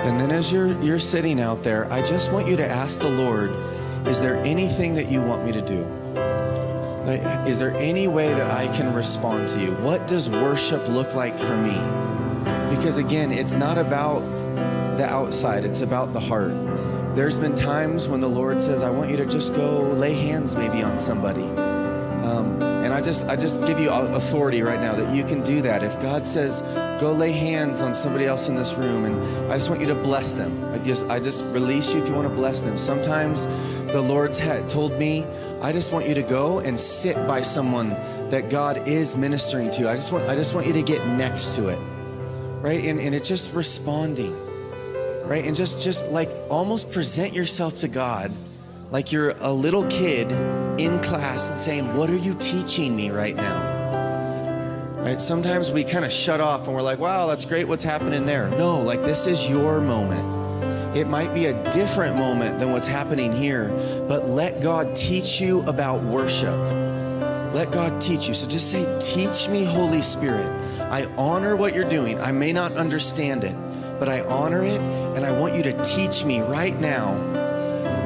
And 0.08 0.20
then 0.20 0.32
as 0.32 0.52
you're 0.52 0.82
you're 0.82 0.98
sitting 0.98 1.40
out 1.40 1.62
there, 1.62 1.92
I 1.94 2.02
just 2.02 2.32
want 2.32 2.48
you 2.48 2.56
to 2.56 2.68
ask 2.68 3.00
the 3.00 3.10
Lord, 3.10 3.52
is 4.08 4.22
there 4.22 4.38
anything 4.38 4.96
that 4.96 5.12
you 5.12 5.22
want 5.22 5.46
me 5.46 5.52
to 5.52 5.62
do? 5.62 5.84
Is 7.46 7.60
there 7.60 7.76
any 7.76 8.08
way 8.08 8.34
that 8.34 8.50
I 8.52 8.68
can 8.76 8.94
respond 8.94 9.48
to 9.50 9.62
you? 9.62 9.72
What 9.76 10.08
does 10.08 10.30
worship 10.30 10.88
look 10.88 11.14
like 11.14 11.38
for 11.38 11.56
me? 11.58 11.78
Because 12.76 12.98
again, 12.98 13.32
it's 13.32 13.56
not 13.56 13.78
about 13.78 14.20
the 14.98 15.06
outside, 15.06 15.66
it's 15.66 15.82
about 15.82 16.14
the 16.14 16.20
heart. 16.20 16.54
There's 17.16 17.38
been 17.38 17.56
times 17.56 18.08
when 18.08 18.22
the 18.22 18.30
Lord 18.30 18.62
says, 18.62 18.82
I 18.82 18.90
want 18.90 19.12
you 19.12 19.18
to 19.18 19.26
just 19.26 19.54
go 19.54 19.82
lay 19.82 20.14
hands 20.14 20.56
maybe 20.56 20.84
on 20.84 20.98
somebody. 20.98 21.67
I 22.98 23.00
just 23.00 23.28
I 23.28 23.36
just 23.36 23.64
give 23.68 23.80
you 23.80 23.92
authority 23.92 24.64
right 24.64 24.82
now 24.82 24.96
that 24.96 25.16
you 25.16 25.24
can 25.24 25.44
do 25.44 25.62
that. 25.62 25.84
If 25.84 26.02
God 26.02 26.26
says, 26.26 26.62
go 27.00 27.14
lay 27.14 27.32
hands 27.32 27.84
on 27.84 27.94
somebody 27.94 28.26
else 28.26 28.50
in 28.50 28.56
this 28.56 28.74
room, 28.74 29.06
and 29.06 29.52
I 29.52 29.56
just 29.56 29.70
want 29.70 29.82
you 29.82 29.88
to 29.90 29.94
bless 29.94 30.34
them. 30.34 30.66
I 30.74 30.80
just 30.80 31.06
I 31.06 31.20
just 31.20 31.44
release 31.54 31.94
you 31.94 32.02
if 32.02 32.10
you 32.10 32.16
want 32.16 32.28
to 32.28 32.34
bless 32.34 32.64
them. 32.64 32.76
Sometimes 32.76 33.46
the 33.92 34.02
Lord's 34.02 34.40
had 34.40 34.68
told 34.68 34.94
me, 34.94 35.28
I 35.62 35.72
just 35.72 35.94
want 35.94 36.08
you 36.08 36.16
to 36.16 36.24
go 36.24 36.58
and 36.58 36.80
sit 36.80 37.16
by 37.28 37.44
someone 37.44 37.90
that 38.32 38.50
God 38.50 38.88
is 38.88 39.16
ministering 39.16 39.70
to. 39.74 39.92
I 39.92 39.94
just 39.94 40.12
want 40.12 40.28
I 40.28 40.36
just 40.36 40.56
want 40.56 40.66
you 40.66 40.74
to 40.74 40.82
get 40.82 41.06
next 41.06 41.54
to 41.54 41.68
it. 41.68 41.78
Right? 42.64 42.84
And 42.84 43.00
and 43.00 43.14
it's 43.14 43.30
just 43.30 43.54
responding. 43.54 44.36
Right? 45.24 45.46
And 45.46 45.56
just 45.56 45.80
just 45.80 46.08
like 46.08 46.32
almost 46.50 46.92
present 46.92 47.34
yourself 47.34 47.78
to 47.78 47.88
God 47.88 48.32
like 48.92 49.12
you're 49.12 49.32
a 49.40 49.52
little 49.52 49.86
kid 49.88 50.32
in 50.80 51.00
class 51.02 51.50
and 51.50 51.60
saying, 51.60 51.96
What 51.96 52.10
are 52.10 52.16
you 52.16 52.36
teaching 52.36 52.96
me 52.96 53.10
right 53.10 53.36
now? 53.36 53.76
Right? 54.98 55.20
Sometimes 55.20 55.72
we 55.72 55.84
kind 55.84 56.06
of 56.06 56.12
shut 56.12 56.42
off 56.42 56.68
and 56.68 56.76
we're 56.76 56.82
like, 56.82 57.00
Wow, 57.00 57.28
that's 57.28 57.46
great 57.46 57.68
what's 57.68 57.84
happening 57.84 58.26
there. 58.26 58.50
No, 58.50 58.82
like 58.82 59.04
this 59.04 59.28
is 59.28 59.50
your 59.50 59.82
moment. 59.82 60.96
It 60.96 61.08
might 61.08 61.34
be 61.34 61.46
a 61.46 61.72
different 61.72 62.16
moment 62.16 62.60
than 62.60 62.72
what's 62.72 62.88
happening 62.88 63.32
here, 63.34 63.70
but 64.08 64.30
let 64.30 64.62
God 64.62 64.96
teach 64.96 65.40
you 65.42 65.62
about 65.64 66.02
worship. 66.02 66.58
Let 67.54 67.72
God 67.72 68.00
teach 68.02 68.28
you. 68.28 68.34
So 68.34 68.48
just 68.48 68.72
say, 68.72 68.98
Teach 69.00 69.50
me, 69.50 69.64
Holy 69.64 70.02
Spirit. 70.02 70.48
I 70.90 71.06
honor 71.18 71.56
what 71.56 71.76
you're 71.76 71.90
doing. 71.90 72.20
I 72.22 72.32
may 72.32 72.54
not 72.54 72.72
understand 72.74 73.44
it, 73.44 73.56
but 74.00 74.08
I 74.08 74.22
honor 74.22 74.64
it, 74.64 74.80
and 74.80 75.26
I 75.26 75.32
want 75.32 75.56
you 75.56 75.64
to 75.64 75.84
teach 75.84 76.24
me 76.24 76.40
right 76.40 76.78
now 76.80 77.37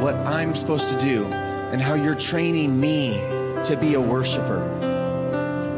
what 0.02 0.16
I'm 0.28 0.56
supposed 0.56 0.90
to 0.92 1.00
do 1.00 1.26
and 1.26 1.82
how 1.82 1.94
you're 1.94 2.16
training 2.16 2.80
me 2.80 3.20
to 3.66 3.78
be 3.80 3.94
a 3.94 4.02
worshiper. 4.02 4.66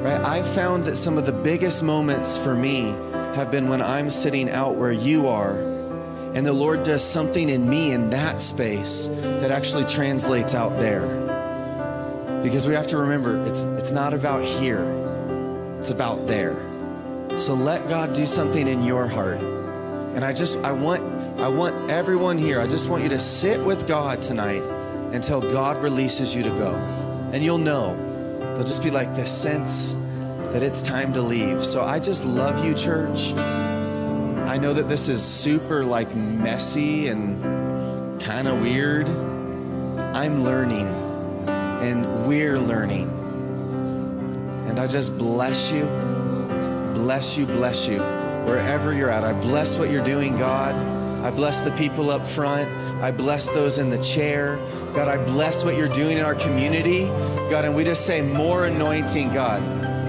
Right? 0.02 0.20
I've 0.22 0.48
found 0.48 0.86
that 0.86 0.96
some 0.96 1.18
of 1.18 1.26
the 1.26 1.34
biggest 1.34 1.84
moments 1.84 2.38
for 2.38 2.56
me 2.56 2.96
have 3.36 3.52
been 3.52 3.68
when 3.68 3.82
I'm 3.82 4.10
sitting 4.10 4.50
out 4.50 4.76
where 4.76 4.94
you 4.94 5.28
are 5.28 5.58
and 6.34 6.46
the 6.46 6.54
Lord 6.54 6.82
does 6.82 7.04
something 7.04 7.48
in 7.48 7.70
me 7.70 7.92
in 7.92 8.10
that 8.10 8.42
space 8.42 9.06
that 9.22 9.52
actually 9.52 9.84
translates 9.84 10.56
out 10.56 10.80
there. 10.80 11.06
Because 12.42 12.68
we 12.68 12.74
have 12.74 12.88
to 12.88 12.98
remember 12.98 13.46
it's 13.46 13.64
it's 13.64 13.92
not 13.92 14.14
about 14.14 14.44
here. 14.44 14.84
It's 15.78 15.92
about 15.92 16.26
there. 16.26 16.58
So 17.38 17.54
let 17.54 17.88
God 17.88 18.14
do 18.14 18.26
something 18.26 18.68
in 18.68 18.84
your 18.84 19.08
heart. 19.08 19.38
And 20.16 20.26
I 20.26 20.34
just 20.34 20.58
I 20.60 20.72
want 20.72 21.13
I 21.38 21.48
want 21.48 21.90
everyone 21.90 22.38
here, 22.38 22.62
I 22.62 22.68
just 22.68 22.88
want 22.90 23.04
you 23.04 23.10
to 23.10 23.20
sit 23.20 23.60
with 23.60 23.88
God 23.88 24.22
tonight 24.22 24.62
until 25.14 25.42
God 25.42 25.82
releases 25.82 26.36
you 26.36 26.44
to 26.44 26.50
go. 26.50 26.74
And 27.34 27.44
you'll 27.44 27.58
know. 27.58 27.96
There'll 28.40 28.64
just 28.64 28.84
be 28.84 28.92
like 28.92 29.14
this 29.16 29.32
sense 29.32 29.94
that 30.54 30.62
it's 30.62 30.82
time 30.82 31.12
to 31.14 31.22
leave. 31.22 31.66
So 31.66 31.82
I 31.82 32.00
just 32.00 32.24
love 32.24 32.64
you, 32.64 32.74
church. 32.74 33.34
I 33.34 34.58
know 34.58 34.74
that 34.74 34.88
this 34.88 35.10
is 35.10 35.24
super 35.24 35.84
like 35.84 36.16
messy 36.16 37.08
and 37.08 38.22
kind 38.22 38.48
of 38.48 38.62
weird. 38.62 39.10
I'm 40.16 40.44
learning 40.44 40.88
and 41.48 42.28
we're 42.28 42.60
learning. 42.60 43.10
And 44.68 44.80
I 44.80 44.86
just 44.86 45.18
bless 45.18 45.72
you, 45.72 45.86
bless 46.94 47.38
you, 47.38 47.48
bless 47.48 47.88
you, 47.88 47.98
wherever 48.46 48.94
you're 48.94 49.10
at. 49.10 49.24
I 49.24 49.34
bless 49.34 49.78
what 49.78 49.90
you're 49.90 50.04
doing, 50.04 50.36
God. 50.36 50.93
I 51.24 51.32
bless 51.32 51.62
the 51.64 51.72
people 51.72 52.12
up 52.12 52.28
front. 52.28 52.70
I 53.02 53.10
bless 53.10 53.48
those 53.48 53.78
in 53.78 53.90
the 53.90 53.98
chair. 54.04 54.58
God, 54.94 55.08
I 55.08 55.16
bless 55.16 55.64
what 55.64 55.78
you're 55.78 55.88
doing 55.88 56.18
in 56.18 56.24
our 56.24 56.36
community. 56.36 57.06
God, 57.50 57.64
and 57.64 57.74
we 57.74 57.86
just 57.86 58.06
say 58.06 58.22
more 58.22 58.66
anointing, 58.66 59.34
God. 59.34 59.64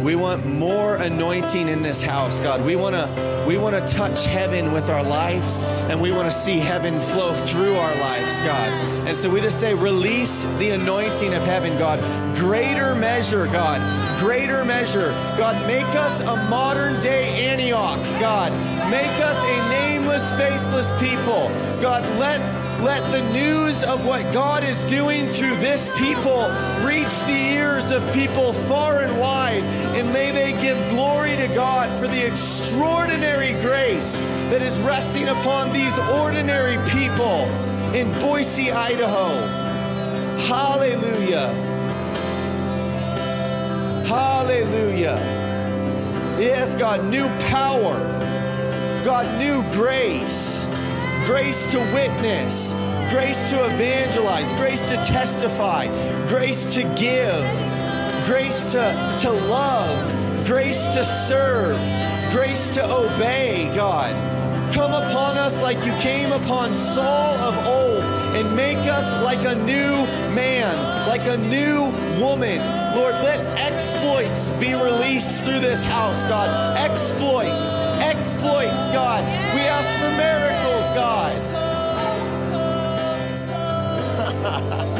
We 0.04 0.16
want 0.16 0.44
more 0.44 0.96
anointing 0.96 1.68
in 1.68 1.82
this 1.82 2.02
house, 2.02 2.40
God. 2.40 2.64
We 2.64 2.74
want 2.74 2.96
to 2.96 3.44
we 3.46 3.58
want 3.58 3.74
to 3.76 3.94
touch 3.94 4.26
heaven 4.26 4.72
with 4.72 4.90
our 4.90 5.02
lives 5.02 5.62
and 5.62 6.00
we 6.00 6.10
want 6.10 6.30
to 6.30 6.36
see 6.36 6.58
heaven 6.58 6.98
flow 6.98 7.34
through 7.34 7.76
our 7.76 7.94
lives, 7.96 8.40
God. 8.40 8.72
And 9.06 9.16
so 9.16 9.30
we 9.30 9.40
just 9.40 9.60
say 9.60 9.72
release 9.72 10.44
the 10.58 10.70
anointing 10.70 11.32
of 11.32 11.44
heaven, 11.44 11.78
God. 11.78 12.00
Greater 12.36 12.94
measure, 12.94 13.46
God. 13.46 14.03
Greater 14.18 14.64
measure. 14.64 15.10
God, 15.36 15.66
make 15.66 15.84
us 15.96 16.20
a 16.20 16.36
modern 16.48 17.00
day 17.00 17.46
Antioch, 17.46 18.02
God. 18.20 18.52
Make 18.90 19.20
us 19.20 19.36
a 19.38 19.68
nameless, 19.68 20.32
faceless 20.32 20.90
people. 21.00 21.48
God, 21.80 22.04
let 22.18 22.40
let 22.84 23.10
the 23.12 23.22
news 23.32 23.82
of 23.82 24.04
what 24.04 24.30
God 24.30 24.62
is 24.62 24.84
doing 24.84 25.26
through 25.26 25.56
this 25.56 25.88
people 25.96 26.50
reach 26.82 27.18
the 27.22 27.52
ears 27.54 27.90
of 27.90 28.02
people 28.12 28.52
far 28.52 29.00
and 29.00 29.18
wide, 29.18 29.62
and 29.96 30.12
may 30.12 30.30
they 30.32 30.52
give 30.60 30.76
glory 30.90 31.34
to 31.36 31.48
God 31.48 31.98
for 31.98 32.06
the 32.06 32.26
extraordinary 32.26 33.52
grace 33.62 34.20
that 34.50 34.60
is 34.60 34.78
resting 34.80 35.28
upon 35.28 35.72
these 35.72 35.98
ordinary 35.98 36.76
people 36.90 37.46
in 37.94 38.12
Boise, 38.20 38.70
Idaho. 38.70 39.30
Hallelujah. 40.36 41.73
Hallelujah. 44.06 45.16
Yes, 46.38 46.74
God, 46.74 47.04
new 47.04 47.28
power. 47.50 47.96
God, 49.04 49.26
new 49.38 49.62
grace 49.72 50.66
grace 51.26 51.66
to 51.72 51.78
witness, 51.94 52.72
grace 53.08 53.48
to 53.48 53.64
evangelize, 53.64 54.52
grace 54.52 54.84
to 54.84 54.96
testify, 54.96 55.86
grace 56.26 56.74
to 56.74 56.82
give, 56.94 57.44
grace 58.26 58.72
to, 58.72 59.16
to 59.20 59.30
love, 59.30 60.46
grace 60.46 60.86
to 60.88 61.02
serve, 61.02 61.78
grace 62.30 62.74
to 62.74 62.84
obey, 62.84 63.72
God. 63.74 64.12
Come 64.74 64.92
upon 64.92 65.38
us 65.38 65.60
like 65.62 65.78
you 65.86 65.92
came 65.94 66.32
upon 66.32 66.74
Saul 66.74 67.36
of 67.38 67.66
old 67.66 68.04
and 68.36 68.54
make 68.54 68.76
us 68.88 69.24
like 69.24 69.46
a 69.46 69.54
new 69.54 69.94
man, 70.34 71.08
like 71.08 71.26
a 71.26 71.38
new 71.38 71.84
woman. 72.20 72.58
Lord, 72.94 73.14
let 73.22 73.43
exploits 73.56 74.50
be 74.60 74.74
released 74.74 75.44
through 75.44 75.60
this 75.60 75.84
house, 75.84 76.24
God. 76.24 76.76
Exploits, 76.78 77.74
exploits, 78.00 78.88
God. 78.88 79.24
We 79.54 79.60
ask 79.62 79.88
for 79.98 80.10
miracles, 80.16 80.88
God. 80.94 81.34